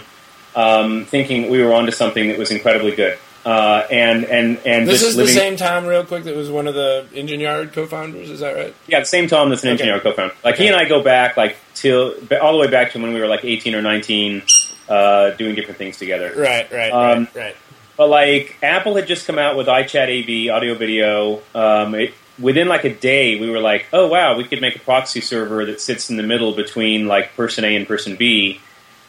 um, 0.56 1.04
thinking 1.04 1.50
we 1.50 1.62
were 1.62 1.74
onto 1.74 1.92
something 1.92 2.30
that 2.30 2.38
was 2.38 2.52
incredibly 2.52 2.96
good. 2.96 3.20
Uh, 3.46 3.86
and 3.92 4.24
and 4.24 4.60
and 4.66 4.88
this 4.88 5.02
is 5.04 5.18
living... 5.18 5.34
the 5.34 5.40
same 5.40 5.58
Tom, 5.58 5.86
real 5.86 6.06
quick. 6.06 6.24
That 6.24 6.36
was 6.36 6.50
one 6.50 6.66
of 6.66 6.74
the 6.74 7.06
Engine 7.14 7.42
Yard 7.42 7.74
co-founders. 7.74 8.30
Is 8.30 8.40
that 8.40 8.56
right? 8.56 8.74
Yeah, 8.88 9.02
the 9.02 9.06
same 9.06 9.28
Tom 9.28 9.50
that's 9.50 9.64
an 9.64 9.72
Engine 9.72 9.88
Yard 9.88 10.04
co-founder. 10.04 10.36
Like 10.42 10.56
okay. 10.56 10.64
he 10.64 10.70
and 10.70 10.78
I 10.78 10.88
go 10.88 11.04
back 11.04 11.36
like 11.36 11.58
till 11.74 12.14
all 12.42 12.54
the 12.54 12.60
way 12.60 12.70
back 12.70 12.94
to 12.94 13.02
when 13.02 13.14
we 13.14 13.20
were 13.20 13.28
like 13.28 13.44
eighteen 13.44 13.76
or 13.76 13.82
nineteen, 13.82 14.44
uh, 14.88 15.32
doing 15.32 15.54
different 15.54 15.78
things 15.78 15.98
together. 15.98 16.34
Right, 16.34 16.72
right, 16.72 16.92
um, 16.92 17.28
right, 17.36 17.36
right. 17.36 17.56
But 17.98 18.10
like 18.10 18.58
Apple 18.62 18.96
had 18.96 19.08
just 19.08 19.26
come 19.26 19.40
out 19.40 19.58
with 19.58 19.68
iChat 19.68 20.50
AV 20.50 20.56
audio 20.56 20.76
video. 20.76 21.42
Um, 21.54 21.96
it, 21.96 22.14
within 22.40 22.68
like 22.68 22.84
a 22.84 22.94
day, 22.94 23.40
we 23.40 23.50
were 23.50 23.60
like, 23.60 23.88
oh 23.92 24.08
wow, 24.08 24.38
we 24.38 24.44
could 24.44 24.62
make 24.62 24.76
a 24.76 24.80
proxy 24.80 25.22
server 25.22 25.66
that 25.66 25.82
sits 25.82 26.10
in 26.10 26.18
the 26.18 26.24
middle 26.24 26.54
between 26.54 27.08
like 27.08 27.36
person 27.36 27.66
A 27.66 27.76
and 27.76 27.88
person 27.88 28.16
B. 28.16 28.62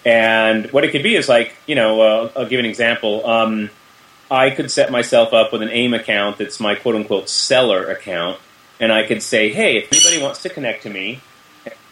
And 0.04 0.70
what 0.72 0.84
it 0.84 0.92
could 0.92 1.02
be 1.02 1.16
is 1.16 1.28
like, 1.28 1.54
you 1.66 1.74
know, 1.74 2.00
uh, 2.00 2.32
I'll 2.34 2.48
give 2.48 2.60
an 2.60 2.66
example. 2.66 3.26
Um, 3.26 3.70
I 4.30 4.50
could 4.50 4.70
set 4.70 4.90
myself 4.90 5.32
up 5.32 5.52
with 5.52 5.62
an 5.62 5.70
AIM 5.70 5.94
account 5.94 6.38
that's 6.38 6.60
my 6.60 6.74
quote 6.74 6.94
unquote 6.94 7.28
seller 7.28 7.90
account, 7.90 8.38
and 8.78 8.92
I 8.92 9.06
could 9.06 9.22
say, 9.22 9.50
hey, 9.50 9.78
if 9.78 9.92
anybody 9.92 10.22
wants 10.22 10.42
to 10.42 10.48
connect 10.48 10.82
to 10.84 10.90
me 10.90 11.20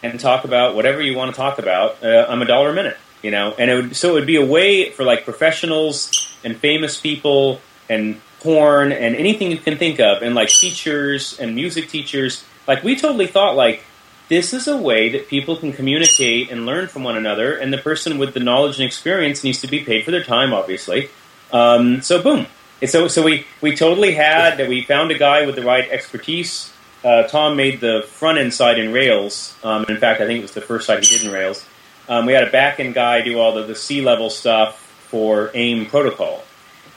and 0.03 0.19
talk 0.19 0.45
about 0.45 0.75
whatever 0.75 1.01
you 1.01 1.15
want 1.15 1.31
to 1.31 1.37
talk 1.37 1.59
about, 1.59 2.03
uh, 2.03 2.25
I'm 2.29 2.41
a 2.41 2.45
dollar 2.45 2.69
a 2.69 2.73
minute, 2.73 2.97
you 3.23 3.31
know. 3.31 3.55
And 3.57 3.71
it 3.71 3.75
would 3.75 3.95
so 3.95 4.09
it 4.09 4.13
would 4.13 4.27
be 4.27 4.35
a 4.35 4.45
way 4.45 4.91
for 4.91 5.03
like 5.03 5.25
professionals 5.25 6.26
and 6.43 6.57
famous 6.57 6.99
people 6.99 7.61
and 7.89 8.19
porn 8.39 8.91
and 8.91 9.15
anything 9.15 9.51
you 9.51 9.57
can 9.57 9.77
think 9.77 9.99
of, 9.99 10.21
and 10.21 10.35
like 10.35 10.49
teachers 10.49 11.39
and 11.39 11.55
music 11.55 11.89
teachers. 11.89 12.43
Like 12.67 12.83
we 12.83 12.95
totally 12.95 13.27
thought 13.27 13.55
like 13.55 13.83
this 14.29 14.53
is 14.53 14.67
a 14.67 14.77
way 14.77 15.09
that 15.09 15.27
people 15.27 15.55
can 15.55 15.71
communicate 15.73 16.51
and 16.51 16.65
learn 16.65 16.87
from 16.87 17.03
one 17.03 17.17
another, 17.17 17.55
and 17.55 17.73
the 17.73 17.77
person 17.77 18.17
with 18.17 18.33
the 18.33 18.39
knowledge 18.39 18.77
and 18.77 18.85
experience 18.85 19.43
needs 19.43 19.61
to 19.61 19.67
be 19.67 19.83
paid 19.83 20.03
for 20.03 20.11
their 20.11 20.23
time, 20.23 20.53
obviously. 20.53 21.09
Um, 21.51 22.01
so 22.01 22.21
boom. 22.21 22.47
So 22.85 23.07
so 23.07 23.23
we 23.23 23.45
we 23.61 23.75
totally 23.75 24.13
had 24.13 24.57
that. 24.57 24.69
We 24.69 24.83
found 24.83 25.11
a 25.11 25.17
guy 25.17 25.45
with 25.45 25.55
the 25.55 25.63
right 25.63 25.89
expertise. 25.89 26.71
Uh, 27.03 27.23
Tom 27.23 27.55
made 27.55 27.79
the 27.79 28.03
front 28.07 28.37
end 28.37 28.53
side 28.53 28.79
in 28.79 28.91
Rails. 28.91 29.55
Um, 29.63 29.85
in 29.87 29.97
fact, 29.97 30.19
I 30.19 30.25
think 30.25 30.39
it 30.39 30.41
was 30.41 30.53
the 30.53 30.61
first 30.61 30.87
side 30.87 31.03
he 31.03 31.17
did 31.17 31.25
in 31.25 31.31
Rails. 31.31 31.65
Um, 32.09 32.25
we 32.25 32.33
had 32.33 32.43
a 32.43 32.51
back 32.51 32.79
end 32.79 32.93
guy 32.93 33.21
do 33.21 33.39
all 33.39 33.53
the, 33.53 33.63
the 33.63 33.75
C 33.75 34.01
level 34.01 34.29
stuff 34.29 34.86
for 35.09 35.51
AIM 35.53 35.85
protocol. 35.87 36.43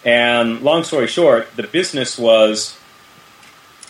And 0.05 0.63
long 0.63 0.85
story 0.85 1.07
short, 1.07 1.55
the 1.57 1.63
business 1.63 2.19
was 2.19 2.77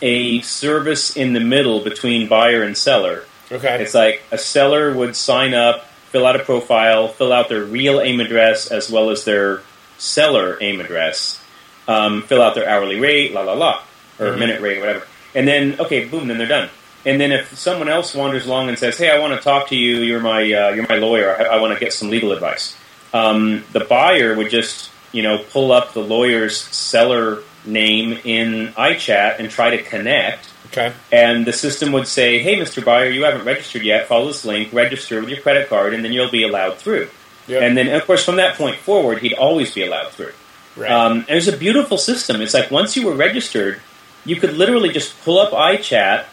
a 0.03 0.41
service 0.41 1.17
in 1.17 1.33
the 1.35 1.41
middle 1.41 1.81
between 1.81 2.29
buyer 2.29 2.63
and 2.63 2.77
seller. 2.77 3.25
Okay. 3.53 3.83
It's 3.83 3.95
like 3.95 4.23
a 4.31 4.39
seller 4.39 4.93
would 4.95 5.15
sign 5.17 5.55
up, 5.55 5.85
fill 6.11 6.27
out 6.27 6.37
a 6.37 6.45
profile, 6.45 7.09
fill 7.09 7.33
out 7.33 7.49
their 7.49 7.65
real 7.65 8.01
AIM 8.01 8.21
address 8.21 8.69
as 8.69 8.91
well 8.91 9.11
as 9.11 9.25
their 9.25 9.63
seller 9.99 10.57
AIM 10.61 10.81
address, 10.81 11.43
um, 11.87 12.23
fill 12.23 12.43
out 12.43 12.55
their 12.55 12.69
hourly 12.69 12.99
rate, 12.99 13.33
la 13.35 13.43
la 13.43 13.53
la, 13.53 13.83
or 14.19 14.27
Mhm. 14.27 14.39
minute 14.39 14.61
rate, 14.61 14.79
or 14.79 14.81
whatever. 14.81 15.07
And 15.35 15.47
then, 15.47 15.77
okay, 15.79 16.05
boom, 16.05 16.29
then 16.29 16.39
they're 16.39 16.47
done. 16.47 16.71
And 17.05 17.21
then 17.21 17.33
if 17.33 17.57
someone 17.57 17.89
else 17.89 18.15
wanders 18.15 18.47
along 18.47 18.69
and 18.69 18.79
says, 18.79 18.99
"Hey, 18.99 19.11
I 19.11 19.19
want 19.19 19.35
to 19.35 19.41
talk 19.43 19.69
to 19.69 19.77
you. 19.77 19.99
You're 19.99 20.21
my 20.21 20.41
uh, 20.41 20.71
you're 20.71 20.87
my 20.87 20.97
lawyer. 20.97 21.35
I, 21.39 21.57
I 21.57 21.61
want 21.61 21.73
to 21.73 21.81
get 21.81 21.95
some 21.95 22.11
legal 22.11 22.31
advice," 22.33 22.77
um, 23.13 23.65
the 23.73 23.81
buyer 23.81 24.35
would 24.35 24.51
just 24.51 24.91
you 25.13 25.23
know 25.23 25.39
pull 25.39 25.73
up 25.73 25.93
the 25.93 26.01
lawyer's 26.01 26.57
seller 26.57 27.43
name 27.65 28.19
in 28.25 28.69
iChat 28.75 29.39
and 29.39 29.51
try 29.51 29.77
to 29.77 29.83
connect. 29.83 30.49
Okay. 30.67 30.93
And 31.11 31.45
the 31.45 31.53
system 31.53 31.93
would 31.93 32.07
say, 32.07 32.39
"Hey, 32.39 32.57
Mr. 32.57 32.85
Buyer, 32.85 33.11
you 33.11 33.25
haven't 33.25 33.45
registered 33.45 33.83
yet. 33.83 34.07
Follow 34.07 34.29
this 34.29 34.45
link, 34.45 34.73
register 34.73 35.21
with 35.21 35.29
your 35.29 35.41
credit 35.41 35.69
card, 35.69 35.95
and 35.95 36.05
then 36.05 36.13
you'll 36.13 36.31
be 36.31 36.45
allowed 36.45 36.79
through." 36.79 37.09
Yep. 37.49 37.63
And 37.63 37.77
then, 37.77 37.89
of 37.89 38.07
course, 38.07 38.25
from 38.25 38.37
that 38.37 38.57
point 38.57 38.77
forward, 38.77 39.19
he'd 39.19 39.35
always 39.35 39.75
be 39.75 39.85
allowed 39.85 40.11
through. 40.13 40.33
right. 40.77 40.91
Um, 40.91 41.19
and 41.21 41.31
it 41.31 41.35
was 41.35 41.49
a 41.49 41.57
beautiful 41.57 41.99
system. 41.99 42.41
It's 42.41 42.55
like 42.55 42.71
once 42.71 42.97
you 42.97 43.07
were 43.07 43.15
registered, 43.15 43.81
you 44.25 44.37
could 44.37 44.57
literally 44.57 44.91
just 44.91 45.21
pull 45.25 45.41
up 45.41 45.51
iChat, 45.51 46.27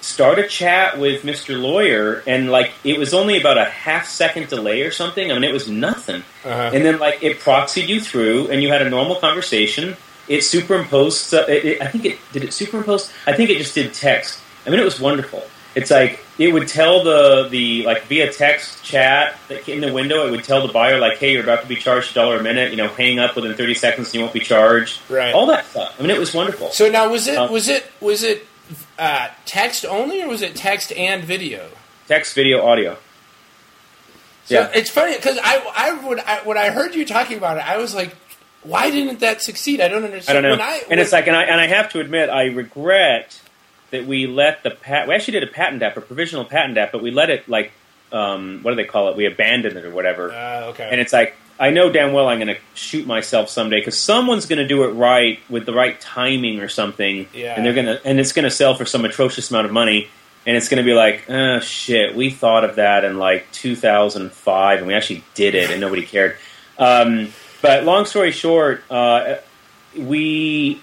start 0.00 0.38
a 0.38 0.46
chat 0.46 0.98
with 0.98 1.22
Mr. 1.22 1.60
Lawyer, 1.60 2.22
and 2.26 2.50
like 2.50 2.72
it 2.84 2.98
was 2.98 3.12
only 3.14 3.38
about 3.40 3.58
a 3.58 3.64
half 3.64 4.06
second 4.06 4.48
delay 4.48 4.82
or 4.82 4.90
something. 4.90 5.30
I 5.30 5.34
mean, 5.34 5.44
it 5.44 5.52
was 5.52 5.68
nothing. 5.68 6.22
uh-huh. 6.44 6.70
And 6.74 6.84
then 6.84 6.98
like 6.98 7.22
it 7.22 7.38
proxied 7.40 7.88
you 7.88 8.00
through, 8.00 8.48
and 8.48 8.62
you 8.62 8.68
had 8.68 8.82
a 8.82 8.90
normal 8.90 9.16
conversation. 9.16 9.96
It 10.28 10.42
superimposed. 10.44 11.34
Uh, 11.34 11.44
it, 11.48 11.64
it, 11.64 11.82
I 11.82 11.86
think 11.88 12.04
it 12.04 12.18
did 12.32 12.44
it 12.44 12.52
superimpose. 12.52 13.12
I 13.26 13.32
think 13.32 13.50
it 13.50 13.58
just 13.58 13.74
did 13.74 13.92
text. 13.94 14.38
I 14.66 14.70
mean, 14.70 14.78
it 14.78 14.84
was 14.84 15.00
wonderful. 15.00 15.42
It's 15.74 15.90
like 15.90 16.24
it 16.36 16.52
would 16.52 16.66
tell 16.66 17.04
the 17.04 17.48
the 17.48 17.84
like 17.84 18.02
via 18.04 18.32
text 18.32 18.82
chat 18.84 19.38
that 19.48 19.68
in 19.68 19.80
the 19.80 19.92
window. 19.92 20.26
It 20.26 20.32
would 20.32 20.42
tell 20.44 20.66
the 20.66 20.72
buyer 20.72 20.98
like, 20.98 21.18
"Hey, 21.18 21.32
you're 21.32 21.44
about 21.44 21.62
to 21.62 21.68
be 21.68 21.76
charged 21.76 22.10
a 22.10 22.14
dollar 22.14 22.38
a 22.38 22.42
minute. 22.42 22.70
You 22.72 22.76
know, 22.76 22.88
hang 22.88 23.20
up 23.20 23.36
within 23.36 23.54
30 23.54 23.74
seconds, 23.74 24.08
and 24.08 24.14
you 24.16 24.20
won't 24.22 24.32
be 24.32 24.40
charged." 24.40 25.00
Right. 25.08 25.32
All 25.32 25.46
that 25.46 25.66
stuff. 25.66 25.94
I 25.98 26.02
mean, 26.02 26.10
it 26.10 26.18
was 26.18 26.34
wonderful. 26.34 26.70
So 26.70 26.90
now 26.90 27.08
was 27.08 27.28
it 27.28 27.36
Um, 27.38 27.52
was 27.52 27.68
it 27.68 27.90
was 28.00 28.24
it 28.24 28.46
uh, 28.98 29.28
text 29.46 29.84
only 29.84 30.22
or 30.22 30.28
was 30.28 30.42
it 30.42 30.54
text 30.56 30.92
and 30.92 31.24
video? 31.24 31.68
Text, 32.08 32.34
video, 32.34 32.64
audio. 32.66 32.96
So 34.46 34.54
Yeah. 34.54 34.70
it's 34.74 34.90
funny 34.90 35.14
because 35.16 35.38
I 35.42 35.62
I 35.76 35.92
would 36.06 36.18
I, 36.20 36.40
when 36.44 36.58
I 36.58 36.70
heard 36.70 36.94
you 36.94 37.04
talking 37.04 37.36
about 37.38 37.56
it, 37.58 37.68
I 37.68 37.76
was 37.78 37.94
like, 37.94 38.14
why 38.62 38.90
didn't 38.90 39.20
that 39.20 39.42
succeed? 39.42 39.80
I 39.80 39.88
don't 39.88 40.04
understand. 40.04 40.38
I 40.38 40.40
don't 40.40 40.50
know. 40.50 40.56
When 40.56 40.60
I, 40.66 40.78
and 40.78 40.88
when- 40.90 40.98
it's 40.98 41.12
like, 41.12 41.26
and 41.28 41.36
I 41.36 41.44
and 41.44 41.60
I 41.60 41.66
have 41.68 41.90
to 41.92 42.00
admit, 42.00 42.28
I 42.30 42.46
regret 42.46 43.40
that 43.90 44.06
we 44.06 44.26
let 44.26 44.62
the 44.62 44.70
pat. 44.70 45.08
We 45.08 45.14
actually 45.14 45.40
did 45.40 45.44
a 45.44 45.52
patent 45.52 45.82
app, 45.82 45.96
a 45.96 46.00
provisional 46.00 46.44
patent 46.44 46.76
app, 46.78 46.92
but 46.92 47.02
we 47.02 47.10
let 47.10 47.30
it 47.30 47.48
like, 47.48 47.72
um, 48.12 48.60
what 48.62 48.72
do 48.72 48.76
they 48.76 48.84
call 48.84 49.08
it? 49.08 49.16
We 49.16 49.26
abandoned 49.26 49.76
it 49.76 49.84
or 49.84 49.90
whatever. 49.90 50.32
uh, 50.32 50.66
okay. 50.70 50.88
And 50.90 51.00
it's 51.00 51.12
like, 51.12 51.36
I 51.60 51.70
know 51.70 51.92
damn 51.92 52.12
well 52.14 52.26
I'm 52.26 52.38
going 52.38 52.48
to 52.48 52.56
shoot 52.74 53.06
myself 53.06 53.50
someday 53.50 53.80
because 53.80 53.98
someone's 53.98 54.46
going 54.46 54.58
to 54.60 54.66
do 54.66 54.82
it 54.84 54.88
right 54.92 55.38
with 55.50 55.66
the 55.66 55.74
right 55.74 56.00
timing 56.00 56.60
or 56.60 56.68
something, 56.68 57.28
Yeah. 57.34 57.54
and 57.54 57.64
they're 57.66 57.74
going 57.74 57.86
to, 57.86 58.04
and 58.06 58.18
it's 58.18 58.32
going 58.32 58.44
to 58.46 58.50
sell 58.50 58.74
for 58.74 58.86
some 58.86 59.04
atrocious 59.04 59.50
amount 59.50 59.66
of 59.66 59.72
money, 59.72 60.08
and 60.46 60.56
it's 60.56 60.70
going 60.70 60.82
to 60.82 60.90
be 60.90 60.94
like, 60.94 61.28
oh 61.28 61.60
shit, 61.60 62.16
we 62.16 62.30
thought 62.30 62.64
of 62.64 62.76
that 62.76 63.04
in 63.04 63.18
like 63.18 63.46
2005, 63.52 64.78
and 64.78 64.86
we 64.86 64.94
actually 64.94 65.22
did 65.34 65.54
it, 65.54 65.70
and 65.70 65.80
nobody 65.82 66.02
cared. 66.02 66.36
Um, 66.78 67.28
but 67.60 67.84
long 67.84 68.06
story 68.06 68.32
short, 68.32 68.82
uh, 68.90 69.36
we 69.94 70.80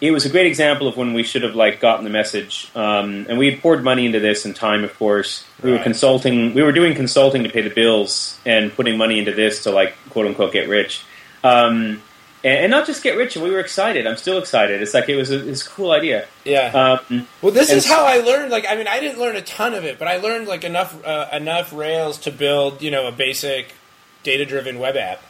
it 0.00 0.10
was 0.12 0.24
a 0.24 0.28
great 0.28 0.46
example 0.46 0.86
of 0.86 0.96
when 0.96 1.12
we 1.12 1.22
should 1.24 1.42
have 1.42 1.54
like 1.56 1.80
gotten 1.80 2.04
the 2.04 2.10
message. 2.10 2.70
Um, 2.74 3.26
and 3.28 3.38
we 3.38 3.50
had 3.50 3.60
poured 3.60 3.82
money 3.82 4.06
into 4.06 4.20
this 4.20 4.44
and 4.44 4.54
time, 4.54 4.84
of 4.84 4.96
course. 4.98 5.44
We 5.62 5.72
were 5.72 5.78
consulting. 5.80 6.54
We 6.54 6.62
were 6.62 6.72
doing 6.72 6.94
consulting 6.94 7.42
to 7.42 7.50
pay 7.50 7.62
the 7.62 7.70
bills 7.70 8.38
and 8.46 8.72
putting 8.72 8.96
money 8.96 9.18
into 9.18 9.32
this 9.32 9.64
to 9.64 9.70
like 9.72 9.94
quote 10.10 10.26
unquote 10.26 10.52
get 10.52 10.68
rich. 10.68 11.04
Um, 11.42 12.02
and, 12.44 12.58
and 12.64 12.70
not 12.70 12.86
just 12.86 13.02
get 13.02 13.16
rich. 13.16 13.34
And 13.34 13.44
We 13.44 13.50
were 13.50 13.58
excited. 13.58 14.06
I'm 14.06 14.16
still 14.16 14.38
excited. 14.38 14.80
It's 14.82 14.94
like 14.94 15.08
it 15.08 15.16
was 15.16 15.32
a, 15.32 15.48
it's 15.48 15.66
a 15.66 15.70
cool 15.70 15.90
idea. 15.90 16.26
yeah. 16.44 16.98
Um, 17.10 17.26
Well, 17.42 17.50
this 17.52 17.72
is 17.72 17.84
how 17.86 18.04
I 18.04 18.18
learned. 18.18 18.52
Like, 18.52 18.66
I 18.68 18.76
mean, 18.76 18.86
I 18.86 19.00
didn't 19.00 19.18
learn 19.18 19.34
a 19.34 19.42
ton 19.42 19.74
of 19.74 19.84
it, 19.84 19.98
but 19.98 20.06
I 20.06 20.18
learned 20.18 20.46
like 20.46 20.62
enough 20.62 21.04
uh, 21.04 21.28
enough 21.32 21.72
Rails 21.72 22.18
to 22.18 22.30
build, 22.30 22.82
you 22.82 22.92
know, 22.92 23.08
a 23.08 23.12
basic 23.12 23.74
data 24.22 24.44
driven 24.44 24.78
web 24.78 24.96
app. 24.96 25.20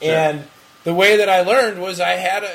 Sure. 0.00 0.14
And 0.14 0.44
the 0.84 0.94
way 0.94 1.16
that 1.16 1.28
I 1.28 1.40
learned 1.42 1.80
was 1.80 1.98
I 2.00 2.12
had 2.12 2.44
a 2.44 2.52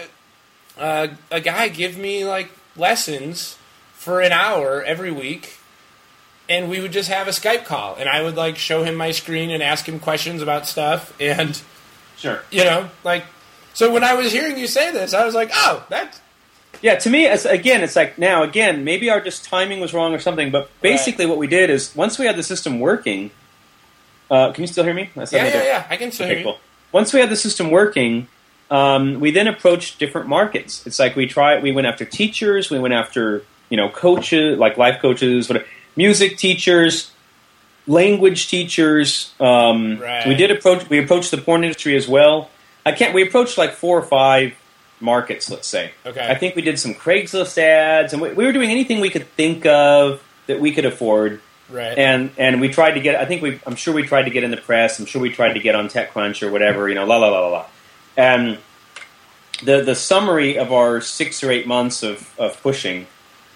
uh, 0.80 1.08
a 1.32 1.42
guy 1.42 1.68
give 1.70 1.98
me 1.98 2.26
like 2.26 2.50
lessons 2.76 3.58
for 3.94 4.22
an 4.22 4.32
hour 4.32 4.84
every 4.84 5.12
week, 5.12 5.58
and 6.50 6.70
we 6.70 6.80
would 6.80 6.92
just 6.92 7.10
have 7.10 7.28
a 7.28 7.32
Skype 7.32 7.66
call, 7.66 7.96
and 7.96 8.08
I 8.08 8.22
would 8.22 8.36
like 8.36 8.58
show 8.58 8.84
him 8.84 8.96
my 8.96 9.12
screen 9.12 9.50
and 9.52 9.62
ask 9.62 9.88
him 9.88 10.00
questions 10.00 10.42
about 10.42 10.68
stuff, 10.68 11.14
and 11.20 11.62
sure. 12.18 12.42
you 12.52 12.64
know, 12.64 12.90
like. 13.04 13.24
So 13.74 13.92
when 13.94 14.04
I 14.04 14.16
was 14.16 14.32
hearing 14.32 14.58
you 14.58 14.66
say 14.66 14.92
this, 14.92 15.14
I 15.14 15.24
was 15.24 15.36
like, 15.36 15.52
"Oh, 15.54 15.86
that's 15.88 16.20
Yeah, 16.82 16.96
to 16.96 17.10
me, 17.12 17.26
it's, 17.26 17.46
again, 17.46 17.84
it's 17.84 17.96
like 17.96 18.18
now, 18.18 18.42
again, 18.42 18.84
maybe 18.84 19.10
our 19.12 19.22
just 19.22 19.46
timing 19.46 19.80
was 19.80 19.94
wrong 19.94 20.14
or 20.16 20.20
something. 20.20 20.50
But 20.52 20.70
basically, 20.82 21.28
what 21.28 21.38
we 21.38 21.46
did 21.48 21.70
is 21.70 21.96
once 21.96 22.18
we 22.18 22.26
had 22.26 22.36
the 22.38 22.44
system 22.44 22.80
working. 22.80 23.30
Uh, 24.32 24.52
can 24.52 24.64
you 24.64 24.68
still 24.68 24.84
hear 24.84 24.94
me? 24.94 25.10
That's 25.16 25.32
yeah, 25.32 25.46
yeah, 25.46 25.64
yeah. 25.64 25.88
I 25.90 25.96
can 25.96 26.12
still 26.12 26.26
Okay, 26.26 26.36
hear 26.36 26.40
you. 26.40 26.52
cool. 26.54 26.60
Once 26.92 27.14
we 27.14 27.20
had 27.20 27.30
the 27.30 27.36
system 27.36 27.70
working, 27.72 28.28
um, 28.70 29.20
we 29.20 29.32
then 29.32 29.48
approached 29.48 30.00
different 30.00 30.28
markets. 30.28 30.86
It's 30.86 31.00
like 31.00 31.16
we 31.16 31.28
tried. 31.28 31.64
We 31.64 31.72
went 31.72 31.88
after 31.88 32.06
teachers. 32.06 32.70
We 32.70 32.80
went 32.80 32.94
after 32.94 33.44
you 33.70 33.78
know 33.78 33.90
coaches, 33.90 34.58
like 34.58 34.78
life 34.78 35.02
coaches, 35.02 35.48
whatever, 35.50 35.66
music 35.96 36.38
teachers, 36.38 37.12
language 37.88 38.48
teachers. 38.50 39.34
Um, 39.40 40.00
Right. 40.00 40.28
We 40.28 40.36
did 40.36 40.52
approach. 40.52 40.90
We 40.90 41.00
approached 41.00 41.32
the 41.32 41.38
porn 41.38 41.64
industry 41.64 41.96
as 41.96 42.08
well. 42.08 42.50
I 42.86 42.92
can't. 42.92 43.14
We 43.14 43.26
approached 43.28 43.58
like 43.58 43.74
four 43.74 43.98
or 43.98 44.04
five 44.04 44.54
markets. 45.00 45.50
Let's 45.50 45.68
say. 45.68 45.92
Okay. 46.06 46.26
I 46.28 46.36
think 46.36 46.56
we 46.56 46.62
did 46.62 46.80
some 46.80 46.94
Craigslist 46.94 47.58
ads, 47.58 48.14
and 48.14 48.22
we, 48.22 48.34
we 48.34 48.46
were 48.46 48.54
doing 48.54 48.70
anything 48.72 49.00
we 49.00 49.10
could 49.10 49.28
think 49.32 49.66
of 49.66 50.24
that 50.48 50.60
we 50.60 50.72
could 50.74 50.86
afford 50.86 51.42
Right. 51.70 51.98
and 51.98 52.32
and 52.38 52.62
we 52.62 52.70
tried 52.70 52.92
to 52.92 53.02
get. 53.02 53.16
I 53.20 53.26
think 53.26 53.42
we. 53.42 53.60
I'm 53.68 53.76
sure 53.76 53.94
we 53.94 54.04
tried 54.04 54.24
to 54.24 54.30
get 54.30 54.44
in 54.46 54.52
the 54.52 54.58
press. 54.58 55.00
I'm 55.00 55.06
sure 55.06 55.22
we 55.22 55.30
tried 55.32 55.54
to 55.54 55.60
get 55.60 55.76
on 55.76 55.90
TechCrunch 55.90 56.42
or 56.42 56.50
whatever. 56.52 56.88
You 56.88 56.96
know, 56.96 57.06
la 57.06 57.18
la 57.18 57.28
la 57.28 57.40
la 57.42 57.48
la. 57.50 57.66
And 58.18 58.58
the 59.64 59.82
the 59.82 59.96
summary 59.96 60.58
of 60.58 60.74
our 60.74 61.02
six 61.02 61.44
or 61.44 61.52
eight 61.52 61.68
months 61.68 62.04
of 62.04 62.38
of 62.40 62.62
pushing, 62.62 63.08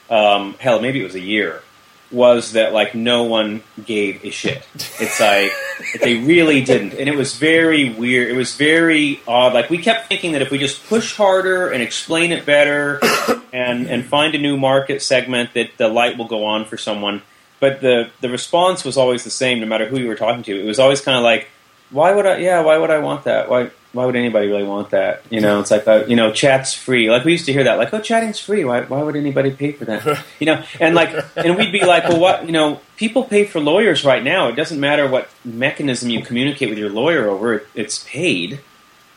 um, 0.10 0.56
hell, 0.60 0.80
maybe 0.80 1.02
it 1.02 1.04
was 1.04 1.16
a 1.16 1.20
year, 1.20 1.64
was 2.12 2.54
that 2.54 2.74
like 2.74 2.94
no 2.94 3.24
one 3.24 3.64
gave 3.86 4.24
a 4.24 4.30
shit. 4.30 4.68
It's 4.76 5.20
like 5.20 5.52
they 6.02 6.18
really 6.18 6.64
didn't, 6.64 6.94
and 6.94 7.10
it 7.10 7.16
was 7.16 7.36
very 7.36 7.92
weird. 7.92 8.30
It 8.30 8.36
was 8.36 8.56
very 8.56 9.22
odd. 9.28 9.54
Like 9.54 9.70
we 9.70 9.80
kept 9.80 10.08
thinking 10.08 10.34
that 10.34 10.42
if 10.42 10.52
we 10.52 10.58
just 10.58 10.86
push 10.88 11.16
harder 11.16 11.70
and 11.70 11.82
explain 11.82 12.32
it 12.32 12.46
better, 12.46 13.00
and 13.54 13.88
and 13.88 14.06
find 14.06 14.36
a 14.36 14.40
new 14.40 14.58
market 14.58 15.02
segment, 15.02 15.54
that 15.54 15.72
the 15.78 15.88
light 15.88 16.18
will 16.18 16.28
go 16.28 16.46
on 16.46 16.66
for 16.66 16.78
someone. 16.78 17.22
But 17.60 17.82
the 17.82 18.10
the 18.22 18.30
response 18.30 18.84
was 18.84 18.98
always 18.98 19.24
the 19.24 19.30
same, 19.30 19.60
no 19.60 19.66
matter 19.66 19.88
who 19.88 20.00
you 20.00 20.08
were 20.08 20.16
talking 20.16 20.44
to. 20.44 20.60
It 20.60 20.66
was 20.66 20.80
always 20.80 21.02
kind 21.02 21.18
of 21.18 21.24
like, 21.24 21.48
why 21.92 22.14
would 22.14 22.26
I? 22.26 22.38
Yeah, 22.38 22.62
why 22.62 22.78
would 22.78 22.90
I 22.90 23.00
want 23.00 23.26
that? 23.26 23.50
Why 23.50 23.70
why 23.94 24.06
would 24.06 24.16
anybody 24.16 24.48
really 24.48 24.64
want 24.64 24.92
that? 24.92 25.24
You 25.30 25.42
know, 25.42 25.60
it's 25.60 25.70
like 25.72 25.88
uh, 25.88 26.06
you 26.08 26.16
know, 26.16 26.32
chat's 26.32 26.74
free. 26.74 27.10
Like 27.12 27.26
we 27.26 27.34
used 27.34 27.46
to 27.48 27.54
hear 27.54 27.66
that, 27.66 27.78
like, 27.78 27.94
oh, 27.94 28.00
chatting's 28.00 28.40
free. 28.40 28.64
Why 28.64 28.82
why 28.82 29.04
would 29.04 29.16
anybody 29.16 29.52
pay 29.52 29.74
for 29.74 29.86
that? 29.86 30.26
You 30.40 30.46
know, 30.48 30.64
and 30.80 30.96
like, 30.96 31.14
and 31.36 31.58
we'd 31.58 31.72
be 31.72 31.86
like, 31.86 32.06
well, 32.06 32.20
what? 32.20 32.46
You 32.46 32.52
know, 32.52 32.80
people 32.96 33.24
pay 33.24 33.46
for 33.46 33.60
lawyers 33.60 34.04
right 34.04 34.24
now. 34.24 34.48
It 34.48 34.56
doesn't 34.56 34.80
matter 34.80 35.08
what 35.08 35.30
mechanism 35.44 36.10
you 36.10 36.24
communicate 36.24 36.70
with 36.70 36.80
your 36.80 36.90
lawyer 36.90 37.30
over. 37.30 37.54
It, 37.56 37.68
it's 37.76 38.04
paid. 38.08 38.62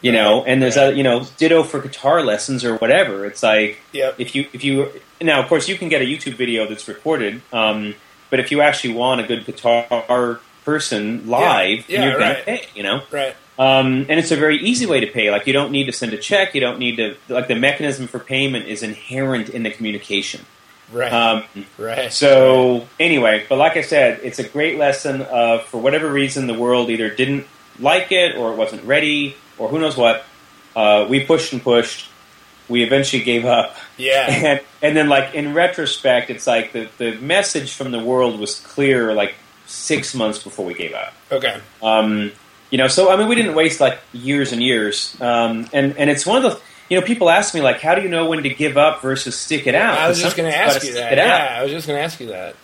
You 0.03 0.13
know, 0.13 0.45
and 0.45 0.61
there's 0.61 0.77
right. 0.77 0.89
other, 0.89 0.97
you 0.97 1.03
know, 1.03 1.25
ditto 1.39 1.63
for 1.63 1.81
guitar 1.81 2.23
lessons 2.23 2.63
or 2.63 2.77
whatever. 2.77 3.25
It's 3.25 3.43
like 3.43 3.81
Yep. 3.93 4.17
if 4.19 4.35
you 4.35 4.47
if 4.53 4.63
you 4.63 4.91
now, 5.23 5.41
of 5.41 5.49
course, 5.49 5.67
you 5.67 5.79
can 5.79 5.89
get 5.89 6.03
a 6.03 6.05
YouTube 6.05 6.35
video 6.35 6.67
that's 6.67 6.87
recorded, 6.89 7.41
um, 7.55 7.95
but 8.29 8.39
if 8.39 8.51
you 8.51 8.61
actually 8.61 8.93
want 8.95 9.23
a 9.23 9.25
good 9.27 9.47
guitar 9.47 10.41
person 10.65 11.27
live, 11.27 11.89
Yeah, 11.89 12.05
you're 12.05 12.19
going 12.19 12.37
to 12.37 12.43
pay. 12.43 12.67
You 12.75 12.83
know, 12.83 13.03
Right. 13.11 13.35
Um, 13.59 14.07
and 14.09 14.19
it's 14.19 14.33
a 14.33 14.37
very 14.37 14.59
easy 14.59 14.87
way 14.87 15.01
to 15.01 15.07
pay. 15.07 15.31
Like 15.31 15.47
you 15.47 15.53
don't 15.53 15.71
need 15.71 15.87
to 15.87 15.93
send 15.93 16.13
a 16.13 16.19
check. 16.19 16.55
You 16.55 16.61
don't 16.61 16.79
need 16.79 16.97
to 16.97 17.17
like 17.29 17.49
the 17.49 17.55
mechanism 17.55 18.07
for 18.07 18.19
payment 18.19 18.67
is 18.67 18.83
inherent 18.83 19.49
in 19.49 19.63
the 19.63 19.71
communication. 19.71 20.45
Right. 20.93 21.13
Um, 21.13 21.45
right. 21.79 22.13
so 22.13 22.87
anyway, 23.01 23.47
but 23.49 23.57
like 23.57 23.77
I 23.77 23.83
said, 23.83 24.21
it's 24.23 24.39
a 24.39 24.49
great 24.49 24.79
lesson 24.79 25.23
of 25.23 25.65
for 25.65 25.81
whatever 25.81 26.11
reason 26.11 26.47
the 26.47 26.59
world 26.59 26.91
either 26.91 27.15
didn't 27.15 27.47
like 27.79 28.13
it 28.13 28.37
or 28.37 28.53
it 28.53 28.57
wasn't 28.57 28.85
ready 28.85 29.37
or 29.57 29.69
who 29.69 29.79
knows 29.79 29.97
what. 29.97 30.25
Uh, 30.75 31.07
we 31.09 31.25
pushed 31.25 31.53
and 31.53 31.63
pushed. 31.63 32.11
We 32.69 32.83
eventually 32.83 33.23
gave 33.23 33.45
up, 33.45 33.77
yeah. 33.99 34.27
and 34.29 34.61
and 34.83 34.97
then 34.97 35.09
like 35.09 35.35
in 35.35 35.55
retrospect, 35.55 36.31
it's 36.31 36.47
like 36.47 36.73
the 36.73 36.89
the 36.99 37.15
message 37.17 37.75
from 37.75 37.93
the 37.93 38.03
world 38.03 38.41
was 38.41 38.59
clear 38.59 39.15
like 39.15 39.35
six 39.67 40.15
months 40.15 40.43
before 40.43 40.65
we 40.65 40.75
gave 40.75 40.95
up. 40.95 41.13
Okay. 41.31 41.61
Um, 41.83 42.33
you 42.75 42.79
know, 42.79 42.89
so 42.89 43.09
I 43.09 43.17
mean, 43.17 43.29
we 43.29 43.37
didn't 43.37 43.55
waste 43.55 43.79
like 43.79 44.01
years 44.13 44.51
and 44.51 44.61
years. 44.61 45.17
Um, 45.21 45.69
and 45.73 45.97
and 45.97 46.11
it's 46.11 46.27
one 46.27 46.39
of 46.39 46.43
those. 46.43 46.61
You 46.89 46.99
know, 46.99 47.07
people 47.07 47.31
ask 47.31 47.55
me 47.55 47.61
like, 47.61 47.81
how 47.81 47.95
do 47.95 48.03
you 48.03 48.09
know 48.09 48.27
when 48.27 48.43
to 48.43 48.49
give 48.49 48.77
up 48.77 49.01
versus 49.01 49.39
stick 49.39 49.69
it 49.69 49.77
out? 49.77 49.97
I 49.97 50.09
was 50.09 50.21
just 50.21 50.37
going 50.37 50.51
to 50.51 50.59
ask 50.59 50.85
you 50.85 50.95
that. 50.95 51.13
it 51.13 51.21
out. 51.21 51.27
Yeah, 51.39 51.61
I 51.61 51.63
was 51.63 51.71
just 51.71 51.87
going 51.87 52.01
to 52.01 52.03
ask 52.03 52.19
you 52.19 52.27
that. 52.31 52.57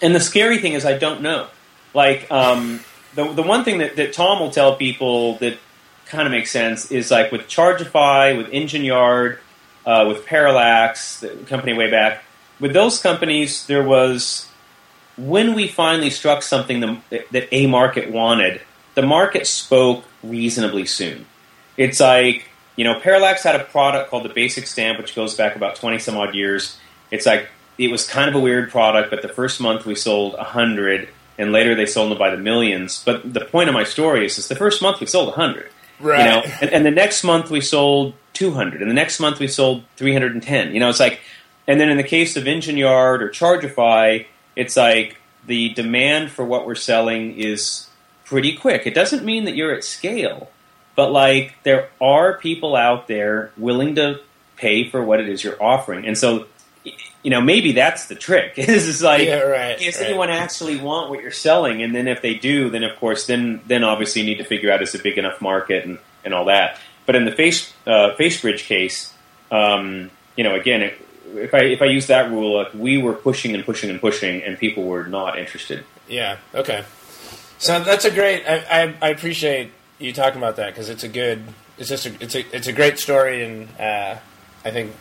And 0.00 0.14
the 0.14 0.20
scary 0.20 0.56
thing 0.56 0.72
is, 0.72 0.86
I 0.86 0.96
don't 0.96 1.20
know. 1.20 1.48
Like 1.92 2.30
um, 2.30 2.80
the 3.14 3.30
the 3.30 3.42
one 3.42 3.62
thing 3.62 3.76
that, 3.80 3.96
that 3.96 4.14
Tom 4.14 4.40
will 4.40 4.50
tell 4.50 4.74
people 4.74 5.36
that 5.40 5.58
kind 6.06 6.26
of 6.26 6.32
makes 6.32 6.50
sense 6.50 6.90
is 6.90 7.10
like 7.10 7.30
with 7.30 7.42
Chargify, 7.42 8.38
with 8.38 8.48
Engine 8.54 8.84
Yard, 8.84 9.38
uh, 9.84 10.06
with 10.08 10.24
Parallax, 10.24 11.20
the 11.20 11.28
company 11.44 11.74
way 11.74 11.90
back. 11.90 12.24
With 12.58 12.72
those 12.72 13.02
companies, 13.02 13.66
there 13.66 13.84
was 13.84 14.48
when 15.18 15.52
we 15.52 15.68
finally 15.68 16.08
struck 16.08 16.40
something 16.42 16.80
the, 16.80 17.22
that 17.32 17.48
a 17.52 17.66
market 17.66 18.10
wanted. 18.10 18.62
The 18.96 19.02
market 19.02 19.46
spoke 19.46 20.04
reasonably 20.24 20.86
soon. 20.86 21.26
It's 21.76 22.00
like 22.00 22.48
you 22.76 22.84
know, 22.84 23.00
Parallax 23.00 23.42
had 23.42 23.58
a 23.58 23.64
product 23.64 24.10
called 24.10 24.24
the 24.24 24.28
Basic 24.28 24.66
Stamp, 24.66 24.98
which 24.98 25.14
goes 25.14 25.34
back 25.34 25.56
about 25.56 25.76
twenty 25.76 25.98
some 25.98 26.16
odd 26.16 26.34
years. 26.34 26.76
It's 27.10 27.24
like 27.24 27.48
it 27.78 27.90
was 27.90 28.06
kind 28.06 28.28
of 28.28 28.34
a 28.34 28.40
weird 28.40 28.70
product, 28.70 29.10
but 29.10 29.22
the 29.22 29.28
first 29.28 29.60
month 29.60 29.86
we 29.86 29.94
sold 29.94 30.34
a 30.34 30.44
hundred, 30.44 31.08
and 31.38 31.52
later 31.52 31.74
they 31.74 31.86
sold 31.86 32.10
them 32.10 32.18
by 32.18 32.30
the 32.30 32.36
millions. 32.36 33.02
But 33.04 33.32
the 33.32 33.44
point 33.44 33.68
of 33.68 33.74
my 33.74 33.84
story 33.84 34.26
is, 34.26 34.38
is 34.38 34.48
the 34.48 34.56
first 34.56 34.82
month 34.82 35.00
we 35.00 35.06
sold 35.06 35.28
a 35.30 35.32
hundred, 35.32 35.70
Right. 36.00 36.18
you 36.20 36.24
know, 36.24 36.42
and, 36.60 36.70
and 36.70 36.86
the 36.86 36.90
next 36.90 37.24
month 37.24 37.50
we 37.50 37.60
sold 37.60 38.14
two 38.32 38.52
hundred, 38.52 38.82
and 38.82 38.90
the 38.90 38.94
next 38.94 39.20
month 39.20 39.38
we 39.38 39.48
sold 39.48 39.84
three 39.96 40.12
hundred 40.12 40.32
and 40.34 40.42
ten. 40.42 40.74
You 40.74 40.80
know, 40.80 40.88
it's 40.90 41.00
like, 41.00 41.20
and 41.66 41.80
then 41.80 41.88
in 41.88 41.96
the 41.96 42.04
case 42.04 42.36
of 42.36 42.46
Engine 42.46 42.76
Yard 42.76 43.22
or 43.22 43.30
Chargify, 43.30 44.26
it's 44.54 44.76
like 44.76 45.16
the 45.46 45.70
demand 45.70 46.30
for 46.30 46.44
what 46.44 46.66
we're 46.66 46.74
selling 46.74 47.38
is 47.38 47.85
pretty 48.26 48.54
quick. 48.54 48.86
It 48.86 48.94
doesn't 48.94 49.24
mean 49.24 49.44
that 49.44 49.56
you're 49.56 49.72
at 49.72 49.84
scale, 49.84 50.50
but 50.94 51.10
like 51.10 51.54
there 51.62 51.88
are 52.00 52.38
people 52.38 52.76
out 52.76 53.08
there 53.08 53.52
willing 53.56 53.94
to 53.94 54.20
pay 54.56 54.88
for 54.88 55.02
what 55.02 55.20
it 55.20 55.28
is 55.28 55.42
you're 55.42 55.60
offering, 55.62 56.06
and 56.06 56.18
so 56.18 56.46
you 57.22 57.30
know 57.30 57.40
maybe 57.40 57.72
that's 57.72 58.06
the 58.06 58.14
trick. 58.14 58.54
Is 58.58 58.86
is 58.86 59.02
like 59.02 59.26
yeah, 59.26 59.40
right. 59.40 59.78
does 59.78 59.96
right. 59.96 60.06
anyone 60.06 60.30
actually 60.30 60.76
want 60.76 61.10
what 61.10 61.22
you're 61.22 61.30
selling? 61.30 61.82
And 61.82 61.94
then 61.94 62.08
if 62.08 62.20
they 62.20 62.34
do, 62.34 62.68
then 62.68 62.84
of 62.84 62.96
course, 62.96 63.26
then 63.26 63.60
then 63.66 63.84
obviously 63.84 64.22
you 64.22 64.28
need 64.28 64.38
to 64.38 64.44
figure 64.44 64.70
out 64.70 64.82
is 64.82 64.94
it 64.94 65.00
a 65.00 65.02
big 65.02 65.18
enough 65.18 65.40
market 65.40 65.84
and, 65.84 65.98
and 66.24 66.34
all 66.34 66.46
that. 66.46 66.78
But 67.06 67.14
in 67.14 67.24
the 67.24 67.32
face 67.32 67.72
uh, 67.86 68.14
FaceBridge 68.18 68.66
case, 68.66 69.14
um, 69.52 70.10
you 70.36 70.42
know, 70.42 70.56
again, 70.56 70.82
it, 70.82 71.00
if 71.34 71.54
I 71.54 71.60
if 71.60 71.82
I 71.82 71.86
use 71.86 72.08
that 72.08 72.30
rule, 72.30 72.56
like 72.56 72.74
we 72.74 72.98
were 72.98 73.12
pushing 73.12 73.54
and 73.54 73.64
pushing 73.64 73.90
and 73.90 74.00
pushing, 74.00 74.42
and 74.42 74.58
people 74.58 74.84
were 74.84 75.06
not 75.06 75.38
interested. 75.38 75.84
Yeah. 76.08 76.38
Okay. 76.54 76.84
So 77.58 77.80
that's 77.80 78.04
a 78.04 78.10
great. 78.10 78.44
I, 78.46 78.56
I, 78.82 78.94
I 79.02 79.08
appreciate 79.10 79.70
you 79.98 80.12
talking 80.12 80.38
about 80.38 80.56
that 80.56 80.72
because 80.72 80.88
it's 80.88 81.04
a 81.04 81.08
good. 81.08 81.42
It's 81.78 81.88
just 81.88 82.06
a, 82.06 82.12
it's 82.20 82.34
a 82.34 82.56
it's 82.56 82.66
a 82.66 82.72
great 82.72 82.98
story, 82.98 83.44
and 83.44 83.68
uh, 83.80 84.16
I 84.64 84.70
think 84.70 84.94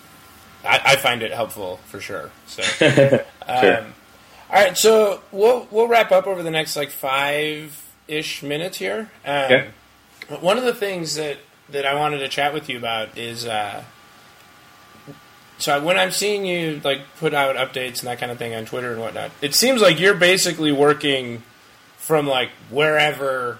I, 0.64 0.82
I 0.86 0.96
find 0.98 1.22
it 1.24 1.32
helpful 1.32 1.78
for 1.88 2.00
sure. 2.00 2.32
So. 2.48 2.64
Sure. 3.62 3.78
Um, 3.78 3.94
all 4.50 4.64
right, 4.64 4.76
so 4.76 5.22
we'll 5.32 5.68
we'll 5.70 5.88
wrap 5.88 6.12
up 6.12 6.26
over 6.26 6.42
the 6.42 6.50
next 6.50 6.76
like 6.76 6.90
five 6.90 7.80
ish 8.08 8.42
minutes 8.42 8.78
here. 8.78 9.12
Um, 9.24 9.44
Okay. 9.44 9.70
One 10.40 10.58
of 10.58 10.64
the 10.64 10.74
things 10.74 11.14
that 11.16 11.38
that 11.70 11.86
I 11.86 11.94
wanted 11.94 12.20
to 12.20 12.28
chat 12.28 12.56
with 12.56 12.68
you 12.70 12.78
about 12.80 13.18
is 13.20 13.46
uh, 13.46 13.84
so 15.58 15.82
when 15.84 15.98
I'm 15.98 16.12
seeing 16.12 16.46
you 16.46 16.82
like 16.84 17.02
put 17.20 17.34
out 17.34 17.56
updates 17.56 18.00
and 18.00 18.08
that 18.08 18.18
kind 18.20 18.32
of 18.32 18.38
thing 18.38 18.54
on 18.56 18.66
Twitter 18.66 18.92
and 18.92 19.00
whatnot, 19.00 19.32
it 19.42 19.54
seems 19.54 19.82
like 19.82 20.00
you're 20.00 20.16
basically 20.16 20.72
working 20.72 21.44
from 22.06 22.28
like 22.28 22.50
wherever, 22.70 23.58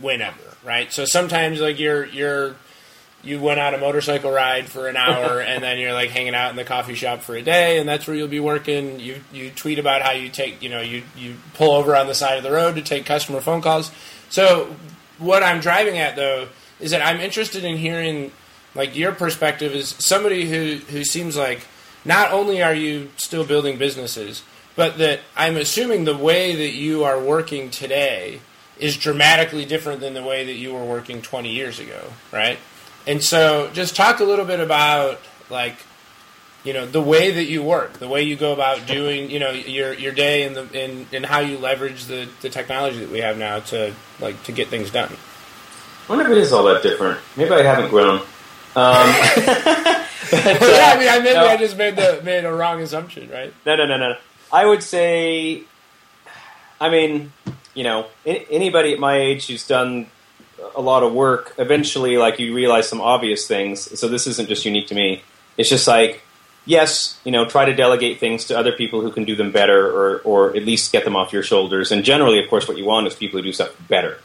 whenever, 0.00 0.36
right? 0.62 0.92
So 0.92 1.06
sometimes 1.06 1.62
like 1.62 1.78
you're 1.78 2.04
you're 2.04 2.56
you 3.22 3.40
went 3.40 3.58
on 3.58 3.72
a 3.72 3.78
motorcycle 3.78 4.30
ride 4.30 4.68
for 4.68 4.86
an 4.86 4.96
hour 4.96 5.40
and 5.46 5.64
then 5.64 5.78
you're 5.78 5.94
like 5.94 6.10
hanging 6.10 6.34
out 6.34 6.50
in 6.50 6.56
the 6.56 6.64
coffee 6.64 6.94
shop 6.94 7.22
for 7.22 7.34
a 7.34 7.42
day 7.42 7.78
and 7.78 7.88
that's 7.88 8.06
where 8.06 8.14
you'll 8.14 8.28
be 8.28 8.38
working 8.38 9.00
you 9.00 9.20
you 9.32 9.50
tweet 9.50 9.78
about 9.78 10.02
how 10.02 10.12
you 10.12 10.28
take 10.28 10.62
you 10.62 10.68
know 10.68 10.80
you 10.80 11.02
you 11.16 11.34
pull 11.54 11.72
over 11.72 11.96
on 11.96 12.06
the 12.06 12.14
side 12.14 12.36
of 12.36 12.44
the 12.44 12.52
road 12.52 12.76
to 12.76 12.82
take 12.82 13.04
customer 13.04 13.40
phone 13.40 13.60
calls 13.60 13.90
so 14.28 14.72
what 15.18 15.42
i'm 15.42 15.58
driving 15.58 15.98
at 15.98 16.14
though 16.14 16.46
is 16.78 16.92
that 16.92 17.02
i'm 17.04 17.18
interested 17.18 17.64
in 17.64 17.76
hearing 17.76 18.30
like 18.76 18.94
your 18.94 19.10
perspective 19.10 19.74
is 19.74 19.96
somebody 19.98 20.48
who 20.48 20.76
who 20.90 21.02
seems 21.02 21.36
like 21.36 21.66
not 22.04 22.30
only 22.30 22.62
are 22.62 22.74
you 22.74 23.10
still 23.16 23.44
building 23.44 23.78
businesses 23.78 24.44
but 24.78 24.96
that 24.96 25.20
i'm 25.36 25.58
assuming 25.58 26.04
the 26.04 26.16
way 26.16 26.54
that 26.54 26.72
you 26.72 27.04
are 27.04 27.20
working 27.20 27.68
today 27.68 28.40
is 28.78 28.96
dramatically 28.96 29.66
different 29.66 30.00
than 30.00 30.14
the 30.14 30.22
way 30.22 30.46
that 30.46 30.54
you 30.54 30.72
were 30.72 30.84
working 30.84 31.20
20 31.20 31.50
years 31.52 31.78
ago 31.78 32.00
right 32.32 32.58
and 33.08 33.24
so, 33.24 33.70
just 33.72 33.96
talk 33.96 34.20
a 34.20 34.24
little 34.24 34.44
bit 34.44 34.60
about 34.60 35.18
like, 35.48 35.76
you 36.62 36.74
know, 36.74 36.84
the 36.84 37.00
way 37.00 37.30
that 37.30 37.44
you 37.44 37.62
work, 37.62 37.94
the 37.94 38.06
way 38.06 38.22
you 38.22 38.36
go 38.36 38.52
about 38.52 38.86
doing, 38.86 39.30
you 39.30 39.38
know, 39.38 39.50
your 39.50 39.94
your 39.94 40.12
day 40.12 40.42
and 40.42 40.54
the 40.54 40.68
and, 40.78 41.06
and 41.14 41.24
how 41.24 41.40
you 41.40 41.56
leverage 41.56 42.04
the, 42.04 42.28
the 42.42 42.50
technology 42.50 42.98
that 42.98 43.10
we 43.10 43.20
have 43.20 43.38
now 43.38 43.60
to 43.60 43.94
like 44.20 44.42
to 44.42 44.52
get 44.52 44.68
things 44.68 44.90
done. 44.90 45.10
I 46.06 46.12
wonder 46.12 46.30
if 46.30 46.36
it 46.36 46.38
is 46.42 46.52
all 46.52 46.64
that 46.64 46.82
different. 46.82 47.18
Maybe 47.34 47.50
I 47.50 47.62
haven't 47.62 47.88
grown. 47.88 48.18
Um, 48.18 48.26
but, 48.76 49.46
yeah, 49.46 50.04
uh, 50.30 50.94
I 50.94 50.98
mean, 50.98 51.08
I 51.08 51.18
maybe 51.20 51.34
no. 51.34 51.46
I 51.46 51.56
just 51.56 51.78
made 51.78 51.96
the 51.96 52.20
made 52.22 52.44
a 52.44 52.52
wrong 52.52 52.82
assumption, 52.82 53.30
right? 53.30 53.54
No, 53.64 53.74
no, 53.76 53.86
no, 53.86 53.96
no. 53.96 54.16
I 54.52 54.66
would 54.66 54.82
say, 54.82 55.62
I 56.80 56.90
mean, 56.90 57.32
you 57.74 57.84
know, 57.84 58.06
anybody 58.24 58.92
at 58.92 58.98
my 58.98 59.16
age 59.16 59.46
who's 59.46 59.66
done 59.66 60.06
a 60.74 60.80
lot 60.80 61.02
of 61.02 61.12
work, 61.12 61.54
eventually, 61.58 62.16
like, 62.16 62.38
you 62.38 62.54
realize 62.54 62.88
some 62.88 63.00
obvious 63.00 63.46
things. 63.46 63.98
So 63.98 64.08
this 64.08 64.26
isn't 64.26 64.48
just 64.48 64.64
unique 64.64 64.88
to 64.88 64.94
me. 64.94 65.22
It's 65.56 65.68
just 65.68 65.86
like, 65.86 66.22
yes, 66.64 67.18
you 67.24 67.32
know, 67.32 67.44
try 67.44 67.64
to 67.64 67.74
delegate 67.74 68.20
things 68.20 68.46
to 68.46 68.58
other 68.58 68.72
people 68.72 69.00
who 69.00 69.10
can 69.10 69.24
do 69.24 69.34
them 69.34 69.50
better 69.50 69.86
or, 69.86 70.18
or 70.18 70.56
at 70.56 70.64
least 70.64 70.92
get 70.92 71.04
them 71.04 71.16
off 71.16 71.32
your 71.32 71.42
shoulders. 71.42 71.90
And 71.90 72.04
generally, 72.04 72.42
of 72.42 72.48
course, 72.48 72.68
what 72.68 72.76
you 72.76 72.84
want 72.84 73.06
is 73.06 73.14
people 73.14 73.38
who 73.38 73.44
do 73.44 73.52
stuff 73.52 73.74
better. 73.88 74.18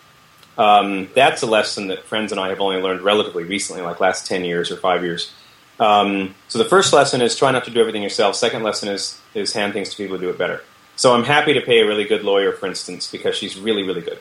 Um, 0.58 1.10
that's 1.16 1.42
a 1.42 1.48
lesson 1.48 1.88
that 1.88 2.04
friends 2.04 2.32
and 2.32 2.40
I 2.40 2.50
have 2.50 2.62
only 2.62 2.80
learned 2.80 3.02
relatively 3.02 3.44
recently, 3.44 3.82
like 3.82 4.00
last 4.00 4.28
10 4.28 4.46
years 4.46 4.72
or 4.72 4.78
five 4.78 5.04
years. 5.04 5.32
Um, 5.80 6.36
so 6.48 6.60
the 6.60 6.66
first 6.66 6.94
lesson 6.94 7.22
is 7.22 7.36
try 7.36 7.52
not 7.52 7.66
to 7.66 7.72
do 7.72 7.80
everything 7.80 8.04
yourself. 8.04 8.36
Second 8.36 8.64
lesson 8.64 8.90
is 8.90 9.20
is 9.34 9.54
hand 9.54 9.74
things 9.74 9.90
to 9.90 9.98
people 9.98 10.18
who 10.18 10.24
do 10.24 10.30
it 10.30 10.38
better. 10.38 10.62
So 10.96 11.14
I'm 11.16 11.24
happy 11.24 11.54
to 11.54 11.62
pay 11.62 11.82
a 11.82 11.88
really 11.88 12.04
good 12.04 12.24
lawyer, 12.24 12.52
for 12.54 12.68
instance, 12.68 13.12
because 13.12 13.36
she's 13.36 13.58
really 13.58 13.84
really 13.84 14.02
good. 14.02 14.20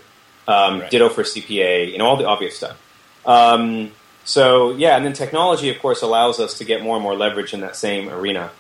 Um, 0.49 0.81
Right. 0.81 0.91
Ditto 0.91 1.09
for 1.09 1.23
CPA, 1.23 1.91
you 1.93 1.99
know 1.99 2.07
all 2.07 2.17
the 2.17 2.27
obvious 2.27 2.57
stuff. 2.57 2.81
Um, 3.25 3.93
so 4.25 4.73
yeah, 4.73 4.97
and 4.97 5.05
then 5.05 5.13
technology, 5.13 5.69
of 5.71 5.79
course, 5.81 6.03
allows 6.03 6.41
us 6.41 6.59
to 6.59 6.65
get 6.65 6.83
more 6.83 6.97
and 6.97 7.03
more 7.03 7.15
leverage 7.17 7.55
in 7.55 7.61
that 7.61 7.77
same 7.77 8.09
arena. 8.09 8.51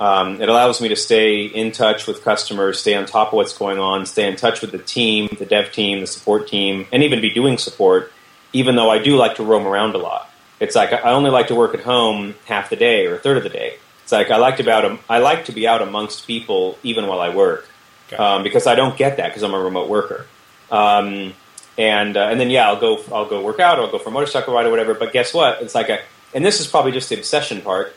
Um, 0.00 0.40
it 0.40 0.48
allows 0.48 0.80
me 0.80 0.88
to 0.88 0.96
stay 0.96 1.44
in 1.44 1.72
touch 1.72 2.06
with 2.06 2.22
customers, 2.22 2.78
stay 2.80 2.94
on 2.94 3.04
top 3.04 3.28
of 3.28 3.32
what's 3.34 3.56
going 3.56 3.78
on, 3.80 4.06
stay 4.06 4.28
in 4.28 4.36
touch 4.36 4.60
with 4.60 4.70
the 4.70 4.78
team, 4.78 5.28
the 5.38 5.44
dev 5.44 5.72
team, 5.72 6.00
the 6.00 6.06
support 6.06 6.46
team, 6.46 6.86
and 6.92 7.02
even 7.02 7.20
be 7.20 7.30
doing 7.30 7.58
support. 7.58 8.12
Even 8.52 8.76
though 8.76 8.90
I 8.90 8.98
do 8.98 9.16
like 9.16 9.36
to 9.36 9.42
roam 9.42 9.66
around 9.66 9.94
a 9.94 9.98
lot, 9.98 10.27
it's 10.60 10.74
like 10.74 10.92
I 10.92 11.10
only 11.12 11.30
like 11.30 11.48
to 11.48 11.54
work 11.54 11.74
at 11.74 11.80
home 11.80 12.34
half 12.46 12.70
the 12.70 12.76
day 12.76 13.06
or 13.06 13.14
a 13.14 13.18
third 13.18 13.36
of 13.36 13.42
the 13.42 13.48
day. 13.50 13.74
It's 14.02 14.12
like 14.12 14.30
I 14.30 14.36
like 14.38 14.56
to 14.56 14.62
be 14.62 14.70
out. 14.70 14.98
I 15.08 15.18
like 15.18 15.44
to 15.46 15.52
be 15.52 15.66
out 15.68 15.82
amongst 15.82 16.26
people 16.26 16.78
even 16.82 17.06
while 17.06 17.20
I 17.20 17.34
work 17.34 17.68
Okay. 18.10 18.16
um, 18.16 18.42
because 18.42 18.66
I 18.66 18.74
don't 18.74 18.96
get 18.96 19.18
that 19.18 19.28
because 19.28 19.42
I'm 19.42 19.52
a 19.54 19.58
remote 19.60 19.88
worker. 19.90 20.26
Um, 20.70 21.34
and 21.76 22.16
uh, 22.16 22.28
and 22.30 22.40
then 22.40 22.50
yeah, 22.50 22.66
I'll 22.68 22.80
go 22.80 23.02
I'll 23.12 23.26
go 23.28 23.42
work 23.42 23.60
out 23.60 23.78
or 23.78 23.82
I'll 23.82 23.90
go 23.90 23.98
for 23.98 24.08
a 24.08 24.12
motorcycle 24.12 24.54
ride 24.54 24.66
or 24.66 24.70
whatever. 24.70 24.94
But 24.94 25.12
guess 25.12 25.32
what? 25.34 25.60
It's 25.62 25.74
like 25.74 25.88
a 25.90 26.00
and 26.34 26.44
this 26.44 26.60
is 26.60 26.66
probably 26.66 26.92
just 26.92 27.08
the 27.08 27.16
obsession 27.16 27.60
part. 27.62 27.94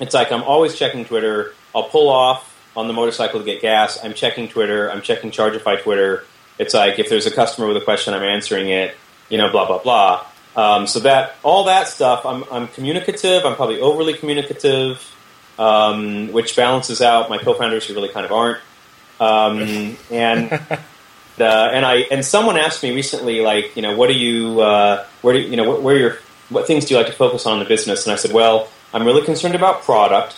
It's 0.00 0.14
like 0.14 0.30
I'm 0.32 0.42
always 0.42 0.76
checking 0.76 1.04
Twitter. 1.04 1.54
I'll 1.74 1.88
pull 1.88 2.08
off 2.08 2.50
on 2.76 2.86
the 2.88 2.92
motorcycle 2.92 3.38
to 3.40 3.44
get 3.46 3.62
gas. 3.62 3.98
I'm 4.04 4.14
checking 4.14 4.48
Twitter. 4.48 4.90
I'm 4.90 5.02
checking 5.02 5.30
Chargify 5.30 5.82
Twitter. 5.82 6.24
It's 6.58 6.74
like 6.74 6.98
if 6.98 7.08
there's 7.08 7.26
a 7.26 7.30
customer 7.30 7.66
with 7.66 7.76
a 7.76 7.80
question, 7.84 8.14
I'm 8.14 8.22
answering 8.22 8.68
it. 8.68 8.94
You 9.28 9.38
know, 9.38 9.50
blah 9.50 9.66
blah 9.66 9.78
blah. 9.82 10.26
Um, 10.56 10.86
so 10.86 11.00
that 11.00 11.36
all 11.42 11.64
that 11.64 11.88
stuff, 11.88 12.24
I'm, 12.24 12.44
I'm 12.50 12.68
communicative. 12.68 13.44
I'm 13.44 13.56
probably 13.56 13.80
overly 13.80 14.14
communicative, 14.14 15.04
um, 15.58 16.32
which 16.32 16.54
balances 16.54 17.02
out 17.02 17.28
my 17.28 17.38
co-founders 17.38 17.86
who 17.86 17.94
really 17.94 18.08
kind 18.08 18.24
of 18.24 18.32
aren't. 18.32 18.60
Um, 19.18 19.96
and 20.10 20.50
the, 21.36 21.46
and 21.46 21.84
I 21.84 21.96
and 22.10 22.24
someone 22.24 22.56
asked 22.56 22.82
me 22.82 22.94
recently, 22.94 23.40
like, 23.40 23.74
you 23.76 23.82
know, 23.82 23.96
what 23.96 24.08
do 24.08 24.14
you, 24.14 24.60
uh, 24.60 25.06
where 25.22 25.34
do 25.34 25.40
you, 25.40 25.48
you 25.50 25.56
know, 25.56 25.68
what, 25.68 25.82
where 25.82 25.96
your, 25.96 26.18
what 26.50 26.66
things 26.66 26.84
do 26.84 26.94
you 26.94 26.98
like 26.98 27.08
to 27.08 27.12
focus 27.12 27.46
on 27.46 27.54
in 27.54 27.58
the 27.60 27.68
business? 27.68 28.06
And 28.06 28.12
I 28.12 28.16
said, 28.16 28.32
well, 28.32 28.68
I'm 28.92 29.04
really 29.04 29.24
concerned 29.24 29.56
about 29.56 29.82
product. 29.82 30.36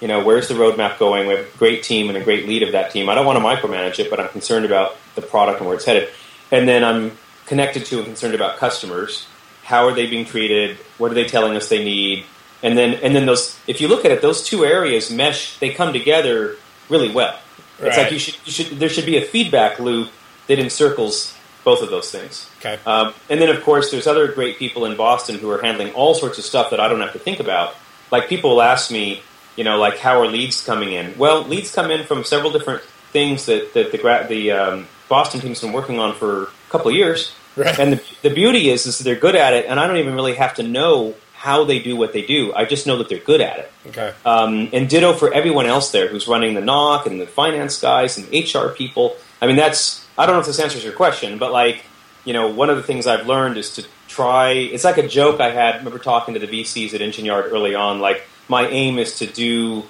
You 0.00 0.08
know, 0.08 0.22
where's 0.22 0.46
the 0.48 0.54
roadmap 0.54 0.98
going? 0.98 1.26
We 1.26 1.34
have 1.34 1.54
a 1.54 1.58
great 1.58 1.82
team 1.82 2.08
and 2.08 2.16
a 2.16 2.22
great 2.22 2.46
lead 2.46 2.62
of 2.62 2.72
that 2.72 2.92
team. 2.92 3.08
I 3.08 3.14
don't 3.14 3.26
want 3.26 3.38
to 3.38 3.44
micromanage 3.44 3.98
it, 3.98 4.10
but 4.10 4.20
I'm 4.20 4.28
concerned 4.28 4.66
about 4.66 4.96
the 5.14 5.22
product 5.22 5.58
and 5.58 5.66
where 5.66 5.74
it's 5.74 5.86
headed. 5.86 6.10
And 6.52 6.68
then 6.68 6.84
I'm 6.84 7.12
connected 7.46 7.86
to 7.86 7.96
and 7.96 8.04
concerned 8.04 8.34
about 8.34 8.58
customers. 8.58 9.26
How 9.66 9.88
are 9.88 9.94
they 9.94 10.06
being 10.06 10.24
treated? 10.24 10.78
What 10.96 11.10
are 11.10 11.14
they 11.14 11.24
telling 11.24 11.56
us 11.56 11.68
they 11.68 11.84
need? 11.84 12.24
And 12.62 12.78
then, 12.78 12.94
and 12.94 13.14
then 13.14 13.26
those. 13.26 13.58
If 13.66 13.80
you 13.80 13.88
look 13.88 14.04
at 14.04 14.12
it, 14.12 14.22
those 14.22 14.42
two 14.42 14.64
areas 14.64 15.10
mesh. 15.10 15.58
They 15.58 15.70
come 15.70 15.92
together 15.92 16.56
really 16.88 17.12
well. 17.12 17.38
Right. 17.78 17.88
It's 17.88 17.98
like 17.98 18.12
you 18.12 18.18
should, 18.18 18.36
you 18.44 18.52
should. 18.52 18.66
There 18.78 18.88
should 18.88 19.06
be 19.06 19.16
a 19.18 19.22
feedback 19.22 19.78
loop 19.78 20.10
that 20.46 20.58
encircles 20.58 21.36
both 21.64 21.82
of 21.82 21.90
those 21.90 22.12
things. 22.12 22.48
Okay. 22.60 22.78
Um, 22.86 23.12
and 23.28 23.40
then, 23.40 23.48
of 23.48 23.62
course, 23.64 23.90
there's 23.90 24.06
other 24.06 24.28
great 24.28 24.56
people 24.56 24.86
in 24.86 24.96
Boston 24.96 25.38
who 25.38 25.50
are 25.50 25.60
handling 25.60 25.92
all 25.94 26.14
sorts 26.14 26.38
of 26.38 26.44
stuff 26.44 26.70
that 26.70 26.78
I 26.78 26.88
don't 26.88 27.00
have 27.00 27.12
to 27.14 27.18
think 27.18 27.40
about. 27.40 27.74
Like 28.12 28.28
people 28.28 28.50
will 28.50 28.62
ask 28.62 28.92
me, 28.92 29.20
you 29.56 29.64
know, 29.64 29.76
like 29.76 29.98
how 29.98 30.20
are 30.20 30.28
leads 30.28 30.64
coming 30.64 30.92
in? 30.92 31.18
Well, 31.18 31.42
leads 31.42 31.74
come 31.74 31.90
in 31.90 32.06
from 32.06 32.22
several 32.22 32.52
different 32.52 32.82
things 33.10 33.46
that, 33.46 33.74
that 33.74 33.90
the 33.90 34.26
the 34.28 34.50
um, 34.52 34.86
Boston 35.08 35.40
team's 35.40 35.60
been 35.60 35.72
working 35.72 35.98
on 35.98 36.14
for 36.14 36.44
a 36.44 36.70
couple 36.70 36.88
of 36.88 36.96
years. 36.96 37.34
Right. 37.56 37.78
And 37.78 37.94
the, 37.94 38.02
the 38.22 38.30
beauty 38.30 38.70
is, 38.70 38.86
is 38.86 38.98
that 38.98 39.04
they're 39.04 39.16
good 39.16 39.36
at 39.36 39.54
it, 39.54 39.66
and 39.66 39.80
I 39.80 39.86
don't 39.86 39.96
even 39.96 40.14
really 40.14 40.34
have 40.34 40.54
to 40.54 40.62
know 40.62 41.14
how 41.34 41.64
they 41.64 41.78
do 41.78 41.96
what 41.96 42.12
they 42.12 42.22
do. 42.22 42.52
I 42.54 42.64
just 42.64 42.86
know 42.86 42.96
that 42.98 43.08
they're 43.08 43.18
good 43.18 43.40
at 43.40 43.58
it. 43.58 43.72
Okay. 43.88 44.12
Um, 44.24 44.68
and 44.72 44.88
ditto 44.88 45.12
for 45.12 45.32
everyone 45.32 45.66
else 45.66 45.92
there 45.92 46.08
who's 46.08 46.26
running 46.26 46.54
the 46.54 46.60
NOC 46.60 47.06
and 47.06 47.20
the 47.20 47.26
finance 47.26 47.80
guys 47.80 48.18
and 48.18 48.26
HR 48.32 48.68
people. 48.68 49.16
I 49.40 49.46
mean, 49.46 49.56
that's, 49.56 50.04
I 50.18 50.26
don't 50.26 50.34
know 50.34 50.40
if 50.40 50.46
this 50.46 50.58
answers 50.58 50.82
your 50.82 50.94
question, 50.94 51.38
but 51.38 51.52
like, 51.52 51.84
you 52.24 52.32
know, 52.32 52.48
one 52.48 52.70
of 52.70 52.76
the 52.76 52.82
things 52.82 53.06
I've 53.06 53.26
learned 53.26 53.58
is 53.58 53.74
to 53.74 53.86
try, 54.08 54.52
it's 54.52 54.82
like 54.82 54.98
a 54.98 55.06
joke 55.06 55.40
I 55.40 55.50
had, 55.50 55.74
I 55.74 55.78
remember 55.78 55.98
talking 55.98 56.34
to 56.34 56.40
the 56.40 56.48
VCs 56.48 56.94
at 56.94 57.02
Engine 57.02 57.24
Yard 57.24 57.52
early 57.52 57.74
on, 57.74 58.00
like, 58.00 58.22
my 58.48 58.66
aim 58.68 58.98
is 58.98 59.18
to 59.18 59.26
do 59.26 59.84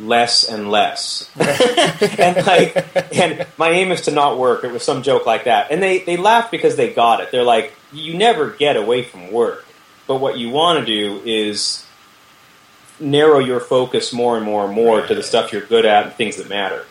less 0.00 0.44
and 0.44 0.70
less. 0.70 1.30
and 1.38 2.46
like, 2.46 3.14
and 3.14 3.46
my 3.56 3.70
aim 3.70 3.92
is 3.92 4.02
to 4.02 4.10
not 4.10 4.38
work. 4.38 4.64
It 4.64 4.72
was 4.72 4.82
some 4.82 5.02
joke 5.02 5.26
like 5.26 5.44
that. 5.44 5.70
And 5.70 5.82
they, 5.82 6.00
they 6.00 6.16
laughed 6.16 6.50
because 6.50 6.76
they 6.76 6.92
got 6.92 7.20
it. 7.20 7.30
They're 7.30 7.44
like, 7.44 7.72
you 7.92 8.14
never 8.14 8.50
get 8.50 8.76
away 8.76 9.02
from 9.02 9.30
work. 9.30 9.66
But 10.06 10.16
what 10.16 10.36
you 10.38 10.50
want 10.50 10.80
to 10.80 10.86
do 10.86 11.22
is 11.24 11.86
narrow 13.00 13.38
your 13.38 13.60
focus 13.60 14.12
more 14.12 14.36
and 14.36 14.44
more 14.44 14.64
and 14.66 14.74
more 14.74 15.06
to 15.06 15.14
the 15.14 15.22
stuff 15.22 15.52
you're 15.52 15.62
good 15.62 15.86
at 15.86 16.06
and 16.06 16.14
things 16.14 16.36
that 16.36 16.48
matter. 16.48 16.84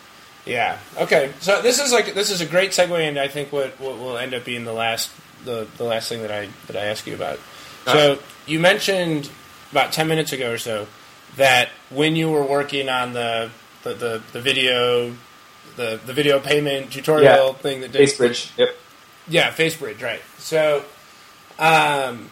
Yeah. 0.44 0.78
Okay. 0.98 1.32
So 1.40 1.62
this 1.62 1.78
is 1.78 1.92
like 1.92 2.14
this 2.14 2.30
is 2.30 2.40
a 2.40 2.46
great 2.46 2.70
segue 2.70 3.06
into 3.06 3.22
I 3.22 3.28
think 3.28 3.52
what, 3.52 3.78
what 3.80 3.98
will 3.98 4.18
end 4.18 4.34
up 4.34 4.44
being 4.44 4.64
the 4.64 4.72
last 4.72 5.10
the, 5.44 5.66
the 5.78 5.84
last 5.84 6.08
thing 6.08 6.22
that 6.22 6.30
I 6.30 6.48
that 6.66 6.76
I 6.76 6.86
ask 6.86 7.06
you 7.06 7.14
about. 7.14 7.38
So 7.86 8.18
you 8.46 8.60
mentioned 8.60 9.30
about 9.70 9.92
ten 9.92 10.08
minutes 10.08 10.32
ago 10.32 10.52
or 10.52 10.58
so 10.58 10.86
that 11.36 11.68
when 11.90 12.16
you 12.16 12.30
were 12.30 12.44
working 12.44 12.88
on 12.88 13.12
the 13.12 13.50
the, 13.82 13.94
the, 13.94 14.22
the 14.32 14.40
video 14.40 15.14
the, 15.76 16.00
the 16.06 16.12
video 16.12 16.38
payment 16.40 16.92
tutorial 16.92 17.48
Yeah. 17.48 17.52
thing 17.54 17.80
that 17.80 17.92
did 17.92 18.08
Facebridge, 18.08 18.56
yep. 18.56 18.68
Yeah, 19.26 19.50
FaceBridge, 19.50 20.02
right. 20.02 20.20
So, 20.38 20.84
um, 21.58 22.30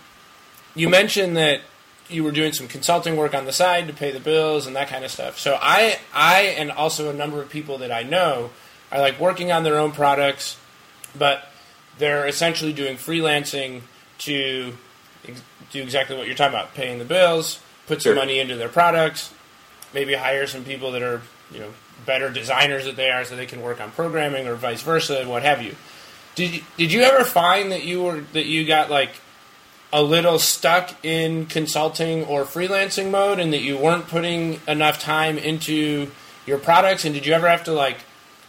you 0.75 0.88
mentioned 0.88 1.37
that 1.37 1.61
you 2.09 2.23
were 2.23 2.31
doing 2.33 2.53
some 2.53 2.69
consulting 2.69 3.17
work 3.17 3.35
on 3.35 3.47
the 3.47 3.53
side 3.53 3.87
to 3.88 3.95
pay 3.95 4.11
the 4.11 4.21
bills 4.21 4.67
and 4.67 4.77
that 4.77 4.88
kind 4.88 5.05
of 5.05 5.11
stuff. 5.11 5.38
So 5.38 5.59
I, 5.61 5.99
I, 6.15 6.43
and 6.59 6.71
also 6.71 7.09
a 7.11 7.15
number 7.15 7.41
of 7.41 7.49
people 7.49 7.79
that 7.79 7.91
I 7.91 8.03
know 8.03 8.51
are 8.91 9.01
like 9.01 9.19
working 9.19 9.51
on 9.51 9.62
their 9.65 9.79
own 9.79 9.93
products, 9.93 10.59
but 11.17 11.49
they're 11.99 12.27
essentially 12.27 12.73
doing 12.73 12.97
freelancing 12.97 13.83
to 14.19 14.77
ex- 15.27 15.43
do 15.71 15.83
exactly 15.83 16.17
what 16.17 16.27
you're 16.27 16.37
talking 16.37 16.55
about: 16.55 16.75
paying 16.75 16.99
the 16.99 17.05
bills, 17.07 17.61
put 17.93 18.03
some 18.03 18.11
Sure. 18.11 18.17
money 18.17 18.39
into 18.39 18.57
their 18.57 18.69
products, 18.69 19.31
maybe 19.93 20.15
hire 20.15 20.47
some 20.47 20.65
people 20.65 20.93
that 20.93 21.03
are 21.03 21.21
you 21.51 21.61
know 21.61 21.69
better 22.07 22.31
designers 22.31 22.85
that 22.87 22.97
they 22.97 23.11
are, 23.11 23.25
so 23.25 23.37
they 23.37 23.47
can 23.47 23.61
work 23.63 23.81
on 23.81 23.91
programming 23.91 24.49
or 24.49 24.55
vice 24.55 24.83
versa, 24.83 25.21
and 25.21 25.29
what 25.29 25.43
have 25.43 25.63
you. 25.63 25.75
Did 26.35 26.55
you, 26.55 26.61
did 26.79 26.93
you 26.93 27.03
ever 27.03 27.25
find 27.25 27.71
that 27.73 27.85
you 27.85 28.03
were 28.03 28.21
that 28.33 28.47
you 28.47 28.67
got 28.67 28.91
like 28.91 29.11
a 29.93 30.03
little 30.03 30.39
stuck 30.39 31.05
in 31.05 31.45
consulting 31.47 32.25
or 32.25 32.45
freelancing 32.45 33.11
mode, 33.11 33.39
and 33.39 33.53
that 33.53 33.61
you 33.61 33.77
weren't 33.77 34.09
putting 34.09 34.61
enough 34.67 34.99
time 34.99 35.37
into 35.37 36.11
your 36.47 36.59
products? 36.59 37.05
And 37.05 37.15
did 37.15 37.27
you 37.27 37.35
ever 37.35 37.49
have 37.49 37.65
to 37.65 37.73
like 37.73 37.99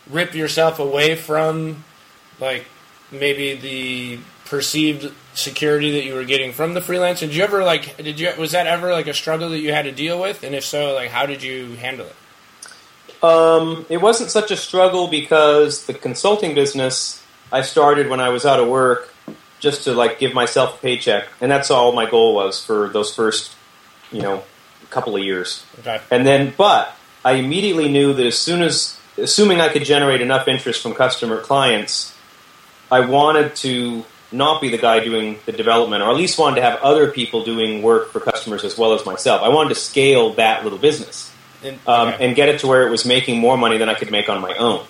rip 0.09 0.33
yourself 0.33 0.79
away 0.79 1.15
from 1.15 1.83
like 2.39 2.65
maybe 3.11 3.55
the 3.55 4.19
perceived 4.45 5.11
security 5.33 5.91
that 5.91 6.05
you 6.05 6.13
were 6.13 6.23
getting 6.23 6.51
from 6.51 6.73
the 6.73 6.81
freelance? 6.81 7.19
Did 7.19 7.35
you 7.35 7.43
ever 7.43 7.63
like 7.63 7.97
did 7.97 8.19
you 8.19 8.31
was 8.37 8.51
that 8.51 8.67
ever 8.67 8.91
like 8.91 9.07
a 9.07 9.13
struggle 9.13 9.49
that 9.49 9.59
you 9.59 9.73
had 9.73 9.85
to 9.85 9.91
deal 9.91 10.19
with? 10.19 10.43
And 10.43 10.55
if 10.55 10.63
so, 10.63 10.93
like 10.93 11.09
how 11.09 11.25
did 11.25 11.43
you 11.43 11.73
handle 11.75 12.07
it? 12.07 13.23
Um, 13.23 13.85
it 13.89 14.01
wasn't 14.01 14.31
such 14.31 14.51
a 14.51 14.57
struggle 14.57 15.07
because 15.07 15.85
the 15.85 15.93
consulting 15.93 16.53
business 16.55 17.23
I 17.51 17.61
started 17.61 18.09
when 18.09 18.19
I 18.19 18.29
was 18.29 18.45
out 18.45 18.59
of 18.59 18.67
work 18.67 19.13
just 19.59 19.85
to 19.85 19.93
like 19.93 20.19
give 20.19 20.33
myself 20.33 20.77
a 20.77 20.81
paycheck, 20.81 21.27
and 21.39 21.49
that's 21.49 21.71
all 21.71 21.93
my 21.93 22.09
goal 22.09 22.35
was 22.35 22.63
for 22.63 22.89
those 22.89 23.15
first, 23.15 23.55
you 24.11 24.21
know, 24.21 24.43
couple 24.93 25.15
of 25.15 25.23
years. 25.23 25.65
Okay. 25.79 25.99
And 26.11 26.25
then, 26.25 26.53
but 26.55 26.95
I 27.25 27.33
immediately 27.33 27.89
knew 27.89 28.13
that 28.13 28.25
as 28.25 28.37
soon 28.37 28.61
as, 28.61 28.97
assuming 29.17 29.59
I 29.59 29.69
could 29.69 29.83
generate 29.83 30.21
enough 30.21 30.47
interest 30.47 30.81
from 30.81 30.93
customer 30.93 31.41
clients, 31.41 32.15
I 32.91 33.01
wanted 33.01 33.55
to 33.57 34.05
not 34.33 34.61
be 34.61 34.69
the 34.69 34.77
guy 34.77 35.03
doing 35.03 35.37
the 35.45 35.51
development, 35.51 36.03
or 36.03 36.09
at 36.09 36.15
least 36.15 36.39
wanted 36.39 36.57
to 36.57 36.61
have 36.61 36.79
other 36.81 37.11
people 37.11 37.43
doing 37.43 37.81
work 37.81 38.11
for 38.11 38.19
customers 38.19 38.63
as 38.63 38.77
well 38.77 38.93
as 38.93 39.05
myself. 39.05 39.41
I 39.41 39.49
wanted 39.49 39.69
to 39.69 39.75
scale 39.75 40.33
that 40.33 40.63
little 40.63 40.79
business 40.79 41.31
And, 41.63 41.79
um, 41.87 42.09
okay. 42.09 42.25
and 42.25 42.35
get 42.35 42.49
it 42.49 42.59
to 42.61 42.67
where 42.67 42.87
it 42.87 42.91
was 42.91 43.05
making 43.05 43.39
more 43.39 43.57
money 43.57 43.77
than 43.77 43.89
I 43.89 43.93
could 43.93 44.11
make 44.11 44.29
on 44.29 44.41
my 44.41 44.55
own. 44.55 44.85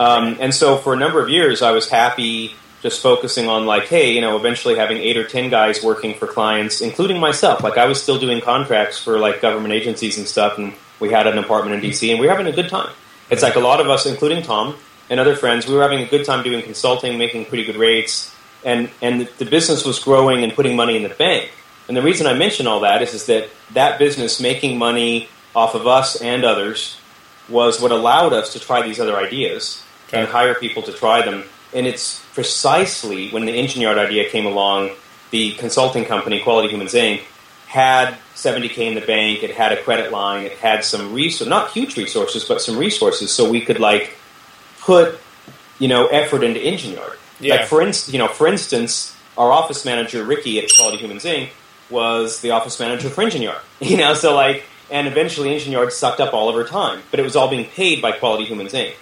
Um, 0.00 0.36
and 0.40 0.54
so 0.54 0.76
for 0.76 0.94
a 0.94 0.96
number 0.96 1.22
of 1.22 1.28
years, 1.28 1.60
I 1.62 1.72
was 1.72 1.88
happy 1.88 2.54
just 2.82 3.02
focusing 3.02 3.48
on 3.48 3.66
like, 3.66 3.88
hey, 3.88 4.12
you 4.12 4.20
know, 4.20 4.36
eventually 4.36 4.76
having 4.76 4.98
eight 4.98 5.16
or 5.16 5.26
ten 5.26 5.50
guys 5.50 5.82
working 5.82 6.14
for 6.14 6.26
clients, 6.26 6.80
including 6.80 7.18
myself. 7.18 7.62
Like 7.62 7.76
I 7.76 7.86
was 7.86 8.02
still 8.02 8.18
doing 8.18 8.40
contracts 8.40 8.98
for 8.98 9.18
like 9.18 9.40
government 9.40 9.74
agencies 9.74 10.16
and 10.18 10.26
stuff, 10.26 10.58
and 10.58 10.72
we 11.00 11.10
had 11.10 11.26
an 11.26 11.38
apartment 11.38 11.82
in 11.82 11.90
DC, 11.90 12.10
and 12.10 12.20
we 12.20 12.26
were 12.26 12.32
having 12.32 12.46
a 12.46 12.54
good 12.54 12.68
time. 12.68 12.90
It's 13.30 13.42
like 13.42 13.56
a 13.56 13.60
lot 13.60 13.80
of 13.80 13.90
us, 13.90 14.06
including 14.06 14.42
Tom 14.42 14.76
and 15.10 15.18
other 15.18 15.34
friends, 15.34 15.66
we 15.66 15.74
were 15.74 15.82
having 15.82 16.00
a 16.00 16.06
good 16.06 16.24
time 16.24 16.42
doing 16.42 16.62
consulting, 16.62 17.18
making 17.18 17.46
pretty 17.46 17.64
good 17.64 17.76
rates, 17.76 18.34
and 18.64 18.90
and 19.00 19.28
the 19.38 19.44
business 19.44 19.84
was 19.84 19.98
growing 19.98 20.44
and 20.44 20.52
putting 20.52 20.76
money 20.76 20.96
in 20.96 21.02
the 21.02 21.08
bank. 21.10 21.50
And 21.88 21.96
the 21.96 22.02
reason 22.02 22.26
I 22.26 22.34
mention 22.34 22.66
all 22.66 22.80
that 22.80 23.00
is, 23.02 23.14
is 23.14 23.26
that 23.26 23.48
that 23.72 23.98
business 23.98 24.40
making 24.40 24.78
money 24.78 25.28
off 25.56 25.74
of 25.74 25.86
us 25.86 26.20
and 26.20 26.44
others 26.44 26.98
was 27.48 27.80
what 27.80 27.90
allowed 27.92 28.32
us 28.32 28.52
to 28.52 28.60
try 28.60 28.82
these 28.82 29.00
other 29.00 29.16
ideas 29.16 29.82
and 30.12 30.28
hire 30.28 30.54
people 30.54 30.82
to 30.82 30.92
try 30.92 31.24
them. 31.24 31.44
And 31.72 31.86
it's 31.86 32.22
precisely 32.34 33.30
when 33.30 33.46
the 33.46 33.52
Engine 33.52 33.80
Yard 33.80 33.98
idea 33.98 34.28
came 34.28 34.46
along, 34.46 34.90
the 35.30 35.52
consulting 35.54 36.04
company, 36.04 36.40
Quality 36.40 36.68
Humans 36.68 36.94
Inc., 36.94 37.22
had 37.66 38.16
70k 38.34 38.78
in 38.78 38.94
the 38.94 39.02
bank. 39.02 39.42
It 39.42 39.54
had 39.54 39.72
a 39.72 39.82
credit 39.82 40.10
line. 40.10 40.44
It 40.44 40.52
had 40.52 40.84
some 40.84 41.12
resources, 41.12 41.48
not 41.48 41.70
huge 41.72 41.96
resources, 41.96 42.44
but 42.44 42.62
some 42.62 42.78
resources, 42.78 43.30
so 43.30 43.48
we 43.50 43.60
could 43.60 43.78
like 43.78 44.16
put 44.80 45.18
you 45.78 45.88
know 45.88 46.06
effort 46.06 46.42
into 46.42 46.60
Engine 46.60 46.92
Yard. 46.92 47.18
Yeah. 47.40 47.56
Like 47.56 47.66
for 47.66 47.82
instance, 47.82 48.12
you 48.12 48.18
know, 48.18 48.28
for 48.28 48.46
instance, 48.46 49.16
our 49.36 49.52
office 49.52 49.84
manager 49.84 50.24
Ricky 50.24 50.58
at 50.58 50.70
Quality 50.74 50.98
Humans 50.98 51.24
Inc. 51.24 51.50
was 51.90 52.40
the 52.40 52.50
office 52.50 52.78
manager 52.80 53.08
for 53.08 53.22
Engine 53.22 53.42
Yard. 53.42 53.62
You 53.80 53.96
know, 53.96 54.14
so 54.14 54.34
like, 54.34 54.64
and 54.90 55.06
eventually 55.06 55.54
Engine 55.54 55.72
Yard 55.72 55.92
sucked 55.92 56.20
up 56.20 56.34
all 56.34 56.48
of 56.48 56.54
her 56.56 56.64
time, 56.64 57.02
but 57.10 57.20
it 57.20 57.22
was 57.22 57.36
all 57.36 57.48
being 57.48 57.66
paid 57.66 58.02
by 58.02 58.12
Quality 58.12 58.44
Humans 58.44 58.72
Inc. 58.72 58.94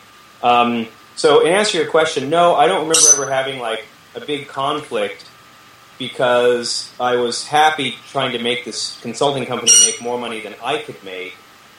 Um, 0.43 0.89
so, 1.17 1.47
in 1.47 1.53
answer 1.53 1.73
to 1.73 1.79
your 1.79 1.91
question, 1.91 2.29
no, 2.29 2.55
I 2.55 2.67
don't 2.67 2.87
remember 2.87 3.09
ever 3.15 3.31
having 3.31 3.59
like 3.59 3.87
a 4.15 4.21
big 4.21 4.49
conflict 4.49 5.25
because 5.99 6.93
I 7.01 7.17
was 7.17 7.47
happy 7.47 7.97
trying 8.09 8.33
to 8.33 8.39
make 8.39 8.67
this 8.67 9.01
consulting 9.01 9.47
company 9.47 9.73
make 9.87 10.01
more 10.03 10.19
money 10.19 10.41
than 10.41 10.55
I 10.63 10.79
could 10.79 11.03
make, 11.05 11.35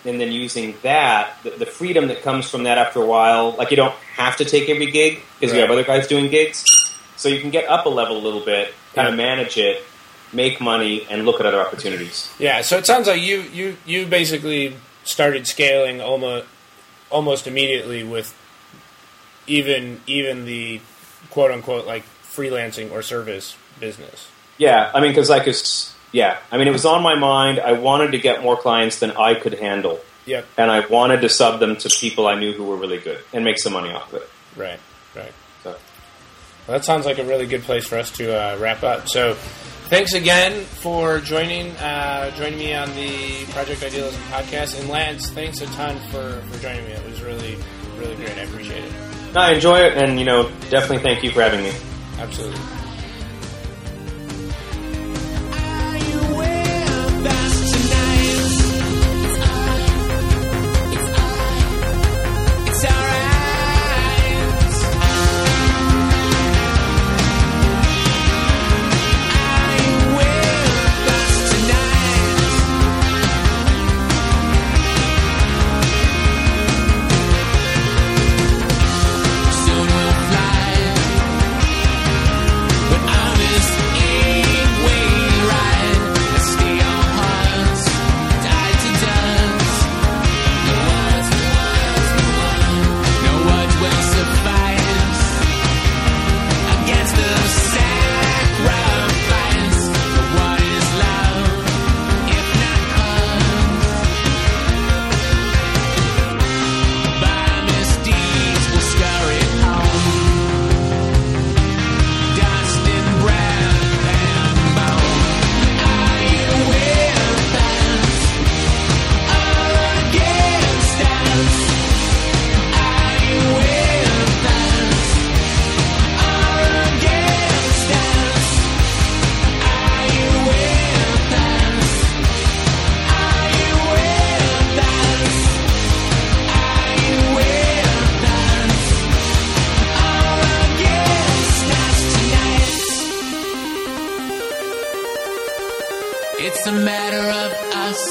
and 0.06 0.20
then 0.22 0.32
using 0.32 0.76
that, 0.84 1.38
the, 1.44 1.52
the 1.52 1.66
freedom 1.66 2.08
that 2.08 2.22
comes 2.22 2.50
from 2.50 2.64
that 2.64 2.78
after 2.78 3.02
a 3.02 3.06
while, 3.06 3.52
like 3.52 3.72
you 3.72 3.78
don't 3.78 3.96
have 4.16 4.38
to 4.38 4.46
take 4.46 4.70
every 4.70 4.92
gig 4.92 5.22
because 5.40 5.54
you 5.54 5.62
have 5.62 5.72
other 5.72 5.84
guys 5.84 6.08
doing 6.08 6.30
gigs, 6.30 6.64
so 7.16 7.30
you 7.30 7.42
can 7.42 7.50
get 7.50 7.68
up 7.70 7.86
a 7.86 7.90
level 7.90 8.18
a 8.18 8.24
little 8.24 8.44
bit, 8.44 8.74
kind 8.94 9.08
of 9.08 9.16
manage 9.16 9.58
it, 9.58 9.84
make 10.34 10.62
money, 10.62 11.06
and 11.10 11.26
look 11.26 11.40
at 11.40 11.46
other 11.46 11.62
opportunities. 11.62 12.32
Yeah, 12.40 12.62
so 12.62 12.78
it 12.78 12.86
sounds 12.86 13.08
like 13.08 13.22
you 13.22 13.42
you 13.42 13.78
you 13.86 14.06
basically 14.06 14.76
started 15.04 15.48
scaling 15.48 16.02
almost 16.02 16.48
almost 17.10 17.48
immediately 17.48 18.04
with 18.04 18.36
even 19.48 20.02
even 20.06 20.46
the 20.46 20.82
quote 21.30 21.52
unquote 21.52 21.86
like 21.86 22.04
freelancing 22.24 22.92
or 22.92 23.02
service 23.02 23.58
business. 23.80 24.30
Yeah, 24.58 24.92
I 24.94 25.02
mean, 25.02 25.12
because 25.12 25.30
like 25.30 25.48
it's 25.48 25.96
yeah, 26.12 26.38
I 26.52 26.58
mean, 26.58 26.68
it 26.68 26.72
was 26.72 26.86
on 26.86 27.02
my 27.04 27.16
mind. 27.16 27.60
I 27.60 27.74
wanted 27.74 28.12
to 28.12 28.18
get 28.20 28.42
more 28.42 28.56
clients 28.58 29.00
than 29.00 29.12
I 29.12 29.34
could 29.36 29.54
handle, 29.56 30.00
Yep. 30.26 30.46
and 30.58 30.72
I 30.72 30.86
wanted 30.88 31.22
to 31.22 31.30
sub 31.30 31.60
them 31.60 31.76
to 31.78 31.90
people 31.90 32.28
I 32.28 32.36
knew 32.40 32.54
who 32.54 32.66
were 32.66 32.76
really 32.78 33.00
good 33.00 33.20
and 33.34 33.44
make 33.44 33.58
some 33.60 33.74
money 33.74 33.92
off 33.92 34.12
of 34.14 34.22
it. 34.22 34.30
Right. 34.56 34.80
Right. 35.16 35.32
So, 35.64 35.72
Well, 36.68 36.78
that 36.78 36.86
sounds 36.86 37.06
like 37.06 37.18
a 37.20 37.24
really 37.24 37.46
good 37.46 37.64
place 37.64 37.86
for 37.88 37.98
us 37.98 38.12
to 38.12 38.34
uh, 38.36 38.58
wrap 38.58 38.84
up. 38.84 39.08
So, 39.08 39.34
thanks 39.90 40.14
again 40.14 40.64
for 40.66 41.20
joining 41.20 41.72
uh, 41.78 42.36
joining 42.38 42.60
me 42.60 42.74
on 42.74 42.90
the 42.96 43.46
Project 43.52 43.84
Idealism 43.84 44.20
podcast. 44.32 44.80
And 44.80 44.90
Lance, 44.90 45.30
thanks 45.30 45.62
a 45.62 45.66
ton 45.68 45.98
for, 46.12 46.42
for 46.52 46.62
joining 46.62 46.86
me. 46.86 46.92
It 46.92 47.06
was 47.10 47.22
really 47.22 47.58
really 47.98 48.16
great. 48.16 48.38
I 48.38 48.42
appreciate 48.42 48.84
it. 48.84 48.92
no, 49.34 49.42
I 49.42 49.54
enjoy 49.54 49.80
it, 49.80 49.98
and 49.98 50.20
you 50.20 50.26
know, 50.26 50.50
definitely 50.70 51.00
thank 51.00 51.24
you 51.24 51.32
for 51.32 51.42
having 51.42 51.64
me. 51.64 51.72
Absolutely. 52.20 52.60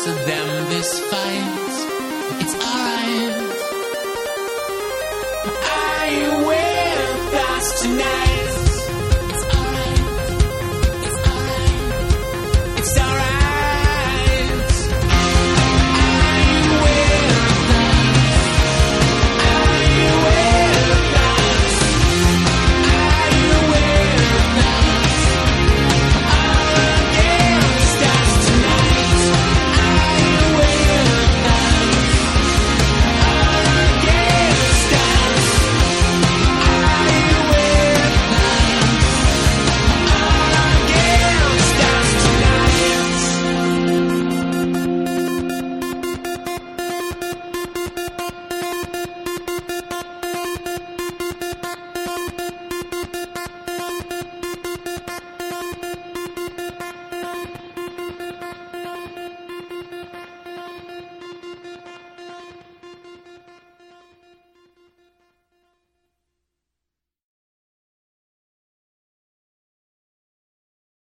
Or 0.08 0.14
them, 0.24 0.68
this 0.68 1.00
fight. 1.10 1.66
It's 2.40 2.54
alright. 2.54 3.42
You 6.06 6.46
with 6.46 7.34
us 7.34 7.82
tonight? 7.82 8.35